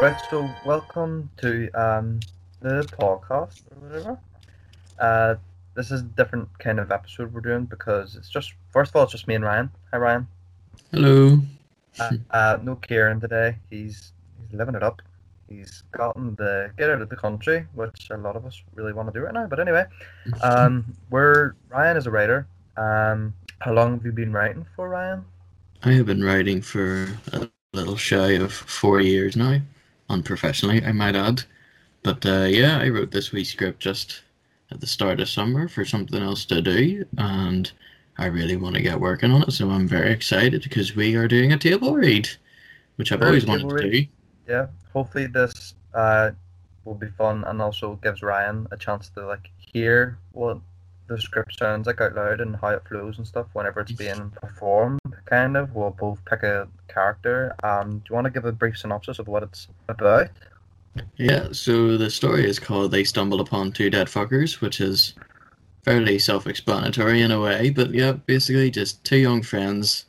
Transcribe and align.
Right, 0.00 0.16
so 0.30 0.48
welcome 0.64 1.28
to 1.38 1.68
um, 1.72 2.20
the 2.60 2.84
podcast 3.00 3.62
or 3.72 3.88
whatever. 3.88 4.18
Uh, 4.96 5.34
this 5.74 5.90
is 5.90 6.02
a 6.02 6.04
different 6.04 6.56
kind 6.60 6.78
of 6.78 6.92
episode 6.92 7.34
we're 7.34 7.40
doing 7.40 7.64
because 7.64 8.14
it's 8.14 8.28
just 8.28 8.52
first 8.70 8.92
of 8.92 8.96
all 8.96 9.02
it's 9.02 9.10
just 9.10 9.26
me 9.26 9.34
and 9.34 9.42
Ryan. 9.42 9.72
Hi 9.90 9.98
Ryan. 9.98 10.28
Hello. 10.92 11.40
Uh, 11.98 12.12
uh, 12.30 12.58
no 12.62 12.76
Kieran 12.76 13.18
today. 13.18 13.56
He's 13.70 14.12
he's 14.40 14.56
living 14.56 14.76
it 14.76 14.84
up. 14.84 15.02
He's 15.48 15.82
gotten 15.90 16.36
the 16.36 16.70
get 16.78 16.90
out 16.90 17.02
of 17.02 17.08
the 17.08 17.16
country, 17.16 17.66
which 17.74 18.08
a 18.12 18.16
lot 18.18 18.36
of 18.36 18.46
us 18.46 18.62
really 18.76 18.92
want 18.92 19.12
to 19.12 19.18
do 19.18 19.24
right 19.24 19.34
now. 19.34 19.48
But 19.48 19.58
anyway, 19.58 19.84
um, 20.44 20.94
we're 21.10 21.54
Ryan 21.70 21.96
is 21.96 22.06
a 22.06 22.12
writer. 22.12 22.46
Um, 22.76 23.34
how 23.58 23.72
long 23.72 23.94
have 23.94 24.04
you 24.04 24.12
been 24.12 24.32
writing 24.32 24.64
for, 24.76 24.90
Ryan? 24.90 25.24
I 25.82 25.94
have 25.94 26.06
been 26.06 26.22
writing 26.22 26.62
for 26.62 27.08
a 27.32 27.48
little 27.72 27.96
shy 27.96 28.34
of 28.34 28.52
four 28.52 29.00
years 29.00 29.36
now, 29.36 29.60
unprofessionally, 30.08 30.84
I 30.84 30.92
might 30.92 31.16
add. 31.16 31.42
But 32.02 32.24
uh, 32.24 32.46
yeah, 32.48 32.78
I 32.78 32.88
wrote 32.88 33.10
this 33.10 33.32
wee 33.32 33.44
script 33.44 33.80
just 33.80 34.22
at 34.70 34.80
the 34.80 34.86
start 34.86 35.20
of 35.20 35.28
summer 35.28 35.68
for 35.68 35.84
something 35.84 36.22
else 36.22 36.44
to 36.46 36.60
do, 36.60 37.04
and 37.16 37.70
I 38.18 38.26
really 38.26 38.56
want 38.56 38.76
to 38.76 38.82
get 38.82 39.00
working 39.00 39.30
on 39.30 39.42
it. 39.42 39.52
So 39.52 39.70
I'm 39.70 39.88
very 39.88 40.12
excited 40.12 40.62
because 40.62 40.94
we 40.94 41.14
are 41.16 41.28
doing 41.28 41.52
a 41.52 41.58
table 41.58 41.94
read, 41.94 42.28
which 42.96 43.12
I've 43.12 43.22
always 43.22 43.46
wanted 43.46 43.68
to 43.68 43.90
do. 43.90 44.06
Yeah, 44.48 44.66
hopefully 44.92 45.26
this 45.26 45.74
uh, 45.94 46.30
will 46.84 46.94
be 46.94 47.08
fun 47.08 47.44
and 47.44 47.60
also 47.60 47.98
gives 48.02 48.22
Ryan 48.22 48.66
a 48.70 48.76
chance 48.76 49.08
to 49.10 49.26
like 49.26 49.50
hear 49.58 50.18
what 50.32 50.58
the 51.08 51.20
script 51.20 51.58
sounds 51.58 51.86
like 51.86 52.00
out 52.00 52.14
loud 52.14 52.40
and 52.40 52.56
how 52.56 52.68
it 52.68 52.82
flows 52.88 53.18
and 53.18 53.26
stuff 53.26 53.46
whenever 53.52 53.80
it's 53.80 53.92
being 53.92 54.30
performed. 54.30 55.00
Kind 55.24 55.56
of, 55.56 55.74
we'll 55.74 55.90
both 55.90 56.24
pick 56.24 56.42
a 56.42 56.68
character. 56.88 57.54
Um, 57.62 57.98
do 57.98 58.04
you 58.10 58.14
want 58.14 58.26
to 58.26 58.30
give 58.30 58.44
a 58.44 58.52
brief 58.52 58.78
synopsis 58.78 59.18
of 59.18 59.28
what 59.28 59.42
it's 59.42 59.68
about? 59.88 60.28
Yeah, 61.16 61.48
so 61.52 61.96
the 61.96 62.10
story 62.10 62.48
is 62.48 62.58
called 62.58 62.90
They 62.90 63.04
Stumble 63.04 63.40
Upon 63.40 63.72
Two 63.72 63.90
Dead 63.90 64.08
Fuckers, 64.08 64.60
which 64.60 64.80
is 64.80 65.14
fairly 65.84 66.18
self 66.18 66.46
explanatory 66.46 67.22
in 67.22 67.30
a 67.30 67.40
way, 67.40 67.70
but 67.70 67.92
yeah, 67.92 68.12
basically 68.12 68.70
just 68.70 69.02
two 69.04 69.18
young 69.18 69.42
friends 69.42 70.06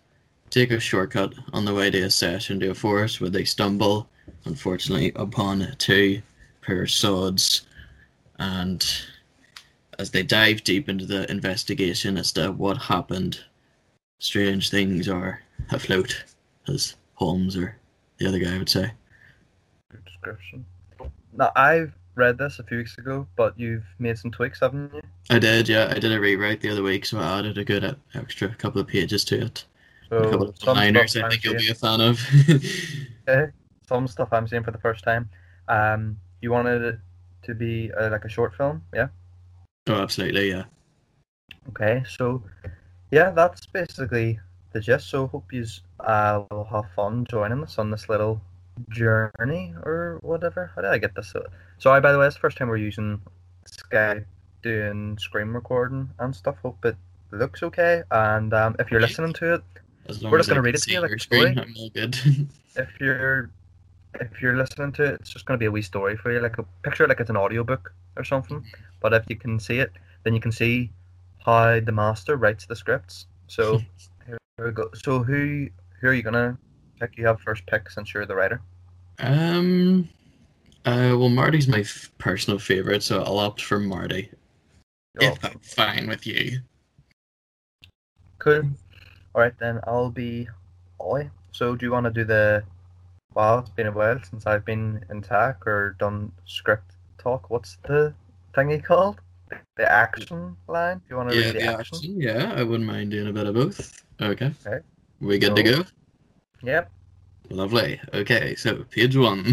take 0.50 0.72
a 0.72 0.80
shortcut 0.80 1.33
on 1.53 1.66
the 1.66 1.73
way 1.73 1.89
to 1.92 2.02
a 2.02 2.09
sesh 2.09 2.50
into 2.50 2.72
a 2.72 2.75
forest 2.75 3.22
where 3.22 3.30
they 3.30 3.44
stumble, 3.44 4.09
unfortunately, 4.45 5.11
upon 5.16 5.75
two 5.77 6.22
poor 6.61 6.88
sods. 6.88 7.67
And 8.39 8.86
as 10.00 10.11
they 10.11 10.23
dive 10.23 10.64
deep 10.64 10.88
into 10.88 11.05
the 11.05 11.30
investigation 11.30 12.17
as 12.17 12.31
to 12.31 12.52
what 12.53 12.78
happened, 12.78 13.42
strange 14.17 14.69
things 14.69 15.09
are 15.09 15.42
afloat, 15.72 16.23
as 16.69 16.95
Holmes 17.16 17.58
or 17.58 17.75
the 18.17 18.25
other 18.25 18.39
guy 18.39 18.58
would 18.58 18.70
say. 18.70 18.92
Good 19.92 20.05
description. 20.05 20.66
Now, 21.33 21.52
I've 21.55 21.94
read 22.16 22.38
this 22.38 22.59
a 22.59 22.64
few 22.64 22.77
weeks 22.77 22.97
ago, 22.97 23.27
but 23.36 23.59
you've 23.59 23.83
made 24.00 24.17
some 24.17 24.31
tweaks, 24.31 24.61
haven't 24.61 24.94
you? 24.94 25.02
I 25.30 25.38
did, 25.38 25.67
yeah. 25.67 25.92
I 25.94 26.00
did 26.00 26.14
a 26.14 26.20
rewrite 26.20 26.61
the 26.61 26.70
other 26.70 26.83
week, 26.83 27.05
so 27.05 27.20
I 27.20 27.39
added 27.39 27.58
a 27.58 27.66
good 27.66 27.97
extra 28.16 28.55
couple 28.55 28.80
of 28.80 28.88
pages 28.88 29.25
to 29.25 29.45
it. 29.45 29.66
a 30.11 30.30
couple 30.30 30.47
of 30.47 30.58
some 30.58 30.77
liners 30.77 31.11
stuff 31.11 31.25
I 31.25 31.30
think 31.30 31.44
you'll 31.44 31.55
be 31.55 31.70
a 31.70 31.75
fan 31.75 32.02
of. 32.02 32.20
Okay. 33.27 33.52
Some 33.88 34.08
stuff 34.08 34.30
I'm 34.31 34.47
seeing 34.47 34.64
for 34.64 34.70
the 34.70 34.77
first 34.77 35.03
time. 35.03 35.27
Um, 35.67 36.17
you 36.42 36.52
wanted 36.52 36.83
it 36.83 37.00
to 37.42 37.55
be 37.55 37.92
uh, 38.00 38.11
like 38.11 38.23
a 38.23 38.30
short 38.30 38.55
film, 38.55 38.83
yeah? 38.94 39.08
Oh, 39.88 39.94
absolutely, 39.94 40.49
yeah. 40.49 40.66
Okay, 41.69 42.03
so 42.08 42.44
yeah, 43.11 43.31
that's 43.31 43.66
basically 43.66 44.39
the 44.73 44.80
gist. 44.80 45.09
So 45.09 45.27
hope 45.27 45.52
you 45.52 45.66
uh, 45.99 46.44
will 46.52 46.66
have 46.66 46.86
fun 46.95 47.25
joining 47.30 47.63
us 47.63 47.77
on 47.77 47.91
this 47.91 48.09
little 48.09 48.41
journey 48.89 49.73
or 49.83 50.19
whatever. 50.21 50.71
How 50.75 50.81
did 50.81 50.91
I 50.91 50.97
get 50.97 51.16
this? 51.16 51.33
Sorry, 51.77 52.02
by 52.02 52.11
the 52.11 52.19
way, 52.19 52.27
it's 52.27 52.36
the 52.36 52.41
first 52.41 52.58
time 52.58 52.69
we're 52.69 52.77
using 52.77 53.21
Skype 53.65 54.26
doing 54.61 55.17
screen 55.17 55.49
recording 55.49 56.09
and 56.20 56.36
stuff. 56.36 56.58
Hope 56.61 56.83
it 56.86 56.95
looks 57.31 57.64
okay. 57.64 58.04
And 58.11 58.54
um, 58.54 58.75
if 58.80 58.92
you're 58.92 59.02
listening 59.02 59.33
to 59.33 59.55
it, 59.55 59.64
As 60.08 60.21
long 60.23 60.31
We're 60.31 60.39
just 60.39 60.49
gonna 60.49 60.61
read 60.61 60.75
it 60.75 60.81
to 60.83 60.92
you 60.92 61.02
like 61.02 61.11
a 61.11 61.20
story. 61.20 61.55
I'm 61.58 61.73
all 61.77 61.89
good. 61.89 62.17
if 62.75 62.89
you're 62.99 63.49
if 64.15 64.42
you're 64.42 64.58
listening 64.58 64.92
to 64.93 65.03
it, 65.03 65.14
it's 65.21 65.30
just 65.30 65.45
going 65.45 65.58
to 65.58 65.59
be 65.59 65.65
a 65.67 65.71
wee 65.71 65.81
story 65.81 66.17
for 66.17 66.31
you. 66.31 66.39
Like 66.39 66.58
a 66.58 66.64
picture 66.83 67.03
it 67.03 67.09
like 67.09 67.20
it's 67.20 67.30
an 67.30 67.37
audiobook 67.37 67.93
or 68.17 68.23
something. 68.23 68.65
But 69.02 69.14
if 69.14 69.25
you 69.30 69.36
can 69.36 69.59
see 69.59 69.80
it, 69.80 69.92
then 70.23 70.33
you 70.33 70.39
can 70.42 70.52
see 70.52 70.92
how 71.39 71.80
the 71.80 71.92
master 71.92 72.36
writes 72.37 72.65
the 72.65 72.75
scripts. 72.75 73.27
So 73.48 73.81
here 74.25 74.37
we 74.58 74.71
go. 74.71 74.89
So 74.93 75.23
who 75.23 75.67
who 76.02 76.08
are 76.08 76.14
you 76.14 76.23
gonna 76.23 76.58
pick? 76.99 77.17
You 77.17 77.27
have 77.27 77.39
first 77.42 77.65
pick 77.65 77.89
since 77.89 78.14
you're 78.14 78.25
the 78.25 78.36
writer. 78.36 78.61
um, 79.19 80.09
uh, 80.86 81.15
well, 81.17 81.30
Marty's 81.30 81.67
my 81.67 81.80
f- 81.80 82.11
personal 82.17 82.58
favorite, 82.59 83.03
so 83.03 83.21
I'll 83.21 83.37
opt 83.39 83.61
for 83.61 83.80
Marty. 83.80 84.31
Oh, 85.21 85.27
If 85.33 85.42
that's 85.42 85.73
fine 85.73 86.08
with 86.08 86.25
you. 86.25 86.59
cool. 88.37 88.64
All 89.36 89.42
right, 89.42 89.53
then 89.59 89.80
I'll 89.86 90.09
be 90.09 90.48
Ollie. 90.99 91.30
So 91.52 91.75
do 91.75 91.86
you 91.86 91.92
want 91.92 92.05
to 92.05 92.11
do 92.11 92.23
the? 92.23 92.64
Wow, 93.39 93.60
it's 93.60 93.70
been 93.70 93.88
a 93.88 93.92
while 93.94 94.20
since 94.30 94.45
I've 94.45 94.66
been 94.66 95.05
in 95.10 95.22
TAC 95.22 95.66
or 95.66 95.95
done 95.98 96.30
script 96.44 96.92
talk. 97.17 97.50
What's 97.50 97.77
the 97.88 98.14
thingy 98.54 98.83
called? 98.83 99.22
The 99.77 99.89
action 99.89 100.58
line. 100.67 100.98
Do 100.98 101.04
you 101.11 101.16
want 101.16 101.30
to 101.30 101.36
Yeah, 101.36 101.44
read 101.44 101.54
the, 101.54 101.60
the 101.60 101.67
action? 101.70 101.99
action. 101.99 102.20
Yeah, 102.20 102.54
I 102.54 102.64
wouldn't 102.64 102.86
mind 102.86 103.11
doing 103.11 103.30
a 103.30 103.32
bit 103.32 103.48
of 103.48 103.55
both. 103.55 104.04
Okay. 104.20 104.52
Okay. 104.67 104.80
We 105.22 105.39
good 105.39 105.55
to 105.55 105.64
go? 105.64 105.86
Yep. 106.64 106.92
Lovely. 107.49 108.02
Okay, 108.14 108.55
so 108.55 108.83
page 108.92 109.16
one. 109.16 109.45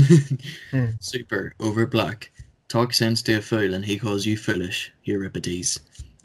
Hmm. 0.72 0.86
Super. 1.00 1.52
Over 1.60 1.86
black. 1.86 2.32
Talk 2.68 2.92
sense 2.92 3.22
to 3.22 3.34
a 3.34 3.40
fool 3.40 3.72
and 3.72 3.84
he 3.84 4.00
calls 4.00 4.26
you 4.26 4.36
foolish, 4.36 4.90
Euripides. 5.04 5.78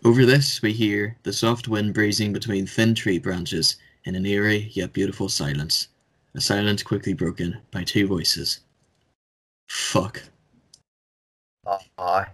Over 0.04 0.26
this 0.26 0.64
we 0.64 0.74
hear 0.74 1.16
the 1.22 1.32
soft 1.32 1.68
wind 1.68 1.94
breezing 1.94 2.34
between 2.34 2.66
thin 2.66 2.96
tree 2.96 3.20
branches 3.20 3.76
in 4.04 4.16
an 4.16 4.26
eerie 4.26 4.72
yet 4.74 4.94
beautiful 4.94 5.30
silence. 5.30 5.90
A 6.34 6.42
silence 6.42 6.81
quickly 6.81 7.14
broken 7.14 7.58
by 7.72 7.84
two 7.84 8.08
voices. 8.08 8.62
Fuck. 9.69 10.24
Aye. 11.97 12.28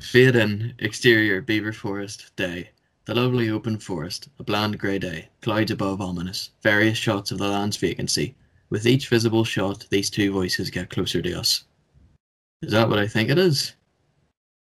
Fade 0.00 0.36
in. 0.36 0.74
Exterior 0.78 1.40
Beaver 1.40 1.72
Forest. 1.72 2.34
Day. 2.36 2.70
The 3.06 3.14
lovely 3.14 3.50
open 3.50 3.78
forest. 3.78 4.28
A 4.38 4.44
bland 4.44 4.78
grey 4.78 4.98
day. 4.98 5.28
Clouds 5.40 5.70
above 5.70 6.00
ominous. 6.00 6.50
Various 6.62 6.98
shots 6.98 7.30
of 7.30 7.38
the 7.38 7.48
land's 7.48 7.76
vacancy. 7.76 8.34
With 8.70 8.86
each 8.86 9.08
visible 9.08 9.44
shot, 9.44 9.86
these 9.90 10.10
two 10.10 10.30
voices 10.30 10.70
get 10.70 10.90
closer 10.90 11.22
to 11.22 11.32
us. 11.32 11.64
Is 12.62 12.72
that 12.72 12.88
what 12.88 12.98
I 12.98 13.06
think 13.06 13.30
it 13.30 13.38
is? 13.38 13.74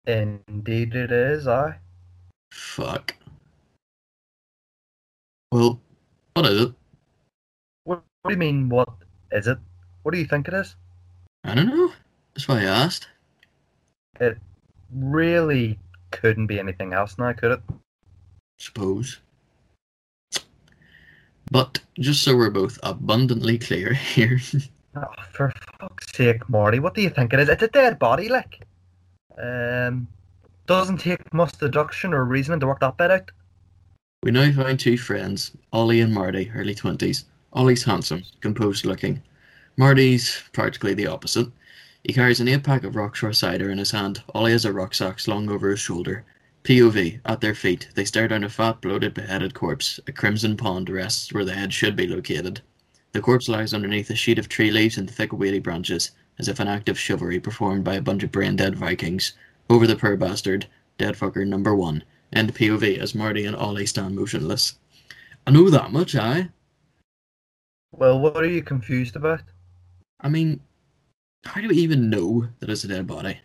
Indeed 0.06 0.95
it 0.95 1.11
is, 1.11 1.47
aye. 1.47 1.78
Fuck. 2.51 3.16
Well, 5.51 5.81
what 6.34 6.45
is 6.45 6.61
it? 6.61 6.73
What, 8.22 8.30
do 8.30 8.34
you 8.36 8.40
mean, 8.40 8.70
what 8.70 8.90
is 9.32 9.48
it? 9.48 9.58
What 10.04 10.14
do 10.14 10.20
you 10.20 10.26
think 10.26 10.48
it 10.48 10.54
is? 10.54 10.76
I 11.44 11.56
don't 11.56 11.68
know. 11.68 11.92
That's 12.34 12.48
why 12.48 12.59
I 12.62 12.66
asked. 12.66 13.08
It 14.20 14.38
really 14.94 15.80
couldn't 16.12 16.48
be 16.48 16.59
anything 16.59 16.94
else 16.94 17.18
now, 17.18 17.34
could 17.34 17.54
it? 17.54 17.62
Suppose. 18.59 19.20
But 21.50 21.80
just 22.00 22.24
so 22.24 22.36
we're 22.38 22.50
both 22.52 22.78
abundantly 22.84 23.58
clear 23.58 23.94
here, 24.16 24.40
Oh, 24.96 25.03
for 25.32 25.53
fuck's 25.80 26.14
sake, 26.14 26.48
Marty, 26.50 26.80
what 26.80 26.94
do 26.94 27.02
you 27.02 27.09
think 27.09 27.34
it 27.34 27.40
is? 27.40 27.50
It's 27.50 27.64
a 27.64 27.68
dead 27.70 27.98
body, 27.98 28.28
like. 28.28 28.66
Um, 29.42 30.08
doesn't 30.68 30.98
take 30.98 31.34
much 31.34 31.53
deduction 31.58 32.14
or 32.14 32.26
reasoning 32.26 32.59
to 32.59 32.68
work 32.68 32.82
that 32.82 32.98
bit 32.98 33.09
out. 33.09 33.32
we 34.22 34.32
now 34.32 34.52
find 34.52 34.78
two 34.80 34.98
friends, 34.98 35.52
Ollie 35.74 36.02
and 36.02 36.14
Marty, 36.14 36.52
early 36.53 36.76
twenties. 36.76 37.24
Ollie's 37.53 37.84
handsome, 37.84 38.24
composed 38.40 38.86
looking. 38.86 39.22
Marty's 39.76 40.42
practically 40.53 40.94
the 40.94 41.08
opposite. 41.08 41.48
He 42.03 42.14
carries 42.14 42.40
an 42.40 42.48
eight 42.48 42.64
pack 42.64 42.84
of 42.84 42.94
Rockshore 42.94 43.36
cider 43.36 43.70
in 43.70 43.78
his 43.78 43.92
hand. 43.92 44.24
Ollie 44.34 44.53
has 44.53 44.66
a 44.66 44.74
rucksack 44.74 45.20
slung 45.20 45.50
over 45.50 45.70
his 45.70 45.80
shoulder. 45.80 46.24
POV, 46.64 47.20
at 47.26 47.42
their 47.42 47.53
feet, 47.56 47.90
they 47.96 48.06
stare 48.06 48.28
down 48.28 48.44
a 48.44 48.50
fat, 48.50 48.82
bloated, 48.82 49.14
beheaded 49.14 49.53
corpse. 49.53 50.00
A 50.08 50.12
crimson 50.12 50.56
pond 50.56 50.90
rests 50.90 51.34
where 51.34 51.44
the 51.44 51.53
head 51.53 51.74
should 51.74 51.96
be 51.96 52.08
located. 52.08 52.62
The 53.12 53.22
corpse 53.22 53.50
lies 53.50 53.74
underneath 53.74 54.09
a 54.09 54.16
sheet 54.16 54.40
of 54.40 54.48
tree 54.48 54.72
leaves 54.72 54.98
and 54.98 55.09
thick, 55.09 55.34
weighty 55.34 55.59
branches, 55.59 56.12
as 56.40 56.48
if 56.48 56.59
an 56.59 56.68
act 56.68 56.88
of 56.88 56.98
chivalry 56.98 57.40
performed 57.40 57.84
by 57.84 57.96
a 57.96 58.02
bunch 58.02 58.24
of 58.24 58.32
brain 58.32 58.56
dead 58.56 58.76
Vikings. 58.76 59.34
Over 59.70 59.86
the 59.86 59.96
poor 59.96 60.16
bastard, 60.16 60.68
dead 60.98 61.16
fucker 61.16 61.46
number 61.46 61.76
one. 61.76 62.03
End 62.32 62.56
POV 62.56 62.98
as 62.98 63.14
Marty 63.14 63.46
and 63.46 63.56
Ollie 63.56 63.86
stand 63.86 64.16
motionless. 64.16 64.76
I 65.46 65.52
know 65.52 65.70
that 65.70 65.92
much, 65.92 66.16
I. 66.16 66.50
Well, 67.91 68.20
what 68.20 68.38
are 68.38 68.47
you 68.47 68.64
confused 68.64 69.16
about? 69.16 69.41
I 70.22 70.29
mean, 70.29 70.61
how 71.46 71.61
do 71.61 71.67
we 71.67 71.76
even 71.78 72.09
know 72.09 72.47
that 72.59 72.70
it's 72.70 72.84
a 72.84 72.88
dead 72.88 73.08
body? 73.08 73.40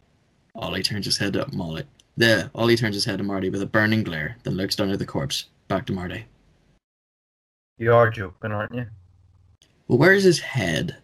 Ollie 0.54 0.82
turns 0.82 1.06
his 1.06 1.18
head 1.18 1.32
to 1.34 1.46
Molly. 1.52 1.84
There, 2.16 2.50
Ollie 2.54 2.76
turns 2.76 2.94
his 2.94 3.04
head 3.04 3.18
to 3.18 3.24
Marty 3.24 3.50
with 3.50 3.62
a 3.62 3.66
burning 3.66 4.02
glare, 4.02 4.36
then 4.42 4.54
looks 4.54 4.76
down 4.76 4.90
at 4.90 4.98
the 4.98 5.06
corpse. 5.06 5.46
Back 5.68 5.86
to 5.86 5.92
Marty. 5.92 6.24
You 7.78 7.92
are 7.92 8.10
joking, 8.10 8.52
aren't 8.52 8.74
you? 8.74 8.86
Well, 9.88 9.98
where's 9.98 10.24
his 10.24 10.40
head? 10.40 10.96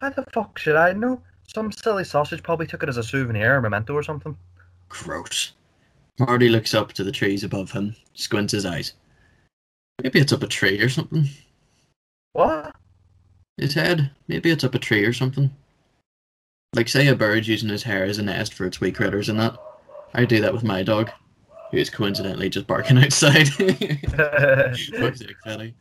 How 0.00 0.10
the 0.10 0.24
fuck 0.32 0.58
should 0.58 0.76
I 0.76 0.92
know? 0.92 1.22
Some 1.54 1.70
silly 1.70 2.04
sausage 2.04 2.42
probably 2.42 2.66
took 2.66 2.82
it 2.82 2.88
as 2.88 2.96
a 2.96 3.02
souvenir, 3.02 3.56
a 3.56 3.62
memento 3.62 3.94
or 3.94 4.02
something. 4.02 4.36
Gross. 4.88 5.52
Marty 6.18 6.48
looks 6.48 6.74
up 6.74 6.92
to 6.94 7.04
the 7.04 7.12
trees 7.12 7.44
above 7.44 7.70
him, 7.70 7.94
squints 8.14 8.52
his 8.52 8.66
eyes. 8.66 8.94
Maybe 10.02 10.18
it's 10.18 10.32
up 10.32 10.42
a 10.42 10.46
tree 10.46 10.80
or 10.80 10.88
something. 10.88 11.28
What? 12.36 12.76
His 13.56 13.72
head. 13.72 14.10
Maybe 14.28 14.50
it's 14.50 14.62
up 14.62 14.74
a 14.74 14.78
tree 14.78 15.06
or 15.06 15.14
something. 15.14 15.50
Like, 16.74 16.86
say, 16.86 17.06
a 17.06 17.16
bird 17.16 17.46
using 17.46 17.70
his 17.70 17.82
hair 17.82 18.04
as 18.04 18.18
a 18.18 18.22
nest 18.22 18.52
for 18.52 18.66
its 18.66 18.78
wee 18.78 18.92
critters 18.92 19.30
and 19.30 19.40
that. 19.40 19.56
I 20.12 20.26
do 20.26 20.42
that 20.42 20.52
with 20.52 20.62
my 20.62 20.82
dog, 20.82 21.10
who 21.70 21.78
is 21.78 21.88
coincidentally 21.88 22.50
just 22.50 22.66
barking 22.66 22.98
outside. 23.02 23.48
Fuck's 23.48 25.18
sake, 25.20 25.36
Fatty. 25.44 25.74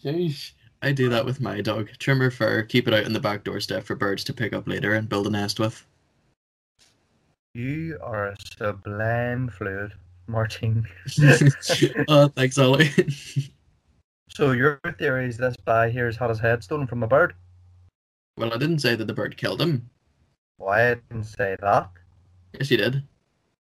Sheesh. 0.00 0.52
I 0.80 0.92
do 0.92 1.08
that 1.08 1.24
with 1.26 1.40
my 1.40 1.60
dog. 1.60 1.90
Trim 1.98 2.20
her 2.20 2.30
fur, 2.30 2.62
keep 2.62 2.86
it 2.86 2.94
out 2.94 3.04
on 3.04 3.14
the 3.14 3.20
back 3.20 3.42
doorstep 3.42 3.82
for 3.82 3.96
birds 3.96 4.22
to 4.24 4.32
pick 4.32 4.52
up 4.52 4.68
later 4.68 4.94
and 4.94 5.08
build 5.08 5.26
a 5.26 5.30
nest 5.30 5.58
with. 5.58 5.84
you 7.54 7.98
are 8.00 8.28
a 8.28 8.36
sublime 8.56 9.48
fluid, 9.48 9.92
Martin. 10.28 10.86
oh, 12.08 12.28
thanks, 12.28 12.58
Ollie. 12.58 12.90
So 14.34 14.52
your 14.52 14.80
theory 14.98 15.26
is 15.26 15.36
this 15.36 15.56
guy 15.66 15.90
here 15.90 16.06
has 16.06 16.16
had 16.16 16.30
his 16.30 16.38
head 16.40 16.64
stolen 16.64 16.86
from 16.86 17.02
a 17.02 17.06
bird? 17.06 17.34
well, 18.38 18.52
I 18.52 18.56
didn't 18.56 18.78
say 18.78 18.94
that 18.94 19.04
the 19.04 19.12
bird 19.12 19.36
killed 19.36 19.60
him. 19.60 19.90
Why 20.56 20.90
I 20.90 20.94
didn't 20.94 21.24
say 21.24 21.56
that. 21.60 21.90
Yes, 22.54 22.70
you 22.70 22.78
did. 22.78 23.02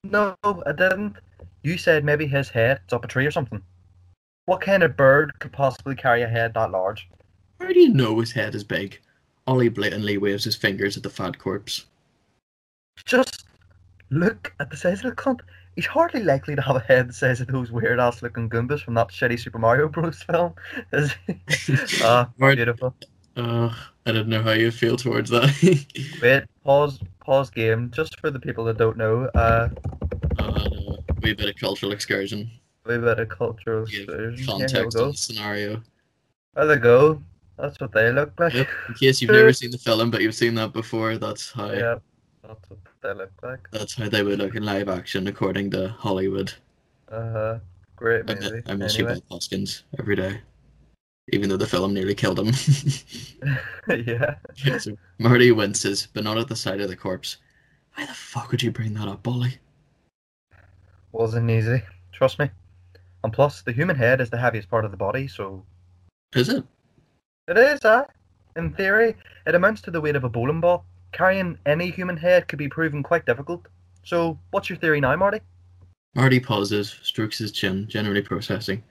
No, 0.04 0.36
I 0.42 0.72
didn't. 0.72 1.16
You 1.62 1.76
said 1.76 2.04
maybe 2.04 2.26
his 2.26 2.48
head 2.48 2.80
is 2.86 2.92
up 2.92 3.04
a 3.04 3.08
tree 3.08 3.26
or 3.26 3.30
something. 3.30 3.62
What 4.46 4.62
kind 4.62 4.82
of 4.82 4.96
bird 4.96 5.38
could 5.38 5.52
possibly 5.52 5.94
carry 5.94 6.22
a 6.22 6.28
head 6.28 6.54
that 6.54 6.70
large? 6.70 7.08
How 7.60 7.68
do 7.68 7.78
you 7.78 7.92
know 7.92 8.18
his 8.20 8.32
head 8.32 8.54
is 8.54 8.64
big? 8.64 9.00
Ollie 9.46 9.68
blatantly 9.68 10.16
waves 10.18 10.44
his 10.44 10.56
fingers 10.56 10.96
at 10.96 11.02
the 11.02 11.10
fat 11.10 11.38
corpse. 11.38 11.86
Just 13.04 13.44
look 14.10 14.54
at 14.60 14.70
the 14.70 14.76
size 14.76 15.04
of 15.04 15.10
the 15.10 15.16
cunt. 15.16 15.40
He's 15.76 15.86
hardly 15.86 16.22
likely 16.22 16.54
to 16.54 16.62
have 16.62 16.76
a 16.76 16.80
head 16.80 17.08
the 17.08 17.12
size 17.12 17.40
of 17.40 17.48
those 17.48 17.72
weird 17.72 17.98
ass 17.98 18.22
looking 18.22 18.48
Goombas 18.48 18.80
from 18.82 18.94
that 18.94 19.08
shitty 19.08 19.38
Super 19.40 19.58
Mario 19.58 19.88
Bros. 19.88 20.22
film. 20.22 20.54
Is 20.92 21.12
he? 21.26 21.36
Ah, 22.02 22.30
beautiful. 22.38 22.94
Uh, 23.36 23.74
I 24.06 24.12
didn't 24.12 24.28
know 24.28 24.42
how 24.42 24.52
you 24.52 24.70
feel 24.70 24.96
towards 24.96 25.30
that. 25.30 25.50
Wait, 26.22 26.44
pause, 26.62 27.00
pause 27.20 27.50
game. 27.50 27.90
Just 27.92 28.20
for 28.20 28.30
the 28.30 28.38
people 28.38 28.64
that 28.66 28.78
don't 28.78 28.96
know, 28.96 29.24
uh, 29.34 29.68
uh, 30.38 30.68
wee 31.22 31.34
bit 31.34 31.48
of 31.48 31.56
cultural 31.56 31.92
excursion. 31.92 32.50
a 32.84 32.98
bit 32.98 33.18
of 33.18 33.28
cultural 33.28 33.84
excursion. 33.84 34.36
We 34.36 34.46
context 34.46 34.96
the 34.96 35.12
scenario. 35.12 35.82
There 36.54 36.66
they 36.66 36.76
go. 36.76 37.20
That's 37.58 37.80
what 37.80 37.92
they 37.92 38.12
look 38.12 38.32
like. 38.38 38.52
Yep. 38.52 38.68
In 38.88 38.94
case 38.94 39.22
you've 39.22 39.30
never 39.30 39.52
seen 39.52 39.70
the 39.70 39.78
film, 39.78 40.10
but 40.10 40.22
you've 40.22 40.34
seen 40.34 40.54
that 40.56 40.72
before, 40.72 41.18
that's 41.18 41.50
how 41.52 41.70
Yeah, 41.70 41.96
that's 42.46 42.70
what 42.70 42.78
they 43.02 43.14
look 43.14 43.32
like. 43.42 43.68
that's 43.70 43.94
how 43.94 44.08
they 44.08 44.22
would 44.22 44.38
look 44.38 44.54
in 44.54 44.64
live 44.64 44.88
action, 44.88 45.26
according 45.28 45.70
to 45.72 45.88
Hollywood. 45.88 46.52
Uh, 47.10 47.32
huh. 47.32 47.58
great 47.96 48.28
I, 48.30 48.34
movie. 48.34 48.50
mi- 48.56 48.62
I 48.66 48.74
miss 48.74 48.94
anyway. 48.96 49.20
Hoskins, 49.30 49.84
every 49.98 50.16
day. 50.16 50.40
Even 51.32 51.48
though 51.48 51.56
the 51.56 51.66
film 51.66 51.94
nearly 51.94 52.14
killed 52.14 52.38
him. 52.38 52.48
yeah. 54.06 54.34
so 54.78 54.96
Marty 55.18 55.52
winces, 55.52 56.08
but 56.12 56.24
not 56.24 56.36
at 56.38 56.48
the 56.48 56.56
sight 56.56 56.80
of 56.80 56.88
the 56.88 56.96
corpse. 56.96 57.38
Why 57.94 58.04
the 58.06 58.12
fuck 58.12 58.50
would 58.50 58.62
you 58.62 58.70
bring 58.70 58.92
that 58.94 59.08
up, 59.08 59.22
Bolly? 59.22 59.58
Wasn't 61.12 61.50
easy. 61.50 61.82
Trust 62.12 62.38
me. 62.38 62.50
And 63.22 63.32
plus, 63.32 63.62
the 63.62 63.72
human 63.72 63.96
head 63.96 64.20
is 64.20 64.28
the 64.30 64.36
heaviest 64.38 64.68
part 64.68 64.84
of 64.84 64.90
the 64.90 64.96
body, 64.96 65.28
so 65.28 65.64
Is 66.34 66.48
it? 66.48 66.64
it 67.48 67.56
is, 67.56 67.80
huh? 67.82 68.04
In 68.56 68.72
theory, 68.74 69.16
it 69.46 69.54
amounts 69.54 69.80
to 69.82 69.90
the 69.90 70.00
weight 70.00 70.16
of 70.16 70.24
a 70.24 70.28
bowling 70.28 70.60
ball. 70.60 70.84
Carrying 71.14 71.56
any 71.64 71.90
human 71.90 72.16
head 72.16 72.48
could 72.48 72.58
be 72.58 72.68
proven 72.68 73.00
quite 73.00 73.24
difficult. 73.24 73.64
So, 74.02 74.36
what's 74.50 74.68
your 74.68 74.76
theory 74.76 75.00
now, 75.00 75.14
Marty? 75.14 75.40
Marty 76.16 76.40
pauses, 76.40 76.96
strokes 77.04 77.38
his 77.38 77.52
chin, 77.52 77.86
generally 77.88 78.20
processing. 78.20 78.82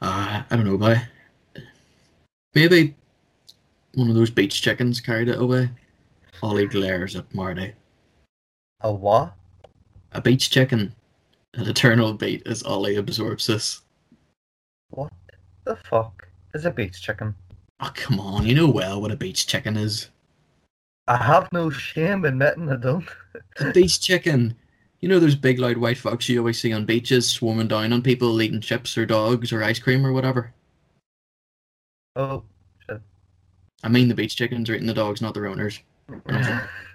Uh, 0.00 0.44
I 0.48 0.56
don't 0.56 0.64
know, 0.64 0.78
boy. 0.78 1.02
Maybe 2.54 2.94
one 3.94 4.08
of 4.08 4.14
those 4.14 4.30
beach 4.30 4.62
chickens 4.62 5.00
carried 5.00 5.28
it 5.28 5.40
away. 5.40 5.68
Ollie 6.44 6.68
glares 6.68 7.16
at 7.16 7.34
Marty. 7.34 7.72
A 8.82 8.92
what? 8.92 9.34
A 10.12 10.20
beach 10.20 10.48
chicken. 10.48 10.94
An 11.54 11.66
eternal 11.66 12.14
beat 12.14 12.46
as 12.46 12.62
Ollie 12.62 12.96
absorbs 12.96 13.48
this. 13.48 13.82
What 14.90 15.12
the 15.64 15.74
fuck 15.90 16.28
is 16.54 16.66
a 16.66 16.70
beach 16.70 17.02
chicken? 17.02 17.34
Oh, 17.80 17.90
come 17.94 18.20
on, 18.20 18.46
you 18.46 18.54
know 18.54 18.68
well 18.68 19.00
what 19.00 19.10
a 19.10 19.16
beach 19.16 19.48
chicken 19.48 19.76
is. 19.76 20.08
I 21.08 21.16
have 21.16 21.48
no 21.52 21.70
shame 21.70 22.24
in 22.24 22.40
admitting 22.40 22.70
I 22.70 22.76
don't. 22.76 23.08
A 23.58 23.72
beach 23.72 24.00
chicken! 24.00 24.54
You 25.00 25.08
know 25.08 25.18
those 25.18 25.34
big 25.34 25.58
loud 25.58 25.78
white 25.78 25.96
fucks 25.96 26.28
you 26.28 26.38
always 26.38 26.60
see 26.60 26.72
on 26.72 26.86
beaches 26.86 27.28
swarming 27.28 27.68
down 27.68 27.92
on 27.92 28.02
people 28.02 28.40
eating 28.40 28.60
chips 28.60 28.96
or 28.96 29.04
dogs 29.04 29.52
or 29.52 29.64
ice 29.64 29.80
cream 29.80 30.06
or 30.06 30.12
whatever? 30.12 30.54
Oh, 32.14 32.44
I 33.82 33.88
mean 33.88 34.08
the 34.08 34.14
beach 34.14 34.36
chickens 34.36 34.70
are 34.70 34.74
eating 34.74 34.86
the 34.86 34.94
dogs, 34.94 35.20
not 35.20 35.34
their 35.34 35.46
owners. 35.46 35.80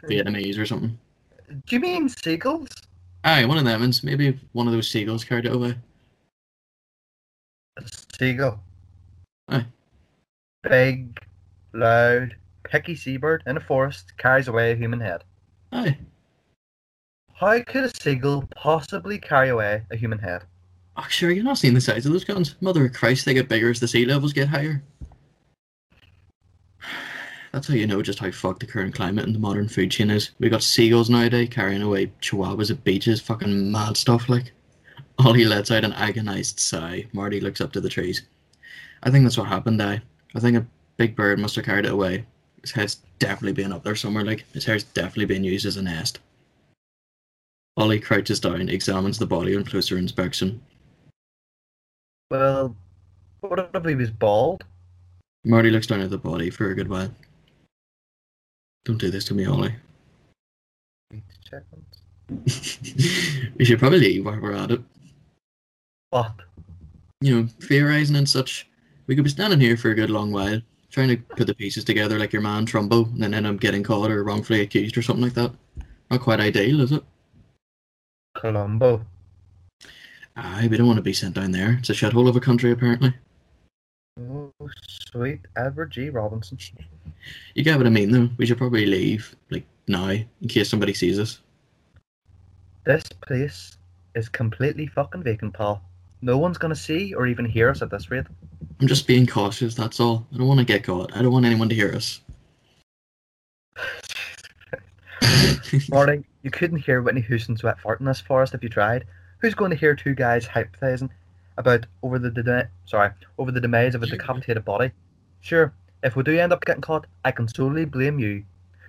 Vietnamese 0.06 0.58
or 0.58 0.66
something. 0.66 0.98
Do 1.50 1.76
you 1.76 1.80
mean 1.80 2.08
seagulls? 2.08 2.70
Aye, 3.24 3.46
one 3.46 3.58
of 3.58 3.66
them, 3.66 3.82
and 3.82 4.00
maybe 4.04 4.40
one 4.54 4.68
of 4.68 4.74
those 4.74 4.90
seagulls 4.90 5.24
carried 5.24 5.46
it 5.46 5.54
away. 5.56 5.76
A 7.78 7.84
seagull. 8.18 8.60
Aye. 9.50 9.66
Big, 10.64 11.20
loud, 11.74 12.36
picky 12.68 12.96
seabird 12.96 13.44
in 13.46 13.58
a 13.58 13.62
forest 13.62 14.14
carries 14.18 14.48
away 14.48 14.72
a 14.72 14.76
human 14.76 15.00
head. 15.00 15.24
Aye. 15.72 15.98
How 17.34 17.62
could 17.62 17.84
a 17.84 17.90
seagull 17.90 18.46
possibly 18.56 19.20
carry 19.20 19.50
away 19.50 19.84
a 19.92 19.96
human 19.96 20.20
head? 20.20 20.44
Oh, 20.96 21.06
sure, 21.10 21.30
you're 21.30 21.44
not 21.44 21.60
seeing 21.60 21.76
the 21.76 21.82
size 21.82 22.06
of 22.06 22.12
those 22.12 22.24
guns. 22.24 22.56
Mother 22.62 22.86
of 22.86 22.94
Christ, 22.94 23.26
they 23.26 23.36
get 23.36 23.48
bigger 23.48 23.70
as 23.70 23.80
the 23.80 23.88
sea 23.88 24.06
levels 24.06 24.34
get 24.34 24.48
higher. 24.48 24.82
That's 27.52 27.68
how 27.68 27.76
you 27.76 27.86
know 27.86 28.02
just 28.02 28.20
how 28.20 28.32
fucked 28.32 28.62
the 28.62 28.66
current 28.66 28.96
climate 28.96 29.26
and 29.26 29.36
the 29.36 29.40
modern 29.40 29.70
food 29.70 29.92
chain 29.92 30.10
is. 30.10 30.32
We 30.40 30.50
got 30.50 30.64
seagulls 30.64 31.10
nowadays 31.10 31.50
carrying 31.52 31.84
away 31.84 32.12
chihuahuas 32.22 32.72
at 32.72 32.84
beaches, 32.84 33.22
fucking 33.22 33.72
mad 33.72 33.98
stuff 33.98 34.30
like. 34.30 34.52
Ollie 35.20 35.46
lets 35.46 35.72
out 35.72 35.84
an 35.84 35.94
agonized 35.94 36.60
sigh. 36.60 37.08
Marty 37.14 37.40
looks 37.40 37.62
up 37.62 37.72
to 37.74 37.82
the 37.82 37.90
trees. 37.90 38.24
I 39.04 39.12
think 39.12 39.24
that's 39.24 39.38
what 39.38 39.48
happened, 39.48 39.82
I. 39.82 40.02
I 40.36 40.40
think 40.40 40.58
a 40.58 40.66
big 40.98 41.16
bird 41.16 41.40
must 41.40 41.56
have 41.56 41.66
carried 41.66 41.86
it 41.86 41.92
away. 41.92 42.26
His 42.68 42.76
head's 42.76 42.96
definitely 43.18 43.54
been 43.54 43.72
up 43.72 43.84
there 43.84 43.96
somewhere, 43.96 44.26
like, 44.26 44.44
his 44.52 44.66
hair's 44.66 44.84
definitely 44.84 45.24
been 45.24 45.46
used 45.46 45.66
as 45.66 45.78
a 45.78 45.82
nest. 45.82 46.20
Ollie 47.78 48.02
crouches 48.02 48.42
down, 48.42 48.68
examines 48.68 49.18
the 49.18 49.26
body 49.26 49.56
on 49.56 49.64
closer 49.64 49.98
inspection. 49.98 50.62
Well, 52.30 52.76
what 53.40 53.70
if 53.74 53.86
he 53.86 53.96
was 53.96 54.12
bald? 54.12 54.66
Marty 55.46 55.70
looks 55.70 55.88
down 55.88 56.02
at 56.02 56.10
the 56.10 56.18
body 56.18 56.50
for 56.50 56.70
a 56.70 56.76
good 56.76 56.90
while. 56.90 57.10
Don't 58.84 58.98
do 58.98 59.10
this 59.10 59.24
to 59.26 59.34
me, 59.34 59.46
Ollie. 59.46 59.76
We 63.56 63.64
should 63.64 63.80
probably 63.80 64.00
leave 64.00 64.26
while 64.26 64.42
we're 64.42 64.52
at 64.52 64.72
it. 64.72 64.82
What? 66.10 66.34
You 67.22 67.44
know, 67.44 67.48
theorising 67.62 68.18
and 68.18 68.28
such. 68.28 68.68
We 69.06 69.16
could 69.16 69.24
be 69.24 69.30
standing 69.30 69.62
here 69.62 69.78
for 69.78 69.92
a 69.92 69.96
good 69.96 70.10
long 70.10 70.34
while, 70.34 70.60
trying 70.98 71.10
to 71.10 71.18
put 71.36 71.46
the 71.46 71.54
pieces 71.54 71.84
together 71.84 72.18
like 72.18 72.34
your 72.34 72.42
man 72.42 72.66
Trumbo, 72.66 73.06
and 73.14 73.22
then 73.22 73.36
end 73.36 73.46
up 73.46 73.60
getting 73.60 73.84
caught 73.84 74.10
or 74.10 74.24
wrongfully 74.24 74.62
accused 74.62 74.98
or 74.98 75.04
something 75.04 75.24
like 75.24 75.36
that. 75.36 75.54
Not 76.10 76.22
quite 76.22 76.40
ideal, 76.40 76.82
is 76.82 76.92
it? 76.92 77.04
Columbo. 78.36 79.06
Aye, 80.36 80.68
we 80.72 80.76
don't 80.76 80.88
want 80.88 80.98
to 80.98 81.04
be 81.04 81.14
sent 81.14 81.36
down 81.36 81.52
there. 81.52 81.76
It's 81.78 81.92
a 81.92 81.94
shithole 81.94 82.28
of 82.28 82.36
a 82.36 82.40
country, 82.40 82.72
apparently. 82.72 83.14
Oh, 84.20 84.52
sweet 85.12 85.42
Edward 85.56 85.92
G. 85.92 86.10
Robinson. 86.10 86.58
You 87.54 87.64
get 87.64 87.78
what 87.78 87.86
I 87.86 87.92
mean, 87.92 88.10
though. 88.10 88.30
We 88.38 88.48
should 88.48 88.58
probably 88.58 88.88
leave, 88.88 89.36
like, 89.52 89.68
now, 89.88 90.10
in 90.10 90.28
case 90.48 90.68
somebody 90.68 90.96
sees 90.96 91.20
us. 91.20 91.42
This 92.86 93.04
place 93.22 93.78
is 94.16 94.30
completely 94.30 94.88
fucking 94.88 95.22
vacant, 95.22 95.54
pal. 95.54 95.84
No 96.22 96.38
one's 96.38 96.58
gonna 96.58 96.76
see 96.76 97.14
or 97.14 97.28
even 97.28 97.46
hear 97.46 97.70
us 97.70 97.82
at 97.82 97.90
this 97.90 98.10
rate. 98.10 98.26
I'm 98.80 98.88
just 98.88 99.08
being 99.08 99.26
cautious, 99.26 99.76
that's 99.76 100.00
all. 100.00 100.28
I 100.34 100.38
don't 100.38 100.48
want 100.48 100.60
to 100.60 100.66
get 100.66 100.84
caught. 100.84 101.16
I 101.16 101.22
don't 101.22 101.32
want 101.32 101.46
anyone 101.46 101.70
to 101.70 101.76
hear 101.76 101.94
us. 101.94 102.22
Morning, 105.90 106.26
you 106.44 106.52
couldn't 106.52 106.80
hear 106.80 107.02
Whitney 107.02 107.22
Houston's 107.22 107.64
wet 107.64 107.80
fart 107.80 108.00
in 108.00 108.06
this 108.06 108.22
forest 108.22 108.54
if 108.54 108.62
you 108.62 108.70
tried. 108.70 109.06
Who's 109.40 109.56
going 109.56 109.72
to 109.72 109.78
hear 109.78 109.96
two 109.96 110.14
guys 110.14 110.48
hypothesizing 110.48 111.10
about 111.58 111.88
over 112.04 112.20
the 112.20 112.30
de- 112.30 112.70
sorry 112.86 113.12
over 113.38 113.52
the 113.52 113.62
demise 113.62 113.96
of 113.96 114.04
a 114.04 114.08
decapitated 114.08 114.64
body? 114.64 114.92
Sure, 115.42 115.74
if 116.04 116.16
we 116.16 116.24
do 116.24 116.38
end 116.38 116.54
up 116.54 116.64
getting 116.66 116.82
caught, 116.82 117.08
I 117.26 117.32
can 117.32 117.48
solely 117.48 117.86
blame 117.86 118.20
you. 118.20 118.44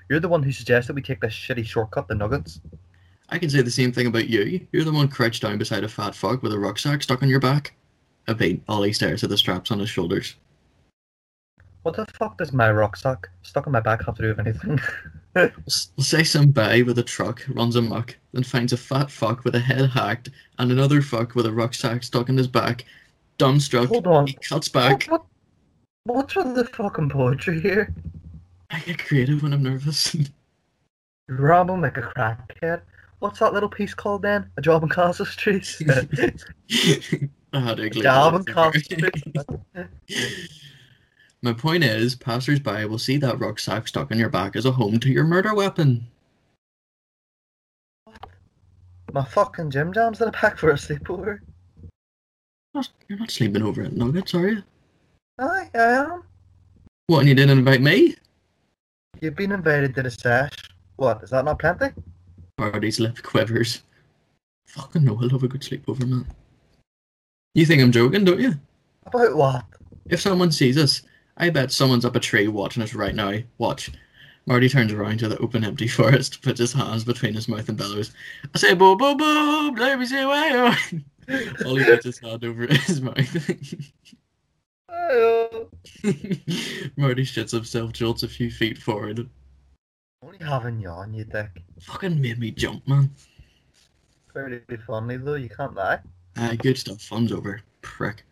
You're 0.09 0.21
the 0.21 0.29
one 0.29 0.43
who 0.43 0.53
suggested 0.53 0.95
we 0.95 1.03
take 1.03 1.21
this 1.21 1.33
shitty 1.33 1.65
shortcut, 1.67 2.09
the 2.09 2.15
Nuggets. 2.15 2.61
I 3.31 3.39
can 3.39 3.51
say 3.51 3.61
the 3.63 3.71
same 3.71 3.93
thing 3.93 4.07
about 4.07 4.29
you. 4.29 4.67
You're 4.73 4.85
the 4.85 4.93
one 4.93 5.09
crouched 5.09 5.43
down 5.43 5.59
beside 5.59 5.85
a 5.85 5.89
fat 5.89 6.15
fuck 6.15 6.43
with 6.43 6.53
a 6.53 6.59
rucksack 6.59 7.03
stuck 7.03 7.23
on 7.23 7.29
your 7.29 7.41
back. 7.41 7.75
A 8.27 8.35
beat. 8.35 8.63
Ollie 8.69 8.93
stares 8.93 9.23
at 9.23 9.31
the 9.31 9.39
straps 9.39 9.71
on 9.71 9.79
his 9.79 9.91
shoulders. 9.91 10.35
What 11.83 11.97
the 11.97 12.07
fuck 12.07 12.39
does 12.39 12.53
my 12.53 12.71
rucksack 12.71 13.29
stuck 13.43 13.67
on 13.67 13.73
my 13.73 13.81
back 13.81 14.05
have 14.05 14.17
to 14.17 14.23
do 14.23 14.29
with 14.29 14.41
anything? 14.41 14.81
Say 15.69 16.25
some 16.25 16.53
guy 16.53 16.83
with 16.83 16.99
a 16.99 17.03
truck 17.03 17.43
runs 17.49 17.77
amok, 17.77 18.17
then 18.33 18.43
finds 18.43 18.73
a 18.73 18.77
fat 18.77 19.11
fuck 19.11 19.45
with 19.45 19.55
a 19.55 19.61
head 19.61 19.89
hacked 19.91 20.31
and 20.59 20.73
another 20.73 21.01
fuck 21.01 21.35
with 21.35 21.47
a 21.47 21.53
rucksack 21.53 22.03
stuck 22.03 22.29
in 22.29 22.37
his 22.37 22.49
back. 22.49 22.85
Dumbstruck, 23.39 23.87
Hold 23.87 24.07
on. 24.07 24.27
he 24.27 24.35
cuts 24.35 24.69
back. 24.69 25.05
What, 25.05 25.25
what, 26.05 26.17
what's 26.17 26.37
with 26.37 26.55
the 26.55 26.65
fucking 26.65 27.11
poetry 27.11 27.61
here? 27.61 27.95
I 28.71 28.81
get 28.81 28.99
creative 29.07 29.43
when 29.43 29.53
I'm 29.53 29.63
nervous. 29.63 30.17
Ramble 31.29 31.81
like 31.81 31.97
a 31.97 32.03
crackhead. 32.03 32.83
What's 33.21 33.41
that 33.41 33.53
little 33.53 33.69
piece 33.69 33.95
called 33.95 34.23
then? 34.23 34.51
A 34.57 34.63
job 34.63 34.83
in 34.83 34.89
Castle 34.89 35.27
Street? 35.27 35.77
I 37.53 37.61
had 37.61 37.79
to 37.79 37.91
glue 37.91 38.03
job 38.03 38.35
in 38.35 38.45
Castle. 38.45 38.81
Street. 38.81 39.25
My 41.43 41.53
point 41.53 41.85
is, 41.85 42.17
passers-by 42.17 42.85
will 42.87 42.99
see 42.99 43.17
that 43.19 43.39
rucksack 43.39 43.87
stuck 43.87 44.11
on 44.11 44.19
your 44.19 44.29
back 44.29 44.57
as 44.57 44.67
a 44.67 44.73
home 44.73 44.99
to 45.01 45.09
your 45.09 45.25
murder 45.25 45.55
weapon. 45.55 46.07
My 49.13 49.25
fucking 49.25 49.71
gym 49.71 49.93
jams 49.93 50.21
in 50.21 50.29
a 50.29 50.33
pack 50.33 50.59
for 50.59 50.71
a 50.71 50.75
sleepover. 50.75 51.39
You're 53.09 53.19
not 53.19 53.31
sleeping 53.31 53.63
over 53.63 53.83
at 53.83 53.93
Nuggets, 53.93 54.35
are 54.35 54.49
you? 54.49 54.63
Aye, 55.39 55.71
I 55.75 55.79
am. 55.79 56.23
What, 57.07 57.21
and 57.21 57.29
you 57.29 57.35
didn't 57.35 57.59
invite 57.59 57.81
me? 57.81 58.17
You've 59.21 59.37
been 59.37 59.53
invited 59.53 59.95
to 59.95 60.03
the 60.03 60.11
sesh. 60.11 60.53
What, 60.97 61.23
is 61.23 61.31
that 61.31 61.45
not 61.45 61.59
plenty? 61.59 61.87
Marty's 62.59 63.00
lip 63.00 63.23
quivers. 63.23 63.83
Fucking 64.67 65.05
no, 65.05 65.17
I 65.17 65.27
love 65.27 65.43
a 65.43 65.49
good 65.49 65.62
sleepover, 65.62 66.07
man. 66.07 66.27
You 67.55 67.65
think 67.65 67.83
I'm 67.83 67.93
joking, 67.93 68.25
don't 68.25 68.41
you? 68.41 68.55
About 69.07 69.37
what? 69.37 69.65
If 70.11 70.21
someone 70.21 70.53
sees 70.53 70.77
us, 70.77 71.03
I 71.37 71.50
bet 71.50 71.73
someone's 71.73 72.05
up 72.05 72.17
a 72.17 72.21
tree 72.21 72.49
watching 72.49 72.83
us 72.83 72.95
right 72.95 73.15
now. 73.15 73.35
Watch. 73.59 73.91
Marty 74.47 74.69
turns 74.69 74.93
around 74.93 75.19
to 75.19 75.29
the 75.29 75.38
open, 75.38 75.65
empty 75.65 75.88
forest, 75.88 76.43
puts 76.43 76.59
his 76.59 76.73
hands 76.73 77.05
between 77.05 77.35
his 77.35 77.49
mouth 77.49 77.69
and 77.69 77.79
bellows. 77.79 78.12
I 78.55 78.59
say, 78.59 78.75
boo, 78.75 78.97
boo, 78.97 79.15
boo, 79.15 79.75
let 79.77 79.99
me 79.99 80.07
say 80.07 80.25
why. 80.25 80.77
Ollie 81.65 81.85
puts 81.85 82.07
his 82.07 82.19
hand 82.19 82.45
over 82.45 82.67
his 82.71 83.00
mouth. 83.00 83.17
Marty 86.97 87.23
shits 87.25 87.50
himself, 87.53 87.93
jolts 87.93 88.23
a 88.23 88.29
few 88.29 88.50
feet 88.50 88.79
forward. 88.79 89.29
Only 90.23 90.39
having 90.39 90.81
yawn, 90.81 91.15
you 91.15 91.25
dick. 91.25 91.63
Fucking 91.81 92.21
made 92.21 92.39
me 92.39 92.51
jump, 92.51 92.87
man. 92.89 93.11
Pretty 94.29 94.77
funny 94.87 95.17
though, 95.17 95.35
you 95.35 95.49
can't 95.49 95.75
lie. 95.75 96.01
Ah, 96.37 96.55
good 96.59 96.77
stuff. 96.79 97.01
Fun's 97.01 97.33
over. 97.33 97.61
Prick. 97.83 98.25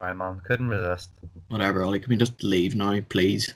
Right, 0.00 0.14
man, 0.14 0.40
couldn't 0.44 0.68
resist. 0.68 1.10
Whatever, 1.48 1.82
Ollie. 1.82 1.98
Can 1.98 2.10
we 2.10 2.16
just 2.16 2.42
leave 2.44 2.76
now, 2.76 3.00
please? 3.08 3.54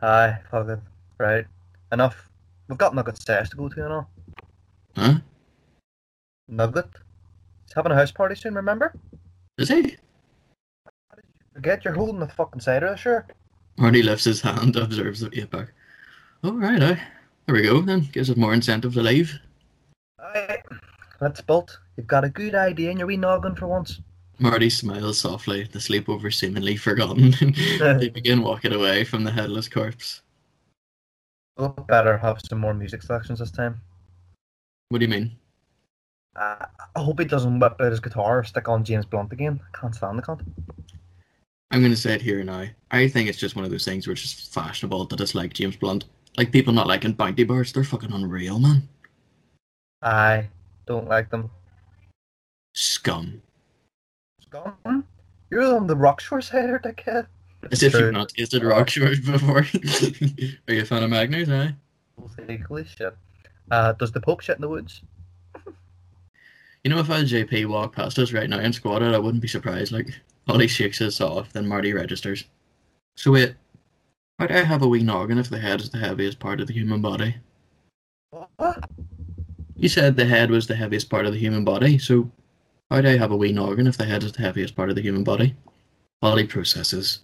Aye, 0.00 0.38
fuck 0.50 0.68
it. 0.68 0.80
Right. 1.18 1.46
Enough. 1.92 2.28
We've 2.68 2.78
got 2.78 2.94
Nugget 2.94 3.18
stairs 3.18 3.50
to 3.50 3.56
go 3.56 3.68
to 3.68 3.84
and 3.84 3.92
all. 3.92 4.10
Huh? 4.96 5.14
Nugget? 6.48 6.88
He's 7.66 7.74
having 7.74 7.92
a 7.92 7.96
house 7.96 8.10
party 8.12 8.34
soon, 8.34 8.54
remember? 8.54 8.94
Is 9.58 9.68
he? 9.68 9.96
Forget 11.52 11.84
you're 11.84 11.94
holding 11.94 12.20
the 12.20 12.28
fucking 12.28 12.60
cider, 12.60 12.96
sure. 12.96 13.26
Marty 13.76 14.02
lifts 14.02 14.24
his 14.24 14.40
hand, 14.40 14.76
observes 14.76 15.20
the 15.20 15.30
eight 15.38 15.50
pack. 15.50 15.72
All 16.44 16.52
right, 16.52 16.82
aye. 16.82 17.02
There 17.46 17.54
we 17.54 17.62
go, 17.62 17.80
then. 17.80 18.08
Gives 18.12 18.30
us 18.30 18.36
more 18.36 18.54
incentive 18.54 18.94
to 18.94 19.02
leave. 19.02 19.38
Aye. 20.20 20.62
Let's 21.20 21.40
bolt. 21.40 21.78
You've 21.96 22.06
got 22.06 22.24
a 22.24 22.28
good 22.28 22.54
idea 22.54 22.90
in 22.90 22.98
your 22.98 23.08
wee 23.08 23.16
noggin 23.16 23.56
for 23.56 23.66
once. 23.66 24.00
Marty 24.38 24.70
smiles 24.70 25.18
softly, 25.18 25.64
the 25.64 25.80
sleepover 25.80 26.32
seemingly 26.32 26.76
forgotten. 26.76 27.34
they 27.98 28.08
begin 28.14 28.42
walking 28.42 28.72
away 28.72 29.02
from 29.02 29.24
the 29.24 29.32
headless 29.32 29.68
corpse. 29.68 30.22
We'll 31.56 31.70
better 31.70 32.16
have 32.16 32.40
some 32.48 32.60
more 32.60 32.72
music 32.72 33.02
selections 33.02 33.40
this 33.40 33.50
time. 33.50 33.80
What 34.90 35.00
do 35.00 35.06
you 35.06 35.10
mean? 35.10 35.32
Uh, 36.36 36.66
I 36.94 37.00
hope 37.00 37.18
he 37.18 37.24
doesn't 37.24 37.58
whip 37.58 37.74
out 37.80 37.90
his 37.90 37.98
guitar 37.98 38.38
or 38.38 38.44
stick 38.44 38.68
on 38.68 38.84
James 38.84 39.06
Blunt 39.06 39.32
again. 39.32 39.58
I 39.74 39.78
can't 39.78 39.94
stand 39.94 40.18
the 40.18 40.22
cunt. 40.22 40.46
I'm 41.72 41.80
going 41.80 41.90
to 41.90 41.96
say 41.96 42.14
it 42.14 42.22
here 42.22 42.44
now. 42.44 42.66
I 42.92 43.08
think 43.08 43.28
it's 43.28 43.38
just 43.38 43.56
one 43.56 43.64
of 43.64 43.72
those 43.72 43.84
things 43.84 44.06
where 44.06 44.12
it's 44.12 44.22
just 44.22 44.54
fashionable 44.54 45.06
to 45.06 45.16
dislike 45.16 45.52
James 45.52 45.76
Blunt. 45.76 46.04
Like 46.38 46.52
people 46.52 46.72
not 46.72 46.86
liking 46.86 47.14
Bounty 47.14 47.42
Bars, 47.42 47.72
they're 47.72 47.82
fucking 47.82 48.12
unreal, 48.12 48.60
man. 48.60 48.88
I 50.00 50.46
don't 50.86 51.08
like 51.08 51.30
them. 51.30 51.50
Scum. 52.74 53.42
Scum? 54.40 55.04
You're 55.50 55.74
on 55.74 55.88
the 55.88 55.96
Rockshore 55.96 56.44
side, 56.44 56.70
or 56.70 56.78
dickhead. 56.78 57.26
As 57.72 57.82
if 57.82 57.92
you've 57.92 58.12
not 58.12 58.28
tasted 58.28 58.62
rock 58.62 58.88
shores 58.88 59.18
before. 59.18 59.58
Are 60.68 60.74
you 60.74 60.82
a 60.82 60.84
fan 60.84 61.02
of 61.02 61.10
Magners, 61.10 61.48
eh? 61.48 61.72
Holy 62.68 62.84
shit. 62.84 63.16
Uh, 63.72 63.94
does 63.94 64.12
the 64.12 64.20
Pope 64.20 64.40
shit 64.40 64.58
in 64.58 64.62
the 64.62 64.68
woods? 64.68 65.02
You 66.84 66.90
know, 66.90 67.00
if 67.00 67.10
I 67.10 67.18
had 67.18 67.26
JP 67.26 67.66
walk 67.66 67.96
past 67.96 68.16
us 68.20 68.32
right 68.32 68.48
now 68.48 68.60
and 68.60 68.72
squatted, 68.72 69.12
I 69.12 69.18
wouldn't 69.18 69.42
be 69.42 69.48
surprised. 69.48 69.90
Like, 69.90 70.14
Ollie 70.46 70.68
shakes 70.68 71.00
us 71.00 71.20
off, 71.20 71.52
then 71.52 71.66
Marty 71.66 71.92
registers. 71.92 72.44
So 73.16 73.32
wait, 73.32 73.56
do 74.46 74.54
I 74.54 74.62
have 74.62 74.82
a 74.82 74.88
wee 74.88 75.02
noggin 75.02 75.38
if 75.38 75.50
the 75.50 75.58
head 75.58 75.80
is 75.80 75.90
the 75.90 75.98
heaviest 75.98 76.38
part 76.38 76.60
of 76.60 76.68
the 76.68 76.72
human 76.72 77.02
body? 77.02 77.36
What? 78.30 78.88
You 79.74 79.88
said 79.88 80.16
the 80.16 80.24
head 80.24 80.50
was 80.50 80.66
the 80.66 80.76
heaviest 80.76 81.10
part 81.10 81.26
of 81.26 81.32
the 81.32 81.38
human 81.38 81.64
body, 81.64 81.98
so 81.98 82.22
do 82.22 82.30
I 82.90 83.16
have 83.16 83.32
a 83.32 83.36
wee 83.36 83.52
noggin 83.52 83.86
if 83.86 83.96
the 83.96 84.04
head 84.04 84.22
is 84.22 84.32
the 84.32 84.42
heaviest 84.42 84.76
part 84.76 84.90
of 84.90 84.96
the 84.96 85.02
human 85.02 85.24
body? 85.24 85.54
Ollie 86.22 86.46
processes, 86.46 87.20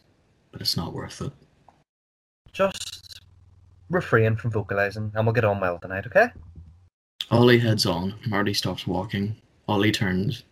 but 0.52 0.60
it's 0.60 0.76
not 0.76 0.92
worth 0.92 1.20
it. 1.20 1.32
Just 2.52 3.20
refrain 3.90 4.36
from 4.36 4.50
vocalizing 4.50 5.12
and 5.14 5.26
we'll 5.26 5.34
get 5.34 5.44
on 5.44 5.60
well 5.60 5.78
tonight, 5.78 6.06
okay? 6.06 6.28
Ollie 7.30 7.58
heads 7.58 7.86
on, 7.86 8.14
Marty 8.26 8.54
stops 8.54 8.86
walking. 8.86 9.36
Ollie 9.66 9.92
turns. 9.92 10.44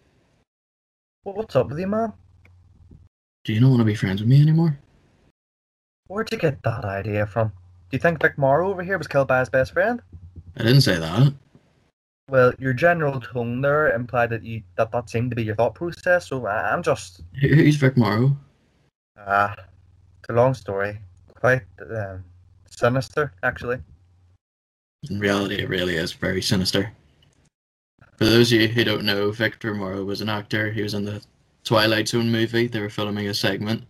Well, 1.25 1.35
what's 1.37 1.54
up 1.54 1.69
with 1.69 1.78
you, 1.78 1.87
man? 1.87 2.12
Do 3.45 3.52
you 3.52 3.61
not 3.61 3.69
want 3.69 3.81
to 3.81 3.85
be 3.85 3.95
friends 3.95 4.21
with 4.21 4.28
me 4.28 4.40
anymore? 4.40 4.78
Where'd 6.12 6.31
you 6.31 6.37
get 6.37 6.62
that 6.64 6.85
idea 6.85 7.25
from? 7.25 7.49
Do 7.49 7.97
you 7.97 7.99
think 7.99 8.21
Vic 8.21 8.37
Morrow 8.37 8.69
over 8.69 8.83
here 8.83 8.99
was 8.99 9.07
killed 9.07 9.28
by 9.28 9.40
his 9.40 9.49
best 9.49 9.73
friend? 9.73 10.02
I 10.59 10.62
didn't 10.62 10.83
say 10.83 10.99
that. 10.99 11.33
Well, 12.28 12.52
your 12.59 12.75
general 12.75 13.19
tone 13.19 13.62
there 13.62 13.90
implied 13.95 14.28
that 14.28 14.42
you 14.42 14.62
that 14.76 14.92
that 14.92 15.09
seemed 15.09 15.31
to 15.31 15.37
be 15.37 15.42
your 15.42 15.54
thought 15.54 15.75
process. 15.75 16.26
So 16.28 16.45
I, 16.45 16.71
I'm 16.71 16.83
just 16.83 17.23
Who- 17.40 17.49
Who's 17.49 17.76
Vic 17.76 17.97
Morrow? 17.97 18.37
ah, 19.16 19.54
it's 20.21 20.28
a 20.28 20.35
long 20.35 20.52
story, 20.52 20.99
quite 21.35 21.62
um, 21.97 22.23
sinister 22.69 23.33
actually. 23.42 23.78
In 25.09 25.19
reality, 25.19 25.62
it 25.62 25.69
really 25.71 25.97
is 25.97 26.12
very 26.12 26.42
sinister. 26.42 26.92
For 28.19 28.26
those 28.26 28.52
of 28.52 28.61
you 28.61 28.69
who 28.69 28.85
don't 28.85 29.04
know, 29.04 29.31
Victor 29.31 29.73
Morrow 29.73 30.04
was 30.04 30.21
an 30.21 30.28
actor. 30.28 30.71
He 30.73 30.83
was 30.83 30.92
in 30.92 31.07
the 31.07 31.25
Twilight 31.64 32.09
Zone 32.09 32.31
movie. 32.31 32.66
They 32.66 32.81
were 32.81 32.90
filming 32.90 33.28
a 33.28 33.35
segment 33.35 33.85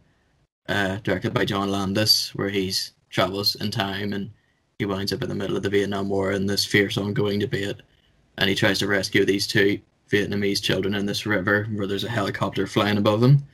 uh, 0.69 0.97
directed 1.02 1.35
by 1.35 1.45
John 1.45 1.71
Landis 1.71 2.35
where 2.35 2.49
he's 2.49 2.92
travels 3.11 3.54
in 3.57 3.71
time 3.71 4.12
and 4.12 4.31
he 4.78 4.87
winds 4.87 5.12
up 5.12 5.23
in 5.23 5.28
the 5.28 5.35
middle 5.35 5.57
of 5.57 5.62
the 5.62 5.71
Vietnam 5.71 6.09
War 6.09 6.33
and 6.33 6.49
this 6.49 6.64
fierce 6.64 6.97
ongoing 6.97 7.38
debate. 7.38 7.83
And 8.38 8.49
he 8.49 8.57
tries 8.57 8.78
to 8.81 8.87
rescue 8.87 9.25
these 9.25 9.47
two 9.47 9.78
Vietnamese 10.11 10.62
children 10.62 10.95
in 10.95 11.07
this 11.07 11.26
river 11.26 11.69
where 11.73 11.87
there's 11.87 12.04
a 12.04 12.11
helicopter 12.11 12.66
flying 12.66 12.99
above 12.99 13.21
them. 13.21 13.47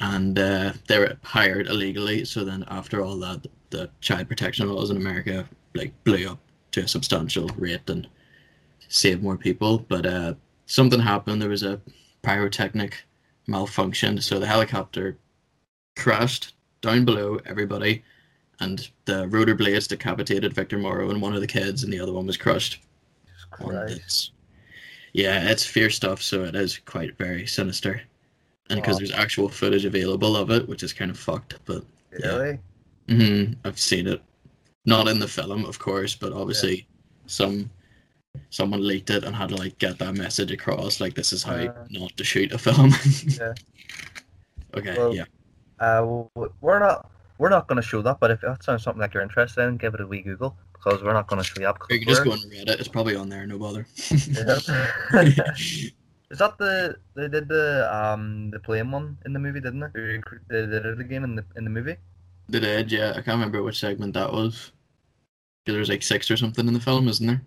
And 0.00 0.38
uh, 0.38 0.72
they're 0.88 1.16
hired 1.22 1.68
illegally. 1.68 2.24
So 2.24 2.44
then, 2.44 2.64
after 2.68 3.02
all 3.02 3.16
that, 3.20 3.46
the 3.70 3.88
child 4.00 4.28
protection 4.28 4.68
laws 4.68 4.90
in 4.90 4.96
America 4.96 5.48
like 5.74 5.92
blew 6.04 6.28
up 6.28 6.38
to 6.72 6.82
a 6.82 6.88
substantial 6.88 7.48
rate 7.56 7.88
and 7.88 8.06
saved 8.88 9.22
more 9.22 9.38
people. 9.38 9.78
But 9.78 10.04
uh, 10.04 10.34
something 10.66 11.00
happened. 11.00 11.40
There 11.40 11.48
was 11.48 11.62
a 11.62 11.80
pyrotechnic 12.22 13.04
malfunction, 13.46 14.20
so 14.20 14.38
the 14.38 14.46
helicopter 14.46 15.16
crashed 15.96 16.54
down 16.82 17.04
below 17.04 17.40
everybody, 17.46 18.04
and 18.60 18.88
the 19.06 19.26
rotor 19.28 19.54
blades 19.54 19.88
decapitated 19.88 20.52
Victor 20.54 20.78
Morrow 20.78 21.10
and 21.10 21.20
one 21.20 21.34
of 21.34 21.40
the 21.40 21.46
kids, 21.46 21.82
and 21.84 21.92
the 21.92 22.00
other 22.00 22.12
one 22.12 22.26
was 22.26 22.36
crushed. 22.36 22.80
Yeah, 25.12 25.48
it's 25.50 25.64
fierce 25.64 25.96
stuff, 25.96 26.20
so 26.22 26.44
it 26.44 26.54
is 26.54 26.78
quite 26.84 27.16
very 27.16 27.46
sinister. 27.46 28.02
And 28.68 28.80
because 28.80 28.94
Wow. 28.94 28.98
there's 28.98 29.12
actual 29.12 29.48
footage 29.48 29.84
available 29.84 30.36
of 30.36 30.50
it, 30.50 30.68
which 30.68 30.82
is 30.82 30.92
kind 30.92 31.10
of 31.10 31.18
fucked, 31.18 31.54
but 31.64 31.84
yeah. 32.18 32.36
Really? 32.36 32.58
hmm 33.08 33.52
I've 33.64 33.78
seen 33.78 34.06
it. 34.06 34.20
Not 34.84 35.08
in 35.08 35.18
the 35.18 35.28
film, 35.28 35.64
of 35.64 35.78
course, 35.78 36.14
but 36.14 36.32
obviously 36.32 36.86
some 37.26 37.70
someone 38.50 38.86
leaked 38.86 39.08
it 39.10 39.24
and 39.24 39.34
had 39.34 39.48
to 39.48 39.56
like 39.56 39.78
get 39.78 39.98
that 39.98 40.14
message 40.14 40.50
across. 40.50 41.00
Like 41.00 41.14
this 41.14 41.32
is 41.32 41.42
how 41.42 41.54
Uh, 41.54 41.86
not 41.90 42.16
to 42.16 42.24
shoot 42.24 42.52
a 42.52 42.58
film. 42.58 42.92
Yeah. 43.40 43.54
Okay. 44.74 44.96
Well, 44.96 45.14
yeah. 45.14 45.24
Uh, 45.78 46.24
we're 46.60 46.78
not 46.78 47.10
we're 47.38 47.50
not 47.50 47.66
going 47.68 47.76
to 47.76 47.86
show 47.86 48.02
that, 48.02 48.18
but 48.20 48.30
if 48.30 48.40
that 48.40 48.64
sounds 48.64 48.82
something 48.82 49.00
like 49.00 49.14
you're 49.14 49.22
interested 49.22 49.62
in, 49.62 49.76
give 49.76 49.94
it 49.94 50.00
a 50.00 50.06
wee 50.06 50.22
Google 50.22 50.56
because 50.72 51.02
we're 51.02 51.12
not 51.12 51.26
going 51.26 51.42
to 51.42 51.44
show 51.46 51.60
you 51.60 51.68
up. 51.68 51.78
You 51.90 51.98
can 51.98 52.08
just 52.08 52.24
go 52.24 52.32
on 52.32 52.38
Reddit. 52.38 52.78
It's 52.80 52.88
probably 52.88 53.16
on 53.16 53.28
there. 53.28 53.46
No 53.46 53.58
bother. 53.58 53.86
Is 56.28 56.38
that 56.38 56.58
the 56.58 56.96
they 57.14 57.28
did 57.28 57.48
the 57.48 57.88
um 57.94 58.50
the 58.50 58.58
plane 58.58 58.90
one 58.90 59.16
in 59.26 59.32
the 59.32 59.38
movie, 59.38 59.60
didn't 59.60 59.80
they? 59.80 60.20
They 60.48 60.66
did 60.66 60.86
it 60.86 61.00
again 61.00 61.22
in 61.22 61.36
the 61.36 61.44
in 61.56 61.64
the 61.64 61.70
movie. 61.70 61.96
The 62.48 62.60
Dead, 62.60 62.90
yeah. 62.90 63.10
I 63.10 63.14
can't 63.14 63.28
remember 63.28 63.62
which 63.62 63.78
segment 63.78 64.14
that 64.14 64.32
was. 64.32 64.72
There 65.66 65.78
was 65.78 65.88
like 65.88 66.02
six 66.02 66.30
or 66.30 66.36
something 66.36 66.66
in 66.66 66.74
the 66.74 66.80
film, 66.80 67.08
isn't 67.08 67.26
there? 67.26 67.42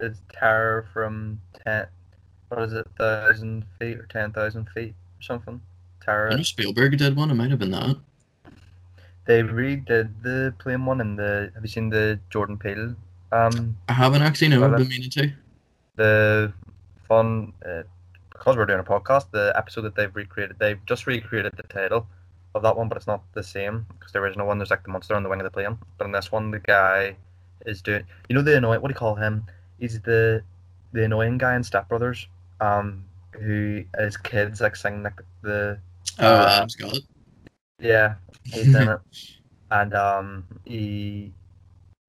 It's 0.00 0.20
terror 0.32 0.88
from 0.92 1.40
ten. 1.64 1.86
What 2.48 2.62
is 2.62 2.72
it? 2.72 2.86
Thousand 2.98 3.64
feet 3.78 3.98
or 3.98 4.06
ten 4.06 4.32
thousand 4.32 4.68
feet 4.70 4.94
or 5.18 5.22
something. 5.22 5.60
Terror. 6.06 6.32
I 6.32 6.36
know 6.36 6.42
Spielberg 6.42 6.96
did 6.96 7.16
one. 7.16 7.30
It 7.30 7.34
might 7.34 7.50
have 7.50 7.58
been 7.58 7.72
that. 7.72 7.96
They 9.26 9.42
redid 9.42 10.22
the 10.22 10.54
plane 10.58 10.86
one 10.86 11.00
in 11.00 11.16
the. 11.16 11.50
Have 11.54 11.64
you 11.64 11.68
seen 11.68 11.90
the 11.90 12.18
Jordan 12.30 12.56
Peele? 12.56 12.94
Um, 13.32 13.76
I 13.88 13.92
haven't 13.92 14.22
actually. 14.22 14.48
No, 14.48 14.64
I've 14.64 14.76
been 14.76 14.88
meaning 14.88 15.10
to. 15.10 15.32
the 15.96 16.52
fun 17.08 17.52
uh, 17.68 17.82
because 18.30 18.56
we're 18.56 18.66
doing 18.66 18.80
a 18.80 18.84
podcast. 18.84 19.30
The 19.32 19.52
episode 19.56 19.82
that 19.82 19.96
they've 19.96 20.14
recreated, 20.14 20.56
they've 20.60 20.78
just 20.86 21.08
recreated 21.08 21.54
the 21.56 21.64
title 21.64 22.06
of 22.54 22.62
that 22.62 22.76
one, 22.76 22.88
but 22.88 22.96
it's 22.96 23.08
not 23.08 23.22
the 23.34 23.42
same 23.42 23.84
because 23.98 24.12
the 24.12 24.20
original 24.20 24.46
one 24.46 24.58
there's 24.58 24.70
like 24.70 24.84
the 24.84 24.90
monster 24.90 25.14
on 25.14 25.24
the 25.24 25.28
wing 25.28 25.40
of 25.40 25.44
the 25.44 25.50
plane. 25.50 25.76
But 25.98 26.04
in 26.04 26.12
this 26.12 26.30
one, 26.30 26.52
the 26.52 26.60
guy 26.60 27.16
is 27.66 27.82
doing. 27.82 28.04
You 28.28 28.36
know 28.36 28.42
the 28.42 28.56
annoying. 28.56 28.80
What 28.80 28.88
do 28.88 28.92
you 28.92 28.98
call 28.98 29.16
him? 29.16 29.44
He's 29.80 30.00
the 30.02 30.42
the 30.92 31.04
annoying 31.04 31.38
guy 31.38 31.56
in 31.56 31.64
Step 31.64 31.88
Brothers. 31.88 32.28
Um, 32.60 33.04
who 33.32 33.84
his 33.98 34.16
kids 34.16 34.60
like 34.60 34.76
sing 34.76 35.02
like 35.02 35.20
the 35.42 35.78
Uh, 36.18 36.48
Adam 36.50 36.68
Scott. 36.68 36.98
Yeah, 37.78 38.14
he's 38.44 38.74
in 38.74 38.88
it, 38.88 39.00
and 39.70 39.94
um, 39.94 40.44
he 40.64 41.32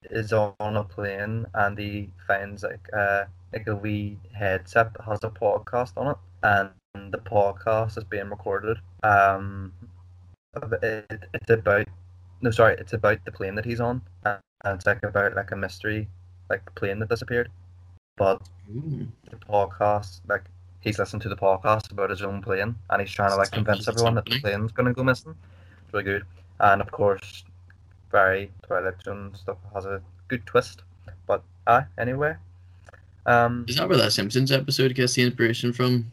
is 0.10 0.32
on 0.34 0.56
a 0.60 0.84
plane, 0.84 1.46
and 1.54 1.78
he 1.78 2.10
finds 2.26 2.64
like 2.64 2.88
uh 2.96 3.26
like 3.54 3.68
a 3.68 3.76
wee 3.76 4.18
headset 4.34 4.94
that 4.94 5.04
has 5.04 5.24
a 5.24 5.30
podcast 5.30 5.94
on 5.98 6.12
it, 6.12 6.18
and 6.44 7.12
the 7.12 7.18
podcast 7.18 7.98
is 7.98 8.04
being 8.04 8.30
recorded. 8.30 8.78
Um, 9.04 9.74
it, 10.82 11.24
it's 11.34 11.50
about 11.50 11.88
no, 12.42 12.52
sorry, 12.52 12.76
it's 12.80 12.94
about 12.94 13.24
the 13.26 13.32
plane 13.32 13.56
that 13.56 13.66
he's 13.66 13.82
on, 13.82 14.02
and 14.24 14.40
it's 14.66 14.86
like 14.86 15.04
about 15.04 15.36
like 15.36 15.52
a 15.52 15.56
mystery, 15.56 16.08
like 16.50 16.64
plane 16.76 17.00
that 17.00 17.10
disappeared, 17.10 17.50
but 18.16 18.42
Ooh. 18.70 19.08
the 19.30 19.38
podcast 19.38 20.22
like 20.28 20.46
he's 20.88 21.00
listening 21.00 21.20
to 21.20 21.30
the 21.30 21.36
podcast 21.36 21.92
about 21.92 22.10
his 22.10 22.22
own 22.22 22.42
plane 22.42 22.76
and 22.90 23.02
he's 23.02 23.12
trying 23.12 23.30
to 23.30 23.36
like 23.36 23.52
convince 23.52 23.88
everyone 23.88 24.16
that 24.16 24.26
the 24.26 24.40
plane's 24.40 24.72
gonna 24.72 24.94
go 24.94 25.04
missing. 25.04 25.36
It's 25.84 25.94
really 25.94 26.06
good. 26.06 26.24
And 26.60 26.82
of 26.82 26.92
course 26.92 27.44
very 28.12 28.50
Twilight 28.66 29.02
Zone 29.04 29.34
stuff 29.36 29.58
has 29.74 29.86
a 29.86 30.02
good 30.30 30.46
twist. 30.46 30.84
But 31.28 31.44
ah, 31.68 31.86
anyway. 31.98 32.36
Um 33.26 33.66
Is 33.68 33.76
that 33.76 33.90
where 33.90 33.98
that 33.98 34.14
Simpsons 34.14 34.52
episode 34.52 34.96
gets 34.96 35.14
the 35.14 35.24
inspiration 35.24 35.74
from? 35.74 36.12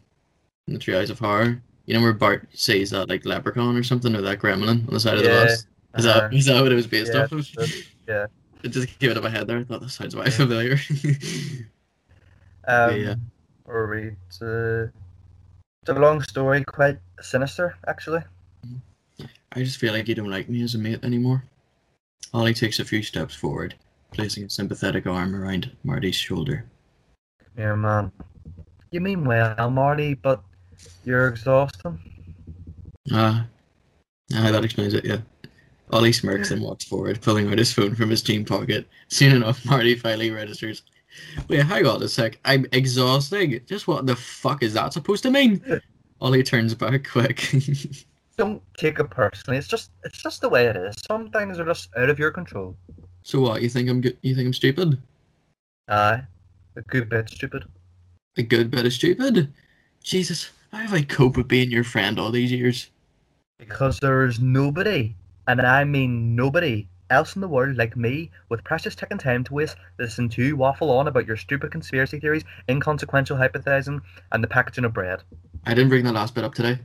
In 0.67 0.73
the 0.73 0.79
Treehouse 0.79 1.09
of 1.09 1.19
Horror? 1.19 1.61
You 1.85 1.93
know 1.93 2.01
where 2.01 2.13
Bart 2.13 2.47
says 2.53 2.89
that 2.89 3.07
like 3.07 3.25
leprechaun 3.25 3.77
or 3.77 3.83
something 3.83 4.15
or 4.15 4.21
that 4.21 4.39
gremlin 4.39 4.87
on 4.87 4.93
the 4.93 4.99
side 4.99 5.17
of 5.17 5.23
the 5.23 5.29
bus? 5.29 5.65
Is 5.97 6.05
uh, 6.05 6.19
that 6.21 6.33
is 6.33 6.45
that 6.47 6.61
what 6.61 6.71
it 6.71 6.75
was 6.75 6.87
based 6.87 7.13
yeah, 7.13 7.23
off 7.23 7.31
of? 7.31 7.47
yeah. 8.07 8.27
It 8.63 8.69
just 8.69 8.97
came 8.97 9.11
out 9.11 9.17
of 9.17 9.23
my 9.23 9.29
head 9.29 9.45
there. 9.45 9.59
I 9.59 9.63
thought 9.63 9.81
that 9.81 9.89
sounds 9.89 10.15
quite 10.15 10.27
Yeah. 10.27 10.31
familiar. 10.31 10.73
um 12.67 12.99
yeah. 12.99 13.15
Or 13.65 13.87
read 13.87 14.15
uh, 14.41 14.87
it's 15.81 15.89
a 15.89 15.93
long 15.93 16.21
story, 16.21 16.63
quite 16.63 16.97
sinister 17.21 17.77
actually. 17.87 18.21
I 19.53 19.63
just 19.63 19.79
feel 19.79 19.93
like 19.93 20.07
you 20.07 20.15
don't 20.15 20.29
like 20.29 20.49
me 20.49 20.63
as 20.63 20.75
a 20.75 20.77
mate 20.77 21.03
anymore. 21.03 21.43
Ollie 22.33 22.53
takes 22.53 22.79
a 22.79 22.85
few 22.85 23.01
steps 23.03 23.35
forward, 23.35 23.75
placing 24.11 24.43
a 24.43 24.49
sympathetic 24.49 25.07
arm 25.07 25.35
around 25.35 25.71
Marty's 25.83 26.15
shoulder. 26.15 26.65
Yeah 27.57 27.75
man. 27.75 28.11
You 28.91 29.01
mean 29.01 29.25
well, 29.25 29.69
Marty, 29.69 30.13
but 30.13 30.43
you're 31.03 31.27
exhausting. 31.27 31.99
Ah, 33.11 33.45
ah, 34.33 34.51
that 34.51 34.65
explains 34.65 34.93
it. 34.93 35.05
Yeah. 35.05 35.19
Ollie 35.91 36.11
smirks 36.11 36.51
and 36.51 36.61
walks 36.61 36.85
forward, 36.85 37.21
pulling 37.21 37.51
out 37.51 37.57
his 37.57 37.71
phone 37.71 37.93
from 37.95 38.09
his 38.09 38.21
jean 38.21 38.43
pocket. 38.43 38.87
Soon 39.07 39.35
enough, 39.35 39.63
Marty 39.65 39.95
finally 39.95 40.31
registers. 40.31 40.81
Wait, 41.47 41.63
hang 41.63 41.85
on 41.85 42.01
a 42.01 42.07
sec. 42.07 42.39
I'm 42.45 42.65
exhausting. 42.71 43.59
Just 43.65 43.87
what 43.87 44.05
the 44.05 44.15
fuck 44.15 44.63
is 44.63 44.73
that 44.73 44.93
supposed 44.93 45.23
to 45.23 45.31
mean? 45.31 45.61
Ollie 46.21 46.43
turns 46.43 46.73
back 46.73 47.07
quick. 47.09 47.51
don't 48.37 48.61
take 48.77 48.99
it 48.99 49.09
personally. 49.09 49.57
It's 49.57 49.67
just 49.67 49.91
it's 50.03 50.21
just 50.21 50.41
the 50.41 50.49
way 50.49 50.65
it 50.67 50.75
is. 50.75 50.95
Some 51.07 51.29
things 51.29 51.59
are 51.59 51.65
just 51.65 51.89
out 51.97 52.09
of 52.09 52.19
your 52.19 52.31
control. 52.31 52.75
so 53.23 53.41
what? 53.41 53.61
You 53.61 53.69
think 53.69 53.89
I'm 53.89 54.01
good? 54.01 54.17
You 54.21 54.35
think 54.35 54.47
I'm 54.47 54.53
stupid? 54.53 55.01
Aye, 55.87 56.23
a 56.75 56.81
good 56.81 57.09
bit 57.09 57.29
stupid. 57.29 57.65
A 58.37 58.43
good 58.43 58.71
bit 58.71 58.85
of 58.85 58.93
stupid? 58.93 59.53
Jesus, 60.03 60.51
how 60.71 60.79
have 60.79 60.93
I 60.93 61.03
coped 61.03 61.37
with 61.37 61.47
being 61.47 61.71
your 61.71 61.83
friend 61.83 62.19
all 62.19 62.31
these 62.31 62.51
years? 62.51 62.89
Because 63.57 63.99
there 63.99 64.25
is 64.25 64.39
nobody, 64.39 65.15
and 65.47 65.61
I 65.61 65.83
mean 65.83 66.35
nobody, 66.35 66.87
else 67.09 67.35
in 67.35 67.41
the 67.41 67.47
world 67.47 67.77
like 67.77 67.95
me 67.95 68.31
with 68.49 68.63
precious 68.63 68.95
ticking 68.95 69.17
time 69.17 69.43
to 69.43 69.53
waste 69.53 69.77
listening 69.99 70.29
to 70.29 70.43
you 70.43 70.55
waffle 70.55 70.91
on 70.91 71.07
about 71.07 71.27
your 71.27 71.37
stupid 71.37 71.71
conspiracy 71.71 72.19
theories, 72.19 72.43
inconsequential 72.69 73.37
hypothesizing, 73.37 74.01
and 74.31 74.43
the 74.43 74.47
packaging 74.47 74.85
of 74.85 74.93
bread. 74.93 75.21
I 75.65 75.73
didn't 75.73 75.89
bring 75.89 76.05
that 76.05 76.13
last 76.13 76.35
bit 76.35 76.43
up 76.43 76.53
today. 76.53 76.79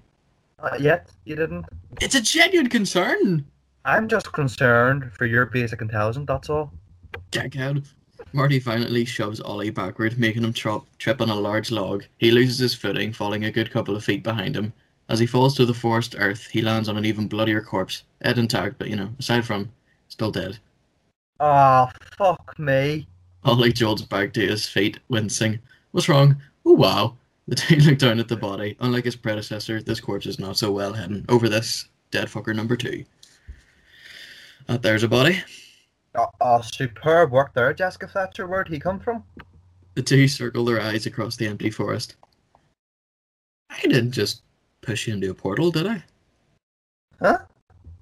Uh, 0.59 0.77
yet 0.79 1.11
you 1.25 1.37
didn't. 1.37 1.67
It's 2.01 2.15
a 2.15 2.21
genuine 2.21 2.69
concern. 2.69 3.47
I'm 3.85 4.09
just 4.09 4.33
concerned 4.33 5.11
for 5.13 5.25
your 5.25 5.47
basic 5.47 5.81
intelligence. 5.81 6.27
That's 6.29 6.51
all. 6.51 6.73
Jack 7.33 7.59
out. 7.59 7.83
Marty 8.33 8.59
violently 8.59 9.05
shoves 9.05 9.41
Ollie 9.41 9.71
backward, 9.71 10.19
making 10.19 10.45
him 10.45 10.53
trip, 10.53 10.83
trip 10.99 11.21
on 11.21 11.31
a 11.31 11.35
large 11.35 11.71
log. 11.71 12.05
He 12.19 12.31
loses 12.31 12.59
his 12.59 12.75
footing, 12.75 13.13
falling 13.13 13.45
a 13.45 13.51
good 13.51 13.71
couple 13.71 13.97
of 13.97 14.05
feet 14.05 14.23
behind 14.23 14.55
him. 14.55 14.73
As 15.09 15.19
he 15.19 15.27
falls 15.27 15.57
to 15.57 15.67
the 15.67 15.75
forest 15.75 16.15
earth, 16.19 16.47
he 16.47 16.63
lands 16.63 16.89
on 16.89 16.97
an 16.97 17.05
even 17.05 17.27
bloodier 17.27 17.61
corpse. 17.61 18.05
Head 18.23 18.39
intact, 18.39 18.79
but 18.79 18.89
you 18.89 18.97
know, 18.97 19.11
aside 19.19 19.45
from, 19.45 19.73
still 20.11 20.31
dead. 20.31 20.59
Ah, 21.41 21.91
fuck 22.19 22.59
me. 22.59 23.07
Ollie 23.45 23.73
jolts 23.73 24.03
back 24.03 24.35
to 24.35 24.47
his 24.47 24.69
feet, 24.69 24.99
wincing. 25.09 25.59
What's 25.93 26.09
wrong? 26.09 26.37
Oh 26.67 26.75
wow. 26.75 27.17
The 27.49 27.57
two 27.57 27.77
look 27.77 27.99
down 27.99 28.21
at 28.21 28.29
the 28.29 28.37
body. 28.37 28.77
Unlike 28.81 29.07
his 29.07 29.17
predecessor, 29.17 29.83
this 29.83 30.01
corpse 30.01 30.27
is 30.27 30.39
not 30.39 30.59
so 30.59 30.71
well 30.71 30.93
hidden. 30.93 31.25
Over 31.29 31.49
this, 31.49 31.89
dead 32.11 32.29
fucker 32.29 32.55
number 32.55 32.77
two. 32.77 33.05
Uh, 34.69 34.77
there's 34.77 35.03
a 35.03 35.09
body. 35.09 35.43
Ah, 36.15 36.27
ah, 36.41 36.61
superb 36.61 37.31
work 37.31 37.55
there, 37.55 37.73
Jessica 37.73 38.07
Fletcher. 38.07 38.47
Where'd 38.47 38.69
he 38.69 38.79
come 38.79 39.01
from? 39.01 39.25
The 39.95 40.03
two 40.03 40.29
circle 40.29 40.65
their 40.65 40.81
eyes 40.81 41.07
across 41.07 41.37
the 41.37 41.47
empty 41.47 41.71
forest. 41.71 42.17
I 43.71 43.81
didn't 43.83 44.13
just 44.13 44.43
push 44.83 45.07
you 45.07 45.15
into 45.15 45.31
a 45.31 45.35
portal, 45.35 45.71
did 45.71 45.87
I? 45.87 46.03
Huh? 47.21 47.39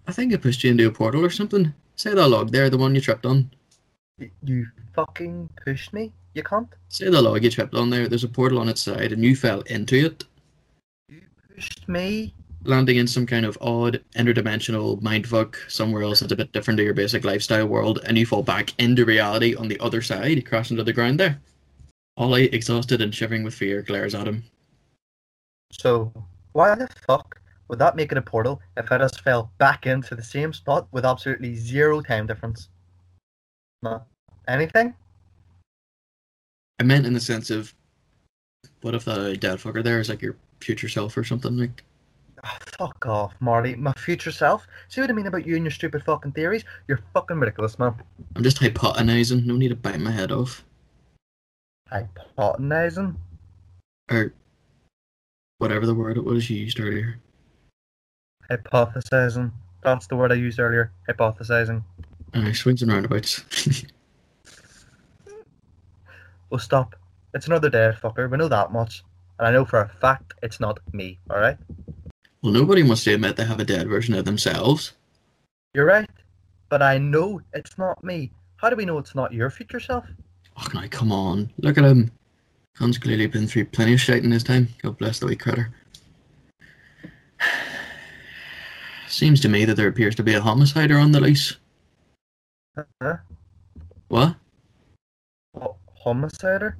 I 0.06 0.12
think 0.12 0.32
I 0.32 0.36
pushed 0.36 0.64
you 0.64 0.70
into 0.70 0.88
a 0.88 0.92
portal 0.92 1.24
or 1.24 1.30
something. 1.30 1.72
Say 1.98 2.14
that 2.14 2.28
log 2.28 2.52
there, 2.52 2.70
the 2.70 2.78
one 2.78 2.94
you 2.94 3.00
tripped 3.00 3.26
on. 3.26 3.50
You 4.44 4.66
fucking 4.94 5.50
pushed 5.64 5.92
me, 5.92 6.12
you 6.32 6.44
cunt. 6.44 6.68
Say 6.88 7.10
the 7.10 7.20
log 7.20 7.42
you 7.42 7.50
tripped 7.50 7.74
on 7.74 7.90
there. 7.90 8.06
There's 8.06 8.22
a 8.22 8.28
portal 8.28 8.60
on 8.60 8.68
its 8.68 8.80
side, 8.80 9.10
and 9.12 9.24
you 9.24 9.34
fell 9.34 9.62
into 9.62 10.06
it, 10.06 10.24
You 11.08 11.22
pushed 11.52 11.88
me. 11.88 12.34
landing 12.62 12.98
in 12.98 13.08
some 13.08 13.26
kind 13.26 13.44
of 13.44 13.58
odd 13.60 14.00
interdimensional 14.14 15.00
mindfuck 15.02 15.56
somewhere 15.68 16.04
else 16.04 16.20
that's 16.20 16.32
a 16.32 16.36
bit 16.36 16.52
different 16.52 16.78
to 16.78 16.84
your 16.84 16.94
basic 16.94 17.24
lifestyle 17.24 17.66
world, 17.66 17.98
and 18.06 18.16
you 18.16 18.24
fall 18.26 18.44
back 18.44 18.74
into 18.78 19.04
reality 19.04 19.56
on 19.56 19.66
the 19.66 19.78
other 19.80 20.00
side, 20.00 20.36
you 20.36 20.42
crash 20.42 20.70
into 20.70 20.84
the 20.84 20.92
ground 20.92 21.18
there. 21.18 21.40
Ollie, 22.16 22.52
exhausted 22.54 23.00
and 23.02 23.12
shivering 23.12 23.42
with 23.42 23.54
fear, 23.54 23.82
glares 23.82 24.14
at 24.14 24.28
him. 24.28 24.44
So, 25.72 26.12
why 26.52 26.76
the 26.76 26.86
fuck 27.06 27.37
would 27.68 27.78
that 27.78 27.96
make 27.96 28.12
it 28.12 28.18
a 28.18 28.22
portal 28.22 28.60
if 28.76 28.90
I 28.90 28.98
just 28.98 29.20
fell 29.20 29.52
back 29.58 29.86
into 29.86 30.14
the 30.14 30.22
same 30.22 30.52
spot 30.52 30.88
with 30.90 31.04
absolutely 31.04 31.54
zero 31.54 32.00
time 32.00 32.26
difference? 32.26 32.68
No. 33.82 34.02
Anything? 34.46 34.94
I 36.80 36.84
meant 36.84 37.06
in 37.06 37.12
the 37.12 37.20
sense 37.20 37.50
of, 37.50 37.74
what 38.80 38.94
if 38.94 39.04
the 39.04 39.36
dead 39.36 39.58
fucker 39.58 39.84
there 39.84 40.00
is 40.00 40.08
like 40.08 40.22
your 40.22 40.36
future 40.60 40.88
self 40.88 41.16
or 41.16 41.24
something 41.24 41.56
like? 41.56 41.84
Ah, 42.44 42.58
fuck 42.78 43.04
off, 43.06 43.34
Marty. 43.40 43.74
My 43.74 43.92
future 43.94 44.30
self? 44.30 44.66
See 44.88 45.00
what 45.00 45.10
I 45.10 45.12
mean 45.12 45.26
about 45.26 45.46
you 45.46 45.56
and 45.56 45.64
your 45.64 45.72
stupid 45.72 46.04
fucking 46.04 46.32
theories? 46.32 46.64
You're 46.86 47.00
fucking 47.12 47.38
ridiculous, 47.38 47.78
man. 47.78 47.94
I'm 48.36 48.44
just 48.44 48.60
hypotenizing. 48.60 49.44
No 49.44 49.56
need 49.56 49.68
to 49.68 49.76
bite 49.76 49.98
my 50.00 50.12
head 50.12 50.30
off. 50.30 50.64
Hypotenizing? 51.90 53.16
Or 54.10 54.32
whatever 55.58 55.84
the 55.84 55.94
word 55.94 56.16
it 56.16 56.24
was 56.24 56.48
you 56.48 56.58
used 56.58 56.78
earlier. 56.78 57.18
Hypothesizing. 58.50 59.50
That's 59.82 60.06
the 60.06 60.16
word 60.16 60.32
I 60.32 60.36
used 60.36 60.58
earlier. 60.58 60.92
Hypothesizing. 61.08 61.82
Uh, 62.34 62.52
swings 62.52 62.82
and 62.82 62.92
roundabouts. 62.92 63.84
Well, 66.50 66.58
stop. 66.58 66.96
It's 67.34 67.46
another 67.46 67.68
dead 67.68 67.96
fucker. 67.96 68.30
We 68.30 68.38
know 68.38 68.48
that 68.48 68.72
much. 68.72 69.04
And 69.38 69.46
I 69.46 69.50
know 69.50 69.64
for 69.64 69.80
a 69.82 69.88
fact 70.00 70.32
it's 70.42 70.60
not 70.60 70.78
me, 70.92 71.18
alright? 71.30 71.58
well, 72.42 72.52
nobody 72.52 72.82
wants 72.82 73.04
to 73.04 73.12
admit 73.14 73.36
they 73.36 73.44
have 73.44 73.60
a 73.60 73.64
dead 73.64 73.88
version 73.88 74.14
of 74.14 74.24
themselves. 74.24 74.92
You're 75.74 75.84
right. 75.84 76.08
But 76.70 76.82
I 76.82 76.98
know 76.98 77.40
it's 77.52 77.76
not 77.76 78.02
me. 78.02 78.30
How 78.56 78.70
do 78.70 78.76
we 78.76 78.84
know 78.84 78.98
it's 78.98 79.14
not 79.14 79.32
your 79.32 79.50
future 79.50 79.80
self? 79.80 80.06
Oh, 80.56 80.66
now 80.72 80.84
come 80.90 81.12
on. 81.12 81.50
Look 81.58 81.76
at 81.78 81.84
him. 81.84 82.10
Khan's 82.76 82.98
clearly 82.98 83.26
been 83.26 83.46
through 83.46 83.66
plenty 83.66 83.94
of 83.94 84.00
shit 84.00 84.24
in 84.24 84.30
his 84.30 84.42
time. 84.44 84.68
God 84.82 84.96
bless 84.98 85.18
the 85.18 85.26
wee 85.26 85.36
critter. 85.36 85.70
Seems 89.08 89.40
to 89.40 89.48
me 89.48 89.64
that 89.64 89.74
there 89.74 89.88
appears 89.88 90.14
to 90.16 90.22
be 90.22 90.34
a 90.34 90.40
homicider 90.40 90.98
on 90.98 91.12
the 91.12 91.20
loose. 91.20 91.56
Huh? 93.02 93.16
What? 94.08 94.36
Ho- 95.56 95.76
Homicider? 96.04 96.76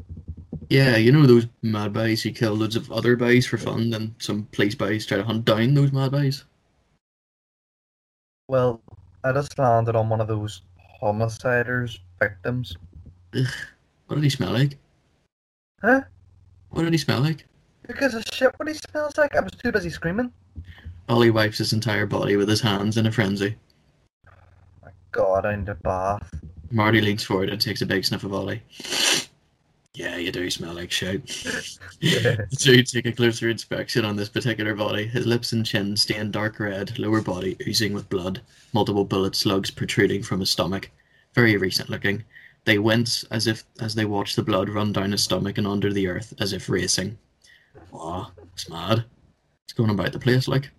Yeah, 0.70 0.96
you 0.96 1.12
know 1.12 1.26
those 1.26 1.46
mad 1.62 1.92
boys 1.94 2.22
who 2.22 2.30
kill 2.30 2.54
loads 2.54 2.76
of 2.76 2.92
other 2.92 3.16
boys 3.16 3.46
for 3.46 3.56
fun, 3.56 3.92
and 3.94 4.14
some 4.18 4.46
police 4.52 4.74
boys 4.74 5.06
try 5.06 5.16
to 5.16 5.24
hunt 5.24 5.44
down 5.46 5.74
those 5.74 5.92
mad 5.92 6.10
boys. 6.12 6.44
Well, 8.48 8.80
I 9.24 9.32
just 9.32 9.58
landed 9.58 9.96
on 9.96 10.08
one 10.08 10.20
of 10.20 10.28
those 10.28 10.62
homiciders 11.02 11.98
victims. 12.20 12.76
Ugh, 13.34 13.46
What 14.06 14.16
did 14.16 14.24
he 14.24 14.30
smell 14.30 14.52
like? 14.52 14.76
Huh? 15.82 16.02
What 16.70 16.82
did 16.82 16.92
he 16.92 16.98
smell 16.98 17.20
like? 17.20 17.46
Because 17.86 18.14
of 18.14 18.22
shit 18.32 18.52
what 18.58 18.68
he 18.68 18.74
smells 18.74 19.16
like. 19.16 19.34
I 19.36 19.40
was 19.40 19.52
too 19.52 19.72
busy 19.72 19.90
screaming. 19.90 20.32
Ollie 21.08 21.30
wipes 21.30 21.58
his 21.58 21.72
entire 21.72 22.06
body 22.06 22.36
with 22.36 22.48
his 22.48 22.60
hands 22.60 22.96
in 22.96 23.06
a 23.06 23.12
frenzy. 23.12 23.56
My 24.82 24.90
god, 25.10 25.46
I 25.46 25.56
need 25.56 25.68
a 25.68 25.74
bath. 25.74 26.28
Marty 26.70 27.00
leans 27.00 27.24
forward 27.24 27.48
and 27.48 27.60
takes 27.60 27.80
a 27.80 27.86
big 27.86 28.04
sniff 28.04 28.24
of 28.24 28.34
Ollie. 28.34 28.62
Yeah, 29.94 30.16
you 30.16 30.30
do 30.30 30.48
smell 30.50 30.74
like 30.74 30.90
shit. 30.90 31.28
so 32.50 32.70
you 32.70 32.82
take 32.82 33.06
a 33.06 33.12
closer 33.12 33.48
inspection 33.48 34.04
on 34.04 34.16
this 34.16 34.28
particular 34.28 34.74
body. 34.74 35.06
His 35.06 35.26
lips 35.26 35.52
and 35.52 35.64
chin 35.64 35.96
stained 35.96 36.32
dark 36.32 36.60
red, 36.60 36.98
lower 36.98 37.22
body 37.22 37.56
oozing 37.66 37.94
with 37.94 38.08
blood, 38.08 38.42
multiple 38.72 39.04
bullet 39.04 39.34
slugs 39.34 39.70
protruding 39.70 40.22
from 40.22 40.40
his 40.40 40.50
stomach. 40.50 40.90
Very 41.34 41.56
recent 41.56 41.88
looking. 41.88 42.22
They 42.64 42.78
wince 42.78 43.24
as 43.30 43.46
if 43.46 43.64
as 43.80 43.94
they 43.94 44.04
watch 44.04 44.36
the 44.36 44.42
blood 44.42 44.68
run 44.68 44.92
down 44.92 45.12
his 45.12 45.24
stomach 45.24 45.56
and 45.56 45.66
under 45.66 45.92
the 45.92 46.06
earth, 46.06 46.34
as 46.38 46.52
if 46.52 46.68
racing. 46.68 47.16
Aw, 47.92 48.30
it's 48.52 48.68
mad. 48.68 49.04
It's 49.64 49.72
going 49.72 49.90
about 49.90 50.12
the 50.12 50.18
place 50.18 50.46
like. 50.46 50.70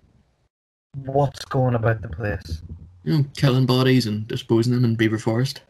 What's 0.96 1.46
going 1.46 1.76
about 1.76 2.02
the 2.02 2.10
place? 2.10 2.62
You 3.04 3.18
know, 3.18 3.26
killing 3.36 3.66
bodies 3.66 4.06
and 4.06 4.28
disposing 4.28 4.74
them 4.74 4.86
in 4.86 4.96
Beaver 4.96 5.20
Forest. 5.20 5.62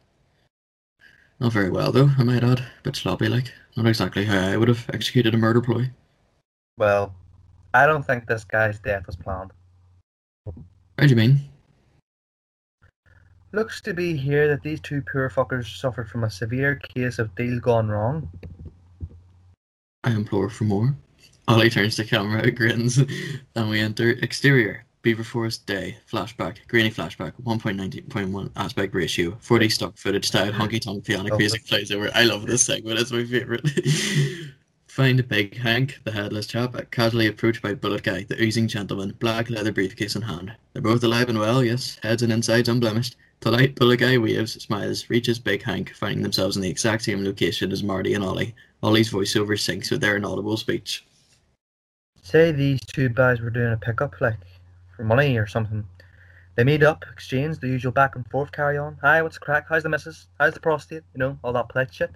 Not 1.40 1.54
very 1.54 1.70
well 1.70 1.92
though, 1.92 2.10
I 2.18 2.24
might 2.24 2.44
add. 2.44 2.60
A 2.60 2.68
Bit 2.84 2.96
sloppy 2.96 3.28
like. 3.28 3.54
Not 3.76 3.86
exactly 3.86 4.26
how 4.26 4.40
I 4.40 4.58
would 4.58 4.68
have 4.68 4.90
executed 4.94 5.34
a 5.34 5.38
murder 5.38 5.62
ploy. 5.62 5.90
Well, 6.78 7.14
I 7.74 7.86
don't 7.86 8.06
think 8.06 8.26
this 8.26 8.44
guy's 8.44 8.80
death 8.80 9.08
was 9.08 9.16
planned. 9.16 9.52
How 10.46 11.06
do 11.06 11.08
you 11.08 11.16
mean? 11.16 11.40
Looks 13.52 13.82
to 13.82 13.94
be 13.94 14.16
here 14.16 14.48
that 14.48 14.64
these 14.64 14.80
two 14.80 15.02
poor 15.02 15.30
fuckers 15.30 15.80
suffered 15.80 16.10
from 16.10 16.24
a 16.24 16.30
severe 16.30 16.76
case 16.76 17.20
of 17.20 17.34
deal 17.36 17.60
gone 17.60 17.90
wrong. 17.90 18.30
I 20.04 20.12
implore 20.12 20.50
for 20.50 20.66
more. 20.66 20.96
Ollie 21.48 21.70
turns 21.70 21.96
to 21.96 22.06
camera, 22.06 22.52
grins, 22.52 22.98
and 23.56 23.70
we 23.70 23.80
enter 23.80 24.12
exterior. 24.12 24.86
Beaver 25.02 25.24
Forest 25.24 25.66
Day, 25.66 25.98
flashback, 26.12 26.68
grainy 26.68 26.92
flashback, 26.92 27.32
1.90.1 27.44 28.52
aspect 28.58 28.94
ratio, 28.94 29.38
40 29.40 29.70
stock 29.70 29.98
footage 29.98 30.28
style, 30.28 30.52
honky 30.52 30.82
tonk 30.82 31.06
piano 31.06 31.38
music 31.38 31.66
plays 31.66 31.92
over. 31.92 32.12
I 32.14 32.24
love 32.24 32.46
this 32.46 32.64
segment, 32.64 33.00
it's 33.00 33.12
my 33.12 33.24
favourite. 33.24 33.66
Find 34.88 35.26
Big 35.30 35.56
Hank, 35.56 36.00
the 36.04 36.12
headless 36.12 36.48
chap, 36.48 36.76
casually 36.92 37.28
approached 37.28 37.62
by 37.62 37.74
Bullet 37.76 38.04
Guy, 38.04 38.24
the 38.24 38.42
oozing 38.42 38.68
gentleman, 38.68 39.16
black 39.20 39.50
leather 39.50 39.72
briefcase 39.72 40.18
in 40.18 40.22
hand. 40.24 40.54
They're 40.74 40.82
both 40.82 41.04
alive 41.04 41.30
and 41.30 41.40
well, 41.40 41.64
yes, 41.64 41.98
heads 42.04 42.22
and 42.22 42.34
insides 42.34 42.68
unblemished. 42.68 43.16
Polite 43.40 43.76
Bullet 43.76 44.02
Guy 44.02 44.18
waves, 44.18 44.62
smiles, 44.62 45.10
reaches 45.10 45.40
Big 45.40 45.64
Hank, 45.64 45.94
finding 45.96 46.24
themselves 46.24 46.58
in 46.58 46.62
the 46.62 46.70
exact 46.70 47.04
same 47.04 47.24
location 47.24 47.72
as 47.72 47.84
Marty 47.84 48.16
and 48.16 48.24
Ollie. 48.24 48.54
Ollie's 48.84 49.12
voiceover 49.12 49.52
syncs 49.52 49.90
with 49.90 50.02
their 50.02 50.18
inaudible 50.18 50.58
speech. 50.58 51.06
Say 52.22 52.52
these 52.52 52.82
two 52.82 53.08
guys 53.08 53.40
were 53.40 53.50
doing 53.50 53.72
a 53.72 53.78
pickup, 53.78 54.20
like, 54.20 54.40
for 55.00 55.06
money 55.06 55.38
or 55.38 55.48
something. 55.48 55.86
They 56.56 56.66
meet 56.66 56.84
up, 56.84 57.06
exchange 57.10 57.60
the 57.60 57.68
usual 57.68 57.94
back 57.94 58.18
and 58.18 58.28
forth 58.28 58.52
carry 58.52 58.78
on. 58.78 58.98
Hi, 59.02 59.22
what's 59.22 59.38
the 59.38 59.46
crack? 59.46 59.68
How's 59.70 59.84
the 59.84 59.90
missus? 59.90 60.28
How's 60.38 60.54
the 60.54 60.60
prostate? 60.60 61.04
You 61.14 61.20
know, 61.20 61.40
all 61.42 61.54
that 61.54 61.70
polite 61.70 61.94
shit. 61.94 62.12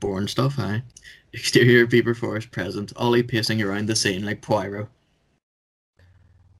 Boring 0.00 0.28
stuff, 0.28 0.58
aye. 0.58 0.82
Exterior 1.32 1.86
Beaver 1.86 2.14
Forest 2.14 2.50
present, 2.50 2.92
Ollie 2.96 3.22
pacing 3.22 3.62
around 3.62 3.86
the 3.86 3.96
scene 3.96 4.26
like 4.26 4.42
Poirot. 4.42 4.88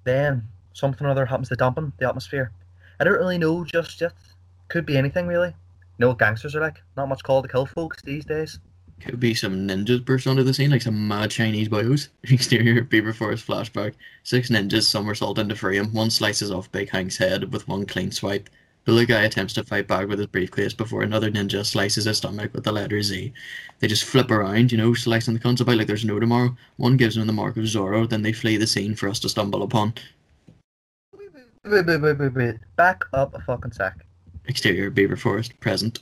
Then, 0.04 0.48
something 0.72 1.06
or 1.06 1.10
other 1.10 1.26
happens 1.26 1.50
to 1.50 1.56
dampen 1.56 1.92
the 1.98 2.08
atmosphere. 2.08 2.52
I 2.98 3.04
don't 3.04 3.18
really 3.18 3.36
know 3.36 3.62
just 3.64 4.00
yet. 4.00 4.14
Could 4.68 4.86
be 4.86 4.96
anything, 4.96 5.26
really. 5.26 5.48
You 5.48 5.54
know 5.98 6.08
what 6.08 6.18
gangsters 6.18 6.56
are 6.56 6.60
like? 6.60 6.80
Not 6.96 7.10
much 7.10 7.22
call 7.22 7.42
to 7.42 7.48
kill 7.48 7.66
folks 7.66 8.00
these 8.00 8.24
days. 8.24 8.60
Could 9.00 9.20
be 9.20 9.34
some 9.34 9.68
ninjas 9.68 10.04
burst 10.04 10.26
onto 10.26 10.42
the 10.42 10.54
scene, 10.54 10.70
like 10.70 10.82
some 10.82 11.06
mad 11.06 11.30
Chinese 11.30 11.68
boys. 11.68 12.08
Exterior 12.24 12.82
Beaver 12.82 13.12
Forest 13.12 13.46
flashback. 13.46 13.94
Six 14.22 14.48
ninjas 14.48 14.84
somersault 14.84 15.38
into 15.38 15.54
him. 15.68 15.92
One 15.92 16.10
slices 16.10 16.50
off 16.50 16.72
Big 16.72 16.90
Hank's 16.90 17.16
head 17.16 17.52
with 17.52 17.68
one 17.68 17.86
clean 17.86 18.10
swipe. 18.10 18.48
The 18.86 18.92
little 18.92 19.06
guy 19.06 19.24
attempts 19.24 19.52
to 19.54 19.64
fight 19.64 19.88
back 19.88 20.06
with 20.06 20.20
his 20.20 20.28
briefcase 20.28 20.72
before 20.72 21.02
another 21.02 21.28
ninja 21.28 21.66
slices 21.66 22.04
his 22.04 22.18
stomach 22.18 22.54
with 22.54 22.62
the 22.62 22.70
letter 22.70 23.02
Z. 23.02 23.32
They 23.80 23.88
just 23.88 24.04
flip 24.04 24.30
around, 24.30 24.70
you 24.70 24.78
know, 24.78 24.94
slicing 24.94 25.34
the 25.34 25.40
cunts 25.40 25.60
about 25.60 25.76
like 25.76 25.88
there's 25.88 26.04
no 26.04 26.20
tomorrow. 26.20 26.56
One 26.76 26.96
gives 26.96 27.16
him 27.16 27.26
the 27.26 27.32
mark 27.32 27.56
of 27.56 27.64
Zorro, 27.64 28.08
then 28.08 28.22
they 28.22 28.32
flee 28.32 28.56
the 28.56 28.66
scene 28.66 28.94
for 28.94 29.08
us 29.08 29.18
to 29.20 29.28
stumble 29.28 29.64
upon. 29.64 29.94
Wait, 31.64 31.84
wait, 31.84 32.00
wait, 32.00 32.18
wait, 32.18 32.34
wait. 32.34 32.56
Back 32.76 33.02
up 33.12 33.34
a 33.34 33.40
fucking 33.40 33.72
sec. 33.72 34.06
Exterior 34.44 34.88
Beaver 34.88 35.16
Forest 35.16 35.58
present. 35.58 35.98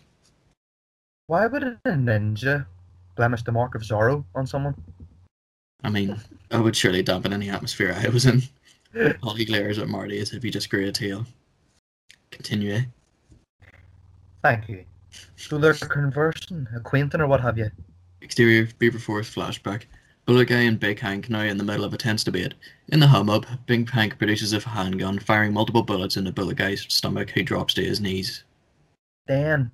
Why 1.26 1.46
would 1.46 1.62
a 1.62 1.78
ninja 1.86 2.66
blemish 3.16 3.42
the 3.42 3.52
mark 3.52 3.74
of 3.74 3.82
Zorro 3.82 4.24
on 4.34 4.46
someone? 4.46 4.74
I 5.82 5.90
mean, 5.90 6.16
I 6.50 6.58
would 6.58 6.76
surely 6.76 7.02
dampen 7.02 7.32
any 7.32 7.50
atmosphere 7.50 7.94
I 7.96 8.08
was 8.08 8.26
in. 8.26 8.42
Ollie 9.22 9.44
glares 9.44 9.78
at 9.78 9.88
Marty 9.88 10.18
as 10.18 10.32
if 10.32 10.42
he 10.42 10.50
just 10.50 10.70
grew 10.70 10.88
a 10.88 10.92
tail. 10.92 11.26
Continue. 12.30 12.82
Thank 14.42 14.68
you. 14.68 14.84
So 15.36 15.58
they're 15.58 15.74
conversing, 15.74 16.66
acquainting, 16.74 17.20
or 17.20 17.26
what 17.26 17.40
have 17.40 17.58
you. 17.58 17.70
Exterior 18.20 18.68
Beaver 18.78 18.98
Forest 18.98 19.34
flashback. 19.34 19.82
Bullet 20.26 20.48
Guy 20.48 20.60
and 20.60 20.80
Big 20.80 20.98
Hank 21.00 21.28
now 21.28 21.42
in 21.42 21.58
the 21.58 21.64
middle 21.64 21.84
of 21.84 21.92
a 21.92 21.98
tense 21.98 22.24
debate. 22.24 22.54
In 22.88 22.98
the 22.98 23.06
hum 23.06 23.28
up, 23.28 23.44
Big 23.66 23.90
Hank 23.90 24.16
produces 24.16 24.54
a 24.54 24.60
handgun, 24.60 25.18
firing 25.18 25.52
multiple 25.52 25.82
bullets 25.82 26.16
into 26.16 26.32
Bullet 26.32 26.56
Guy's 26.56 26.86
stomach, 26.88 27.30
who 27.30 27.42
drops 27.42 27.74
to 27.74 27.84
his 27.84 28.00
knees. 28.00 28.44
Then, 29.26 29.70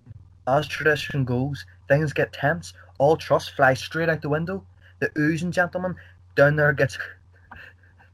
as 0.49 0.67
tradition 0.67 1.25
goes, 1.25 1.65
things 1.89 2.13
get 2.13 2.33
tense. 2.33 2.73
All 3.01 3.17
trust 3.17 3.53
flies 3.53 3.81
straight 3.81 4.11
out 4.11 4.21
the 4.21 4.29
window. 4.29 4.63
The 4.99 5.11
oozing 5.19 5.53
gentleman 5.53 5.97
down 6.37 6.57
there 6.57 6.75
gets. 6.75 6.99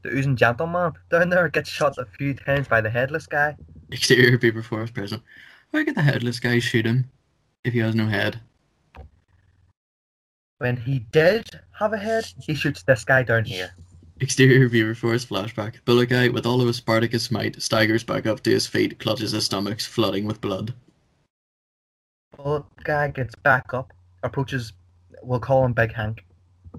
The 0.01 0.09
oozing 0.09 0.37
gentleman 0.37 0.93
down 1.11 1.27
there 1.27 1.49
gets 1.49 1.69
shot 1.69 1.97
a 1.97 2.05
few 2.05 2.33
times 2.33 2.69
by 2.69 2.79
the 2.79 2.89
headless 2.89 3.27
guy. 3.27 3.57
Exterior 3.91 4.37
Beaver 4.37 4.63
Forest 4.63 4.93
present. 4.93 5.23
Why 5.71 5.83
could 5.83 5.95
the 5.95 6.01
headless 6.01 6.39
guy 6.39 6.59
shoot 6.59 6.85
him 6.85 7.11
if 7.65 7.73
he 7.73 7.79
has 7.79 7.95
no 7.95 8.05
head? 8.05 8.39
When 10.59 10.77
he 10.77 10.99
did 11.11 11.49
have 11.77 11.91
a 11.91 11.97
head, 11.97 12.23
he 12.39 12.55
shoots 12.55 12.83
this 12.83 13.03
guy 13.03 13.23
down 13.23 13.43
here. 13.43 13.71
Exterior 14.21 14.69
Beaver 14.69 15.11
his 15.11 15.25
flashback. 15.25 15.83
Bullet 15.83 16.07
Guy, 16.07 16.29
with 16.29 16.45
all 16.45 16.61
of 16.61 16.67
his 16.67 16.77
Spartacus 16.77 17.29
might, 17.29 17.61
staggers 17.61 18.05
back 18.05 18.25
up 18.25 18.41
to 18.43 18.51
his 18.51 18.65
feet, 18.65 18.99
clutches 18.99 19.33
his 19.33 19.43
stomach, 19.43 19.81
flooding 19.81 20.25
with 20.25 20.39
blood. 20.39 20.73
Bullet 22.37 22.63
guy 22.83 23.09
gets 23.09 23.35
back 23.35 23.73
up, 23.73 23.91
approaches. 24.27 24.73
We'll 25.23 25.39
call 25.39 25.65
him 25.65 25.73
Big 25.73 25.93
Hank. 25.93 26.23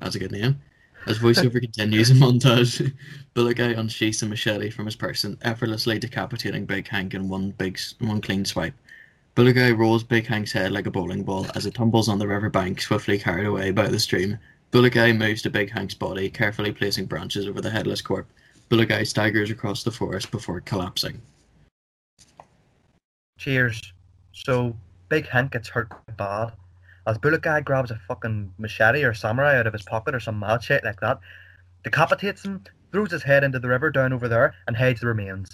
That's 0.01 0.15
a 0.15 0.19
good 0.19 0.33
name. 0.33 0.61
As 1.07 1.19
voiceover 1.19 1.61
continues 1.61 2.11
in 2.11 2.19
montage, 2.19 2.93
Bullet 3.35 3.57
Guy 3.57 3.73
unsheaths 3.73 4.23
a 4.23 4.27
machete 4.27 4.71
from 4.71 4.87
his 4.87 4.97
person, 4.97 5.39
effortlessly 5.43 5.99
decapitating 5.99 6.67
Big 6.67 6.87
Hank 6.89 7.15
in 7.15 7.29
one 7.29 7.51
big, 7.53 7.79
one 7.99 8.21
clean 8.21 8.45
swipe. 8.45 8.75
Bullet 9.35 9.55
Guy 9.55 9.71
rolls 9.71 10.03
Big 10.03 10.27
Hank's 10.27 10.53
head 10.53 10.73
like 10.73 10.87
a 10.87 10.91
bowling 10.91 11.23
ball 11.23 11.47
as 11.55 11.65
it 11.65 11.75
tumbles 11.75 12.09
on 12.09 12.19
the 12.19 12.27
river 12.27 12.51
bank, 12.51 12.81
swiftly 12.81 13.19
carried 13.19 13.47
away 13.47 13.71
by 13.71 13.89
the 13.89 13.99
stream. 13.99 14.39
Bullet 14.71 14.93
Guy 14.93 15.13
moves 15.13 15.43
to 15.43 15.51
Big 15.51 15.71
Hank's 15.71 15.95
body, 15.95 16.29
carefully 16.29 16.73
placing 16.73 17.07
branches 17.07 17.47
over 17.47 17.61
the 17.61 17.71
headless 17.71 18.03
corpse. 18.03 18.33
Bullet 18.69 18.89
Guy 18.91 19.03
staggers 19.03 19.51
across 19.51 19.83
the 19.83 19.91
forest 19.91 20.31
before 20.31 20.61
collapsing. 20.61 21.23
Cheers. 23.39 23.95
So, 24.33 24.77
Big 25.09 25.27
Hank 25.27 25.53
gets 25.53 25.69
hurt 25.69 25.89
bad. 26.17 26.53
As 27.09 27.17
Bullet 27.17 27.41
Guy 27.41 27.63
grabs 27.63 27.91
a 27.91 27.99
fucking 28.07 28.53
machete 28.59 29.03
or 29.03 29.15
samurai 29.15 29.59
out 29.59 29.67
of 29.67 29.73
his 29.73 29.83
pocket 29.83 30.15
or 30.15 30.21
some 30.21 30.39
mad 30.39 30.63
shit 30.63 30.85
like 30.85 31.01
that, 31.01 31.19
decapitates 31.83 32.45
him, 32.45 32.63
throws 32.93 33.11
his 33.11 33.23
head 33.23 33.45
into 33.45 33.59
the 33.59 33.69
river 33.69 33.89
down 33.91 34.13
over 34.13 34.29
there, 34.29 34.55
and 34.67 34.77
hides 34.77 35.01
the 35.01 35.07
remains. 35.07 35.49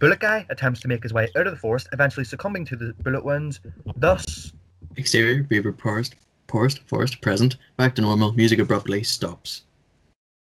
Bullet 0.00 0.18
Guy 0.18 0.46
attempts 0.48 0.80
to 0.80 0.88
make 0.88 1.02
his 1.02 1.12
way 1.12 1.28
out 1.36 1.46
of 1.46 1.52
the 1.52 1.58
forest, 1.58 1.88
eventually 1.92 2.24
succumbing 2.24 2.64
to 2.64 2.76
the 2.76 2.94
bullet 3.02 3.22
wounds. 3.22 3.60
Thus, 3.96 4.54
Exterior, 4.96 5.42
Beaver 5.42 5.74
Forest, 5.74 6.14
Forest, 6.48 6.80
Forest, 6.86 7.20
present, 7.20 7.58
back 7.76 7.94
to 7.96 8.00
normal, 8.00 8.32
music 8.32 8.58
abruptly 8.58 9.02
stops. 9.02 9.64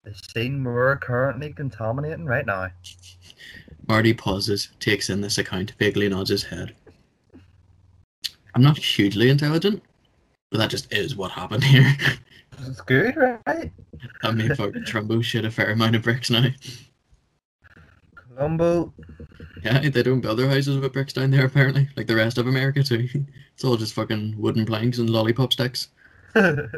the 0.03 0.15
scene 0.15 0.63
we're 0.63 0.97
currently 0.97 1.53
contaminating 1.53 2.25
right 2.25 2.47
now. 2.47 2.69
Marty 3.87 4.15
pauses, 4.15 4.69
takes 4.79 5.11
in 5.11 5.21
this 5.21 5.37
account, 5.37 5.73
vaguely 5.77 6.09
nods 6.09 6.31
his 6.31 6.45
head. 6.45 6.75
I'm 8.55 8.63
not 8.63 8.79
hugely 8.79 9.29
intelligent, 9.29 9.83
but 10.51 10.57
that 10.57 10.69
just 10.69 10.93
is 10.93 11.15
what 11.15 11.31
happened 11.31 11.63
here. 11.63 11.95
It's 12.63 12.81
good, 12.81 13.15
right? 13.15 13.71
I 14.21 14.31
mean, 14.31 14.53
fucking 14.53 14.83
Trumbo 14.85 15.23
shit 15.23 15.45
a 15.45 15.51
fair 15.51 15.71
amount 15.71 15.95
of 15.95 16.03
bricks 16.03 16.29
now. 16.29 16.45
Columbo. 18.15 18.93
Yeah, 19.63 19.87
they 19.89 20.03
don't 20.03 20.21
build 20.21 20.37
their 20.37 20.49
houses 20.49 20.77
with 20.77 20.93
bricks 20.93 21.13
down 21.13 21.31
there 21.31 21.45
apparently, 21.45 21.87
like 21.95 22.07
the 22.07 22.15
rest 22.15 22.37
of 22.37 22.47
America 22.47 22.83
too. 22.83 23.07
It's 23.53 23.63
all 23.63 23.77
just 23.77 23.93
fucking 23.93 24.35
wooden 24.39 24.65
planks 24.65 24.97
and 24.97 25.09
lollipop 25.09 25.53
sticks. 25.53 25.89
and 26.33 26.71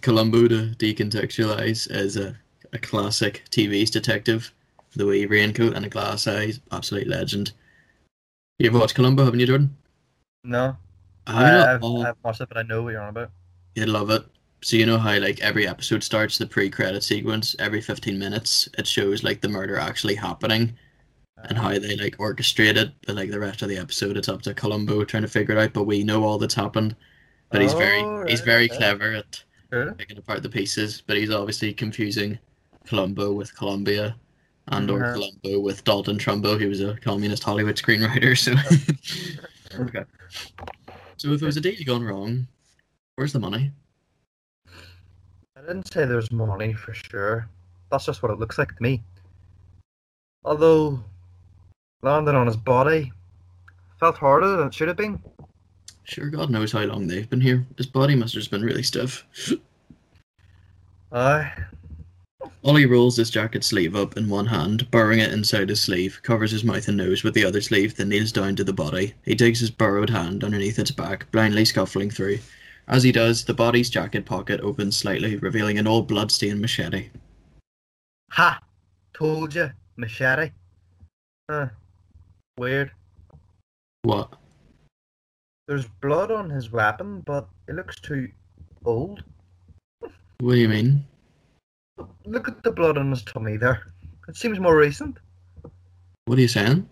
Columbo, 0.00 0.48
to 0.48 0.74
decontextualize, 0.78 1.90
is 1.90 2.16
a, 2.16 2.34
a 2.72 2.78
classic 2.78 3.42
TV's 3.50 3.90
detective. 3.90 4.50
The 4.96 5.04
wee 5.04 5.26
raincoat 5.26 5.74
and 5.74 5.84
a 5.84 5.90
glass 5.90 6.26
eyes, 6.26 6.60
absolute 6.70 7.08
legend. 7.08 7.52
You've 8.58 8.72
watched 8.74 8.94
Columbo, 8.94 9.24
haven't 9.24 9.40
you, 9.40 9.46
Jordan? 9.46 9.76
no. 10.44 10.76
Have? 11.26 11.82
I, 11.82 11.86
I've, 11.86 12.06
I've 12.06 12.16
watched 12.24 12.40
it, 12.40 12.48
but 12.48 12.58
I 12.58 12.62
know 12.62 12.82
what 12.82 12.90
you're 12.90 13.02
on 13.02 13.10
about. 13.10 13.30
You'd 13.74 13.88
love 13.88 14.10
it. 14.10 14.24
So 14.62 14.76
you 14.76 14.86
know 14.86 14.98
how 14.98 15.18
like 15.18 15.40
every 15.40 15.66
episode 15.66 16.02
starts 16.04 16.38
the 16.38 16.46
pre-credit 16.46 17.02
sequence 17.02 17.56
every 17.58 17.80
15 17.80 18.16
minutes 18.16 18.68
it 18.78 18.86
shows 18.86 19.24
like 19.24 19.40
the 19.40 19.48
murder 19.48 19.76
actually 19.76 20.14
happening 20.14 20.78
and 21.48 21.58
how 21.58 21.70
they 21.70 21.96
like 21.96 22.16
orchestrate 22.18 22.76
it 22.76 22.92
but 23.04 23.16
like 23.16 23.32
the 23.32 23.40
rest 23.40 23.62
of 23.62 23.68
the 23.68 23.76
episode 23.76 24.16
it's 24.16 24.28
up 24.28 24.40
to 24.42 24.54
Columbo 24.54 25.02
trying 25.02 25.24
to 25.24 25.28
figure 25.28 25.56
it 25.56 25.60
out 25.60 25.72
but 25.72 25.82
we 25.82 26.04
know 26.04 26.22
all 26.22 26.38
that's 26.38 26.54
happened 26.54 26.94
but 27.50 27.60
he's 27.60 27.72
very 27.72 28.02
Oh, 28.02 28.24
he's 28.28 28.40
very 28.40 28.66
okay. 28.66 28.76
clever 28.76 29.12
at 29.14 29.42
Sure. 29.72 29.92
picking 29.94 30.18
apart 30.18 30.44
the 30.44 30.48
pieces 30.48 31.02
but 31.04 31.16
he's 31.16 31.32
obviously 31.32 31.74
confusing 31.74 32.38
Columbo 32.86 33.32
with 33.32 33.56
Columbia 33.56 34.14
and 34.68 34.88
or 34.92 35.00
Mhm. 35.00 35.14
Columbo 35.14 35.60
with 35.60 35.82
Dalton 35.82 36.18
Trumbo 36.18 36.56
who 36.56 36.68
was 36.68 36.80
a 36.80 36.96
communist 36.98 37.42
Hollywood 37.42 37.74
screenwriter 37.74 38.38
so 38.38 38.52
okay 39.82 40.04
so 41.22 41.32
if 41.32 41.40
it 41.40 41.46
was 41.46 41.56
a 41.56 41.60
deal 41.60 41.74
gone 41.86 42.02
wrong 42.02 42.48
where's 43.14 43.32
the 43.32 43.38
money 43.38 43.70
I 45.62 45.66
didn't 45.68 45.92
say 45.92 46.06
there's 46.06 46.32
money 46.32 46.72
for 46.72 46.92
sure. 46.92 47.48
That's 47.88 48.06
just 48.06 48.20
what 48.20 48.32
it 48.32 48.40
looks 48.40 48.58
like 48.58 48.74
to 48.74 48.82
me. 48.82 49.00
Although, 50.44 51.04
landing 52.02 52.34
on 52.34 52.48
his 52.48 52.56
body 52.56 53.12
felt 54.00 54.16
harder 54.16 54.56
than 54.56 54.66
it 54.66 54.74
should 54.74 54.88
have 54.88 54.96
been. 54.96 55.22
Sure, 56.02 56.28
God 56.30 56.50
knows 56.50 56.72
how 56.72 56.82
long 56.82 57.06
they've 57.06 57.30
been 57.30 57.40
here. 57.40 57.64
His 57.76 57.86
body 57.86 58.16
must 58.16 58.34
have 58.34 58.40
just 58.40 58.50
been 58.50 58.62
really 58.62 58.82
stiff. 58.82 59.24
Aye. 61.12 61.52
Ollie 62.64 62.86
rolls 62.86 63.16
his 63.16 63.30
jacket 63.30 63.64
sleeve 63.64 63.96
up 63.96 64.16
in 64.16 64.28
one 64.28 64.46
hand, 64.46 64.90
burrowing 64.90 65.18
it 65.18 65.32
inside 65.32 65.68
his 65.68 65.80
sleeve, 65.80 66.20
covers 66.22 66.50
his 66.50 66.64
mouth 66.64 66.86
and 66.88 66.96
nose 66.96 67.24
with 67.24 67.34
the 67.34 67.44
other 67.44 67.60
sleeve, 67.60 67.96
then 67.96 68.08
kneels 68.08 68.32
down 68.32 68.56
to 68.56 68.64
the 68.64 68.72
body. 68.72 69.14
He 69.24 69.34
digs 69.34 69.60
his 69.60 69.70
burrowed 69.70 70.10
hand 70.10 70.44
underneath 70.44 70.78
its 70.78 70.90
back, 70.90 71.30
blindly 71.32 71.64
scuffling 71.64 72.10
through. 72.10 72.38
As 72.88 73.02
he 73.02 73.12
does, 73.12 73.44
the 73.44 73.54
body's 73.54 73.90
jacket 73.90 74.24
pocket 74.24 74.60
opens 74.60 74.96
slightly, 74.96 75.36
revealing 75.36 75.78
an 75.78 75.86
old 75.86 76.08
blood-stained 76.08 76.60
machete. 76.60 77.10
Ha! 78.30 78.60
Told 79.12 79.54
you. 79.54 79.70
Machete. 79.96 80.50
Huh. 81.50 81.68
Weird. 82.58 82.90
What? 84.02 84.32
There's 85.68 85.86
blood 86.00 86.30
on 86.30 86.50
his 86.50 86.72
weapon, 86.72 87.20
but 87.20 87.48
it 87.68 87.74
looks 87.74 88.00
too 88.00 88.28
old. 88.84 89.22
What 90.00 90.54
do 90.54 90.56
you 90.56 90.68
mean? 90.68 91.04
Look 92.24 92.48
at 92.48 92.62
the 92.62 92.72
blood 92.72 92.98
on 92.98 93.10
his 93.10 93.22
tummy 93.22 93.56
there. 93.56 93.82
It 94.28 94.36
seems 94.36 94.60
more 94.60 94.76
recent. 94.76 95.18
What 96.24 96.38
are 96.38 96.42
you 96.42 96.48
saying? 96.48 96.88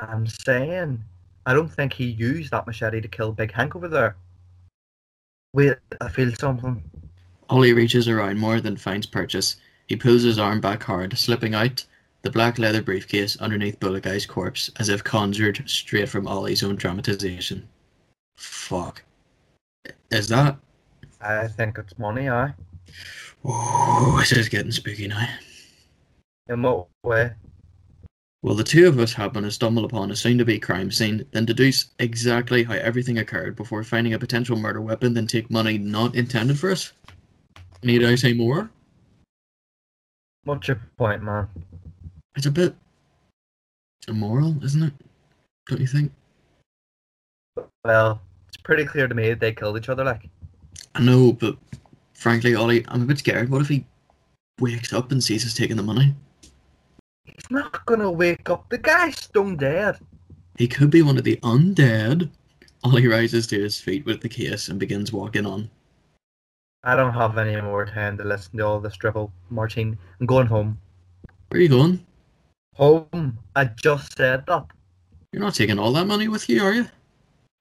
I'm 0.00 0.26
saying, 0.26 1.02
I 1.46 1.54
don't 1.54 1.68
think 1.68 1.92
he 1.92 2.06
used 2.06 2.50
that 2.50 2.66
machete 2.66 3.00
to 3.00 3.08
kill 3.08 3.32
Big 3.32 3.52
Hank 3.52 3.76
over 3.76 3.88
there. 3.88 4.16
Wait, 5.52 5.76
I 6.00 6.08
feel 6.08 6.34
something. 6.34 6.82
Ollie 7.48 7.72
reaches 7.72 8.08
around 8.08 8.38
more 8.38 8.60
than 8.60 8.76
finds 8.76 9.06
purchase. 9.06 9.56
He 9.86 9.96
pulls 9.96 10.22
his 10.22 10.38
arm 10.38 10.60
back 10.60 10.82
hard, 10.82 11.16
slipping 11.16 11.54
out 11.54 11.84
the 12.22 12.30
black 12.30 12.58
leather 12.58 12.82
briefcase 12.82 13.36
underneath 13.36 13.78
Bullet 13.78 14.02
Guy's 14.02 14.26
corpse, 14.26 14.70
as 14.78 14.88
if 14.88 15.04
conjured 15.04 15.62
straight 15.66 16.08
from 16.08 16.26
Ollie's 16.26 16.62
own 16.64 16.76
dramatization. 16.76 17.68
Fuck. 18.36 19.04
Is 20.10 20.28
that? 20.28 20.56
I 21.20 21.46
think 21.46 21.78
it's 21.78 21.98
money, 21.98 22.28
aye. 22.28 22.54
Oh, 23.44 24.16
this 24.20 24.32
is 24.32 24.48
getting 24.48 24.72
spooky 24.72 25.06
now. 25.06 25.28
In 26.48 26.62
what 26.62 26.88
way? 27.02 27.32
Well, 28.42 28.54
the 28.54 28.64
two 28.64 28.86
of 28.86 28.98
us 28.98 29.12
happen 29.12 29.42
to 29.42 29.50
stumble 29.50 29.84
upon 29.84 30.10
a 30.10 30.16
soon-to-be 30.16 30.58
crime 30.60 30.90
scene, 30.90 31.24
then 31.32 31.44
deduce 31.44 31.90
exactly 31.98 32.62
how 32.62 32.74
everything 32.74 33.18
occurred 33.18 33.56
before 33.56 33.82
finding 33.84 34.14
a 34.14 34.18
potential 34.18 34.56
murder 34.56 34.80
weapon, 34.80 35.14
then 35.14 35.26
take 35.26 35.50
money 35.50 35.78
not 35.78 36.14
intended 36.14 36.58
for 36.58 36.70
us. 36.70 36.92
Need 37.82 38.04
I 38.04 38.14
say 38.14 38.32
more? 38.32 38.70
What's 40.44 40.68
your 40.68 40.80
point, 40.98 41.22
man? 41.22 41.48
It's 42.36 42.46
a 42.46 42.50
bit 42.50 42.74
immoral, 44.08 44.62
isn't 44.62 44.82
it? 44.82 44.92
Don't 45.66 45.80
you 45.80 45.86
think? 45.86 46.12
Well, 47.84 48.20
it's 48.48 48.58
pretty 48.58 48.84
clear 48.84 49.08
to 49.08 49.14
me 49.14 49.30
that 49.30 49.40
they 49.40 49.52
killed 49.52 49.78
each 49.78 49.88
other, 49.88 50.04
like. 50.04 50.28
I 50.94 51.00
know, 51.00 51.32
but 51.32 51.56
frankly, 52.14 52.54
Ollie, 52.54 52.84
I'm 52.88 53.02
a 53.02 53.06
bit 53.06 53.18
scared. 53.18 53.50
What 53.50 53.62
if 53.62 53.68
he 53.68 53.84
wakes 54.60 54.92
up 54.92 55.12
and 55.12 55.22
sees 55.22 55.44
us 55.44 55.54
taking 55.54 55.76
the 55.76 55.82
money? 55.82 56.14
He's 57.24 57.50
not 57.50 57.84
gonna 57.86 58.10
wake 58.10 58.48
up. 58.50 58.68
The 58.70 58.78
guy's 58.78 59.16
stone 59.16 59.56
dead. 59.56 59.98
He 60.56 60.68
could 60.68 60.90
be 60.90 61.02
one 61.02 61.18
of 61.18 61.24
the 61.24 61.36
undead. 61.38 62.30
Ollie 62.84 63.08
rises 63.08 63.46
to 63.48 63.58
his 63.60 63.80
feet 63.80 64.04
with 64.04 64.20
the 64.20 64.28
case 64.28 64.68
and 64.68 64.78
begins 64.78 65.12
walking 65.12 65.46
on. 65.46 65.70
I 66.84 66.94
don't 66.96 67.14
have 67.14 67.38
any 67.38 67.58
more 67.62 67.86
time 67.86 68.18
to 68.18 68.24
listen 68.24 68.58
to 68.58 68.66
all 68.66 68.78
this 68.78 68.96
drivel, 68.96 69.32
Martin. 69.48 69.98
I'm 70.20 70.26
going 70.26 70.46
home. 70.46 70.78
Where 71.48 71.58
are 71.58 71.62
you 71.62 71.68
going? 71.68 72.06
Home. 72.74 73.38
I 73.56 73.64
just 73.64 74.16
said 74.16 74.44
that. 74.46 74.66
You're 75.32 75.42
not 75.42 75.54
taking 75.54 75.78
all 75.78 75.92
that 75.94 76.06
money 76.06 76.28
with 76.28 76.48
you, 76.48 76.62
are 76.62 76.74
you? 76.74 76.86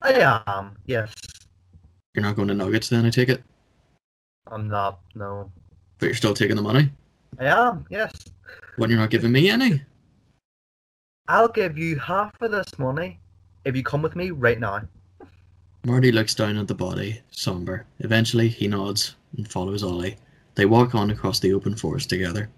I 0.02 0.44
am. 0.46 0.76
Yes. 0.86 1.14
You're 2.14 2.24
not 2.24 2.36
going 2.36 2.50
to 2.50 2.54
Nuggets 2.54 2.90
then, 2.90 3.06
I 3.06 3.10
take 3.10 3.30
it. 3.30 3.42
I'm 4.48 4.68
not. 4.68 5.00
No. 5.16 5.52
But 6.00 6.08
you're 6.08 6.16
still 6.16 6.34
taking 6.34 6.56
the 6.56 6.62
money. 6.62 6.92
I 7.40 7.46
am. 7.46 7.86
Yes. 7.90 8.14
When 8.78 8.90
you're 8.90 9.00
not 9.00 9.10
giving 9.10 9.32
me 9.32 9.50
any. 9.50 9.82
I'll 11.28 11.48
give 11.48 11.78
you 11.78 11.98
half 11.98 12.34
of 12.42 12.52
this 12.52 12.78
money 12.78 13.20
if 13.66 13.76
you 13.76 13.84
come 13.84 14.02
with 14.02 14.16
me 14.16 14.32
right 14.32 14.60
now. 14.60 14.82
Marty 15.86 16.12
looks 16.12 16.36
down 16.36 16.58
at 16.58 16.68
the 16.68 16.76
body, 16.76 17.22
somber. 17.32 17.86
Eventually, 18.00 18.48
he 18.48 18.68
nods 18.68 19.16
and 19.38 19.50
follows 19.50 19.84
Ollie. 19.84 20.18
They 20.56 20.66
walk 20.66 20.96
on 20.96 21.10
across 21.12 21.40
the 21.40 21.54
open 21.54 21.76
forest 21.76 22.10
together. 22.10 22.50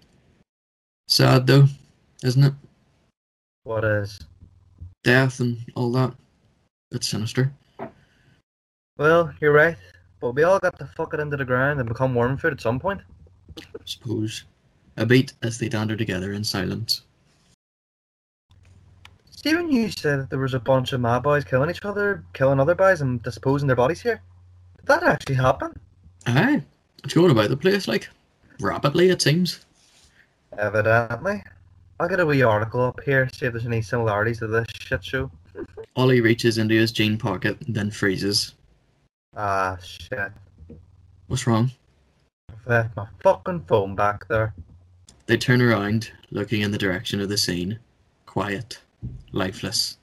Sad 1.08 1.46
though, 1.46 1.66
isn't 2.22 2.44
it? 2.44 2.52
What 3.64 3.84
is? 3.84 4.20
Death 5.02 5.40
and 5.40 5.58
all 5.74 5.90
that. 5.92 6.14
Bit 6.90 7.04
sinister. 7.04 7.52
Well, 8.98 9.32
you're 9.40 9.52
right. 9.52 9.76
But 10.26 10.34
we 10.34 10.42
all 10.42 10.58
got 10.58 10.76
to 10.80 10.86
fuck 10.86 11.14
it 11.14 11.20
into 11.20 11.36
the 11.36 11.44
ground 11.44 11.78
and 11.78 11.88
become 11.88 12.12
worm 12.12 12.36
food 12.36 12.52
at 12.52 12.60
some 12.60 12.80
point. 12.80 13.00
suppose. 13.84 14.42
A 14.96 15.06
beat 15.06 15.34
as 15.42 15.56
they 15.56 15.68
dander 15.68 15.94
together 15.94 16.32
in 16.32 16.42
silence. 16.42 17.02
Stephen, 19.30 19.70
you 19.70 19.88
said 19.88 20.18
that 20.18 20.30
there 20.30 20.40
was 20.40 20.54
a 20.54 20.58
bunch 20.58 20.92
of 20.92 21.00
mad 21.00 21.20
boys 21.20 21.44
killing 21.44 21.70
each 21.70 21.84
other, 21.84 22.24
killing 22.32 22.58
other 22.58 22.74
boys, 22.74 23.02
and 23.02 23.22
disposing 23.22 23.68
their 23.68 23.76
bodies 23.76 24.00
here. 24.00 24.20
Did 24.78 24.86
that 24.86 25.04
actually 25.04 25.36
happen? 25.36 25.78
Aye, 26.26 26.64
it's 27.04 27.14
going 27.14 27.30
about 27.30 27.50
the 27.50 27.56
place 27.56 27.86
like 27.86 28.08
rapidly, 28.58 29.10
it 29.10 29.22
seems. 29.22 29.64
Evidently. 30.58 31.40
I'll 32.00 32.08
get 32.08 32.18
a 32.18 32.26
wee 32.26 32.42
article 32.42 32.82
up 32.82 33.00
here, 33.04 33.28
see 33.32 33.46
if 33.46 33.52
there's 33.52 33.64
any 33.64 33.80
similarities 33.80 34.40
to 34.40 34.48
this 34.48 34.66
shit 34.76 35.04
show. 35.04 35.30
Ollie 35.94 36.20
reaches 36.20 36.58
into 36.58 36.74
his 36.74 36.90
jean 36.90 37.16
pocket 37.16 37.58
then 37.68 37.92
freezes. 37.92 38.55
Ah, 39.36 39.76
shit. 39.82 40.32
What's 41.26 41.46
wrong? 41.46 41.70
I've 42.50 42.66
left 42.66 42.96
my 42.96 43.06
fucking 43.22 43.64
phone 43.68 43.94
back 43.94 44.26
there. 44.28 44.54
They 45.26 45.36
turn 45.36 45.60
around, 45.60 46.10
looking 46.30 46.62
in 46.62 46.70
the 46.70 46.78
direction 46.78 47.20
of 47.20 47.28
the 47.28 47.36
scene. 47.36 47.78
Quiet, 48.24 48.80
lifeless. 49.32 49.98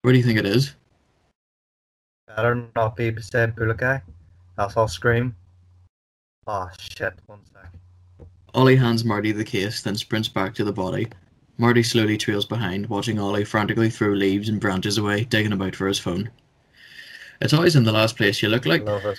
Where 0.00 0.12
do 0.12 0.18
you 0.18 0.24
think 0.24 0.38
it 0.38 0.46
is? 0.46 0.74
Better 2.26 2.66
not 2.74 2.96
be 2.96 3.10
beside 3.10 3.54
Guy. 3.76 4.00
Else 4.58 4.76
I'll 4.76 4.88
scream. 4.88 5.36
Ah, 6.46 6.70
shit. 6.78 7.12
One 7.26 7.40
sec. 7.52 8.26
Ollie 8.54 8.76
hands 8.76 9.04
Marty 9.04 9.32
the 9.32 9.44
case, 9.44 9.82
then 9.82 9.96
sprints 9.96 10.28
back 10.28 10.54
to 10.54 10.64
the 10.64 10.72
body. 10.72 11.08
Marty 11.58 11.82
slowly 11.82 12.16
trails 12.16 12.46
behind, 12.46 12.86
watching 12.88 13.18
Ollie 13.18 13.44
frantically 13.44 13.90
throw 13.90 14.12
leaves 14.12 14.48
and 14.48 14.60
branches 14.60 14.96
away, 14.96 15.24
digging 15.24 15.52
about 15.52 15.76
for 15.76 15.86
his 15.86 15.98
phone. 15.98 16.30
It's 17.40 17.52
always 17.52 17.76
in 17.76 17.84
the 17.84 17.92
last 17.92 18.16
place 18.16 18.42
you 18.42 18.48
look 18.48 18.66
like. 18.66 18.84
Love 18.84 19.04
it. 19.04 19.18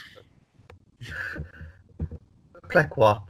Like 2.73 2.97
what? 2.97 3.23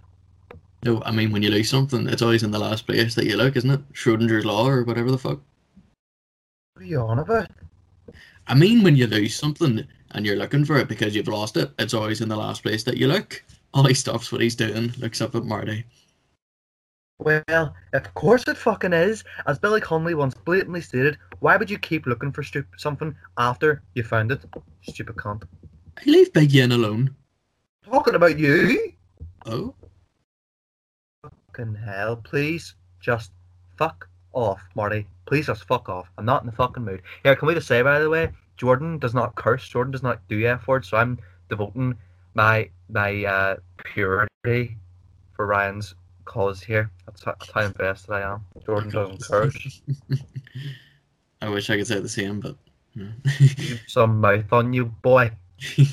No, 0.85 1.01
I 1.05 1.11
mean 1.11 1.31
when 1.31 1.43
you 1.43 1.49
lose 1.49 1.69
something, 1.69 2.07
it's 2.07 2.21
always 2.21 2.43
in 2.43 2.51
the 2.51 2.59
last 2.59 2.85
place 2.85 3.15
that 3.15 3.25
you 3.25 3.37
look, 3.37 3.55
isn't 3.55 3.69
it? 3.69 3.93
Schrodinger's 3.93 4.45
law 4.45 4.67
or 4.67 4.83
whatever 4.83 5.11
the 5.11 5.17
fuck. 5.17 5.39
What 6.73 6.83
are 6.83 6.85
you 6.85 6.99
on 6.99 7.19
about? 7.19 7.49
I 8.47 8.55
mean 8.55 8.83
when 8.83 8.95
you 8.95 9.07
lose 9.07 9.35
something, 9.35 9.85
and 10.13 10.25
you're 10.25 10.35
looking 10.35 10.65
for 10.65 10.77
it 10.77 10.87
because 10.87 11.15
you've 11.15 11.27
lost 11.27 11.57
it, 11.57 11.71
it's 11.79 11.93
always 11.93 12.21
in 12.21 12.29
the 12.29 12.35
last 12.35 12.63
place 12.63 12.83
that 12.83 12.97
you 12.97 13.07
look. 13.07 13.43
Ollie 13.73 13.93
stops 13.93 14.31
what 14.31 14.41
he's 14.41 14.55
doing, 14.55 14.93
looks 14.99 15.21
up 15.21 15.35
at 15.35 15.45
Marty. 15.45 15.85
Well, 17.23 17.73
of 17.93 18.13
course 18.15 18.45
it 18.49 18.57
fucking 18.57 18.91
is. 18.91 19.23
As 19.47 19.57
Billy 19.57 19.79
Connolly 19.79 20.13
once 20.13 20.33
blatantly 20.33 20.81
stated, 20.81 21.17
why 21.39 21.55
would 21.55 21.69
you 21.69 21.79
keep 21.79 22.05
looking 22.05 22.33
for 22.33 22.43
stu- 22.43 22.65
something 22.77 23.15
after 23.37 23.81
you 23.93 24.03
found 24.03 24.33
it? 24.33 24.43
Stupid 24.81 25.15
cunt. 25.15 25.43
I 25.97 26.01
leave 26.05 26.33
Big 26.33 26.51
Yen 26.51 26.73
alone. 26.73 27.15
Talking 27.89 28.15
about 28.15 28.37
you? 28.37 28.91
Oh? 29.45 29.73
Fucking 31.23 31.75
hell, 31.75 32.17
please 32.17 32.75
just 32.99 33.31
fuck 33.77 34.09
off, 34.33 34.61
Marty. 34.75 35.07
Please 35.25 35.45
just 35.45 35.63
fuck 35.63 35.87
off. 35.87 36.11
I'm 36.17 36.25
not 36.25 36.41
in 36.41 36.47
the 36.47 36.55
fucking 36.55 36.83
mood. 36.83 37.03
Here, 37.23 37.37
can 37.37 37.47
we 37.47 37.53
just 37.53 37.67
say, 37.67 37.81
by 37.81 37.99
the 37.99 38.09
way, 38.09 38.31
Jordan 38.57 38.99
does 38.99 39.13
not 39.13 39.35
curse. 39.35 39.65
Jordan 39.67 39.91
does 39.91 40.03
not 40.03 40.19
do 40.27 40.45
F 40.45 40.67
words, 40.67 40.89
so 40.89 40.97
I'm 40.97 41.17
devoting 41.49 41.95
my 42.33 42.69
my 42.89 43.23
uh, 43.23 43.55
purity 43.77 44.77
for 45.35 45.47
Ryan's 45.47 45.95
cause 46.25 46.61
here. 46.61 46.91
That's 47.05 47.23
how, 47.23 47.35
that's 47.39 47.51
how 47.51 47.61
invested 47.61 48.11
I 48.13 48.21
am. 48.33 48.41
Jordan 48.65 48.91
doesn't 48.91 49.21
curse. 49.29 49.81
I 51.41 51.49
wish 51.49 51.69
I 51.69 51.77
could 51.77 51.87
say 51.87 51.99
the 51.99 52.09
same, 52.09 52.39
but. 52.39 52.55
no. 52.95 53.09
Some 53.87 54.21
mouth 54.21 54.51
on 54.51 54.73
you, 54.73 54.85
boy. 54.85 55.31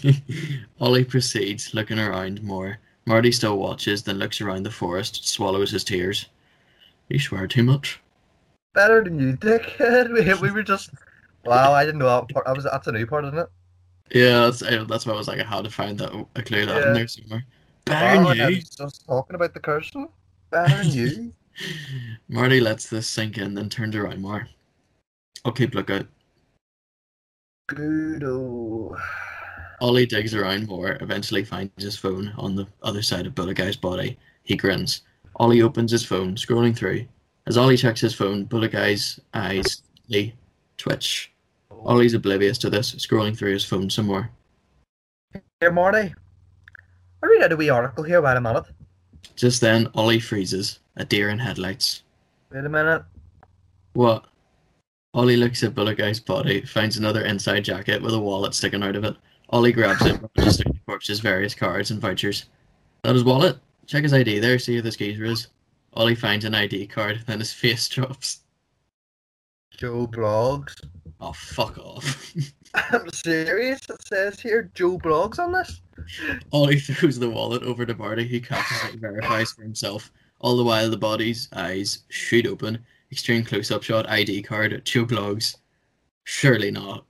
Ollie 0.81 1.05
proceeds, 1.05 1.75
looking 1.75 1.99
around 1.99 2.43
more. 2.43 2.79
Marty 3.07 3.33
still 3.33 3.59
watches, 3.59 4.03
then 4.03 4.19
looks 4.19 4.41
around 4.41 4.65
the 4.65 4.71
forest, 4.71 5.27
swallows 5.29 5.71
his 5.71 5.85
tears. 5.85 6.27
You 7.09 7.19
swear 7.19 7.47
too 7.47 7.63
much. 7.65 8.01
Better 8.75 9.03
than 9.03 9.19
you, 9.19 9.37
dickhead. 9.37 10.11
We, 10.41 10.49
we 10.49 10.55
were 10.55 10.63
just. 10.63 10.91
Wow, 11.45 11.73
I 11.73 11.85
didn't 11.85 11.99
know 12.01 12.07
that 12.07 12.29
part. 12.33 12.47
I 12.47 12.53
was, 12.53 12.65
that's 12.65 12.87
a 12.87 12.93
new 12.93 13.07
part, 13.07 13.25
isn't 13.25 13.39
it? 13.39 13.49
Yeah, 14.13 14.41
that's 14.51 14.61
that's 14.61 15.07
why 15.07 15.13
I 15.13 15.17
was 15.17 15.29
like, 15.29 15.41
I 15.41 15.45
had 15.45 15.65
to 15.65 15.71
find 15.71 15.99
that 15.99 16.13
a 16.35 16.43
clue 16.43 16.67
that 16.67 16.83
Yeah. 16.83 16.89
in 16.89 16.95
there 16.95 17.09
somewhere. 17.09 17.45
Better 17.85 18.23
Wow, 18.23 18.29
than 18.29 18.41
I 18.41 18.49
you. 18.49 18.57
was 18.57 18.69
just 18.71 19.07
talking 19.07 19.37
about 19.37 19.55
the 19.55 19.61
cursing. 19.61 20.09
You. 20.83 21.33
Marty 22.29 22.61
lets 22.61 22.89
this 22.89 23.07
sink 23.07 23.39
in, 23.39 23.55
then 23.55 23.69
turns 23.69 23.95
around 23.95 24.21
more. 24.21 24.49
I'll 25.45 25.53
keep 25.53 25.75
lookout. 25.75 26.07
Good 27.69 28.25
old. 28.25 28.97
Ollie 29.81 30.07
digs 30.07 30.35
around 30.35 30.69
more, 30.69 30.99
eventually 31.01 31.45
finds 31.45 31.83
his 31.83 31.97
phone 31.97 32.33
on 32.37 32.55
the 32.55 32.67
other 32.83 33.01
side 33.01 33.27
of 33.27 33.35
Bullet 33.35 33.57
Guy's 33.57 33.77
body. 33.77 34.19
He 34.43 34.57
grins. 34.57 35.03
Ollie 35.37 35.63
opens 35.63 35.93
his 35.93 36.05
phone, 36.05 36.35
scrolling 36.35 36.77
through. 36.77 37.07
As 37.47 37.57
Ollie 37.57 37.77
checks 37.77 38.01
his 38.01 38.15
phone, 38.15 38.45
Bullet 38.45 38.73
Guy's 38.73 39.19
eyes 39.33 39.83
twitch. 40.77 41.33
Ollie's 41.71 42.15
oblivious 42.15 42.59
to 42.59 42.71
this, 42.71 42.95
scrolling 42.97 43.37
through 43.37 43.53
his 43.53 43.65
phone 43.65 43.89
some 43.89 44.07
more. 44.07 44.31
Here, 45.61 45.71
Marty. 45.71 46.15
I 47.23 47.27
read 47.27 47.43
out 47.43 47.53
a 47.53 47.57
wee 47.57 47.71
article 47.71 48.05
here 48.05 48.21
while 48.21 48.37
I'm 48.37 48.47
at 48.47 48.57
it. 48.57 48.65
Just 49.37 49.61
then, 49.61 49.89
Ollie 49.95 50.21
freezes, 50.21 50.81
a 50.97 51.05
deer 51.05 51.29
in 51.29 51.39
headlights. 51.39 52.03
Wait 52.53 52.65
a 52.65 52.69
minute. 52.69 53.03
What? 53.95 54.27
Ollie 55.15 55.37
looks 55.37 55.63
at 55.63 55.75
Bullet 55.75 55.99
Guy's 55.99 56.21
body, 56.21 56.63
finds 56.63 56.97
another 56.97 57.25
inside 57.25 57.65
jacket 57.65 58.01
with 58.03 58.15
a 58.15 58.21
wallet 58.21 58.55
sticking 58.55 58.83
out 58.83 58.97
of 58.97 59.05
it. 59.05 59.17
Ollie 59.51 59.73
grabs 59.73 60.07
it, 60.07 60.21
rushes 60.37 60.59
through 60.59 60.73
the 60.73 60.79
corpse's 60.87 61.21
various 61.21 61.55
cards 61.55 61.91
and 61.91 62.01
vouchers. 62.01 62.47
That 63.03 63.15
his 63.15 63.25
wallet? 63.25 63.59
Check 63.87 64.05
his 64.05 64.13
ID 64.15 64.39
there, 64.39 64.59
see 64.59 64.77
who 64.77 64.83
this 64.83 64.97
geezer 64.97 65.25
is. 65.25 65.49
Ollie 65.95 66.15
finds 66.15 66.45
an 66.45 66.55
ID 66.55 66.87
card, 66.87 67.25
then 67.27 67.41
his 67.41 67.53
face 67.53 67.89
drops. 67.91 68.41
Joe 69.77 70.07
Bloggs. 70.07 70.77
Oh, 71.21 71.33
fuck 71.33 71.79
off. 71.79 72.33
I'm 72.75 73.09
serious. 73.11 73.81
It 73.89 74.07
says 74.07 74.41
here 74.41 74.71
Joe 74.75 74.99
Bloggs 74.99 75.39
on 75.39 75.53
this. 75.53 75.81
Ollie 76.53 76.79
throws 76.79 77.19
the 77.19 77.31
wallet 77.31 77.63
over 77.63 77.87
to 77.87 77.95
Marty, 77.95 78.27
who 78.27 78.41
catches 78.41 78.85
it 78.85 78.93
and 78.93 79.01
verifies 79.01 79.53
for 79.53 79.63
himself. 79.63 80.13
All 80.41 80.57
the 80.57 80.65
while, 80.65 80.91
the 80.91 80.97
body's 80.97 81.49
eyes 81.53 82.05
shoot 82.09 82.47
open. 82.47 82.85
Extreme 83.13 83.45
close 83.45 83.71
up 83.71 83.83
shot, 83.83 84.09
ID 84.09 84.43
card, 84.43 84.81
two 84.85 85.07
Bloggs. 85.07 85.57
Surely 86.25 86.71
not. 86.71 87.05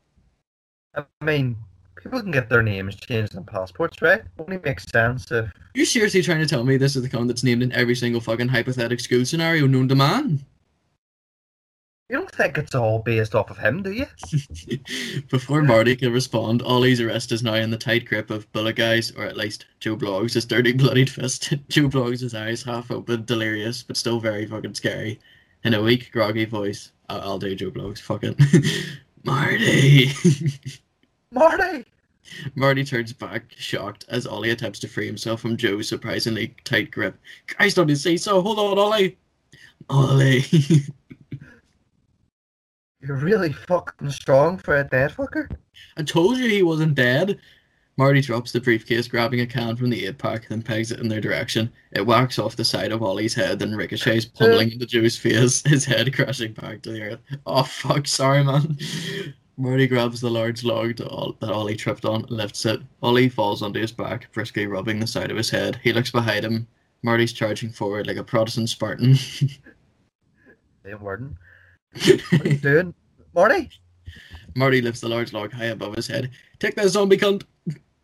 I 0.95 1.05
mean, 1.23 1.57
people 2.03 2.21
can 2.21 2.31
get 2.31 2.49
their 2.49 2.63
names 2.63 2.97
changed 2.97 3.35
in 3.35 3.45
passports, 3.45 4.01
right? 4.03 4.23
Only 4.39 4.59
makes 4.59 4.85
sense 4.85 5.31
if. 5.31 5.51
You're 5.75 5.87
seriously 5.87 6.23
trying 6.23 6.41
to 6.41 6.47
tell 6.47 6.65
me 6.65 6.77
this 6.77 6.97
is 6.97 7.03
the 7.03 7.09
con 7.09 7.27
that's 7.27 7.45
named 7.45 7.63
in 7.63 7.73
every 7.73 7.95
single 7.95 8.21
fucking 8.21 8.49
hypothetical 8.49 9.03
school 9.03 9.25
scenario 9.25 9.67
known 9.67 9.89
to 9.89 9.95
man? 9.95 10.45
You 12.11 12.17
don't 12.17 12.31
think 12.33 12.59
it's 12.59 12.75
all 12.75 12.99
based 12.99 13.37
off 13.37 13.53
of 13.53 13.59
him, 13.59 13.85
do 13.85 13.93
you? 13.93 14.07
Before 15.31 15.63
Marty 15.63 15.95
can 15.95 16.13
respond, 16.13 16.61
Ollie's 16.61 17.01
arrest 17.01 17.31
is 17.31 17.45
now 17.45 17.55
in 17.55 17.71
the 17.71 17.77
tight 17.77 18.05
grip 18.05 18.31
of 18.31 18.51
Bullet 18.51 18.75
Guys, 18.75 19.13
or 19.13 19.27
at 19.27 19.37
least 19.37 19.67
Joe 19.79 19.97
Bloggs, 19.97 20.35
his 20.35 20.45
dirty 20.45 20.73
bloodied 20.73 21.09
fist. 21.09 21.55
Joe 21.69 21.89
Bloggs, 21.89 22.23
his 22.23 22.35
eyes 22.35 22.65
half 22.65 22.91
open, 22.91 23.25
delirious, 23.27 23.85
but 23.85 23.97
still 23.97 24.19
very 24.19 24.45
fucking 24.45 24.75
scary. 24.75 25.21
In 25.63 25.73
a 25.73 25.81
weak, 25.81 26.11
groggy 26.11 26.47
voice, 26.47 26.91
I'll, 27.09 27.21
I'll 27.21 27.39
do 27.39 27.55
Joe 27.55 27.71
Bloggs, 27.71 28.01
fucking. 28.01 28.35
Marty! 29.25 30.11
Marty! 31.31 31.85
Marty 32.57 32.85
turns 32.85 33.13
back, 33.13 33.53
shocked, 33.57 34.05
as 34.09 34.27
Ollie 34.27 34.51
attempts 34.51 34.81
to 34.81 34.89
free 34.89 35.07
himself 35.07 35.43
from 35.43 35.57
Joe's 35.57 35.87
surprisingly 35.87 36.57
tight 36.65 36.91
grip. 36.91 37.17
Christ 37.47 37.79
on 37.79 37.87
his 37.87 38.03
say 38.03 38.17
so, 38.17 38.43
hold 38.43 38.59
on, 38.59 38.81
Ollie! 38.81 39.17
Ollie! 39.89 40.45
You're 43.03 43.17
really 43.17 43.53
fucking 43.53 44.11
strong 44.11 44.59
for 44.59 44.77
a 44.77 44.85
dead 44.85 45.13
fucker. 45.13 45.51
I 45.97 46.03
told 46.03 46.37
you 46.37 46.49
he 46.49 46.63
wasn't 46.63 46.95
dead. 46.95 47.39
Marty 47.97 48.21
drops 48.21 48.53
the 48.53 48.61
briefcase, 48.61 49.09
grabbing 49.09 49.41
a 49.41 49.47
can 49.47 49.77
from 49.77 49.91
the 49.91 50.07
eight 50.07 50.19
pack, 50.19 50.49
then 50.49 50.63
pegs 50.63 50.91
it 50.91 51.01
in 51.01 51.09
their 51.09 51.21
direction. 51.21 51.71
It 51.93 52.07
whacks 52.07 52.39
off 52.39 52.57
the 52.57 52.65
side 52.65 52.93
of 52.93 53.03
Ollie's 53.03 53.35
head, 53.35 53.59
then 53.59 53.75
ricochets, 53.75 54.27
uh, 54.27 54.29
pummeling 54.39 54.73
into 54.73 54.87
Joe's 54.87 55.17
face, 55.17 55.63
his 55.67 55.85
head 55.85 56.15
crashing 56.15 56.53
back 56.55 56.83
to 56.83 56.93
the 56.93 57.03
earth. 57.03 57.21
Oh 57.47 57.63
fuck, 57.63 58.07
sorry 58.07 58.43
man. 58.45 58.79
Marty 59.57 59.87
grabs 59.87 60.23
the 60.23 60.31
large 60.31 60.65
log 60.65 60.97
to 60.97 61.09
Ol- 61.09 61.37
that 61.41 61.51
Ollie 61.51 61.77
tripped 61.77 62.07
on, 62.07 62.23
and 62.23 62.31
lifts 62.31 62.65
it. 62.65 62.81
Ollie 63.03 63.29
falls 63.29 63.61
onto 63.61 63.81
his 63.81 63.93
back, 63.93 64.33
briskly 64.33 64.67
rubbing 64.67 64.99
the 64.99 65.07
side 65.07 65.31
of 65.31 65.37
his 65.37 65.51
head. 65.51 65.79
He 65.83 65.93
looks 65.93 66.11
behind 66.11 66.45
him. 66.45 66.67
Marty's 67.03 67.35
charging 67.35 67.71
forward 67.71 68.07
like 68.07 68.17
a 68.17 68.25
Protestant 68.25 68.71
Spartan. 68.71 69.15
Same 69.17 69.61
wording. 71.01 71.37
What 71.93 72.47
are 72.47 72.49
you 72.49 72.57
doing? 72.57 72.95
Marty? 73.35 73.71
Marty 74.57 74.81
lifts 74.81 75.01
the 75.01 75.09
large 75.09 75.33
log 75.33 75.53
high 75.53 75.67
above 75.67 75.95
his 75.95 76.07
head. 76.07 76.31
Take 76.59 76.75
that 76.77 76.89
zombie 76.89 77.17
cunt! 77.17 77.45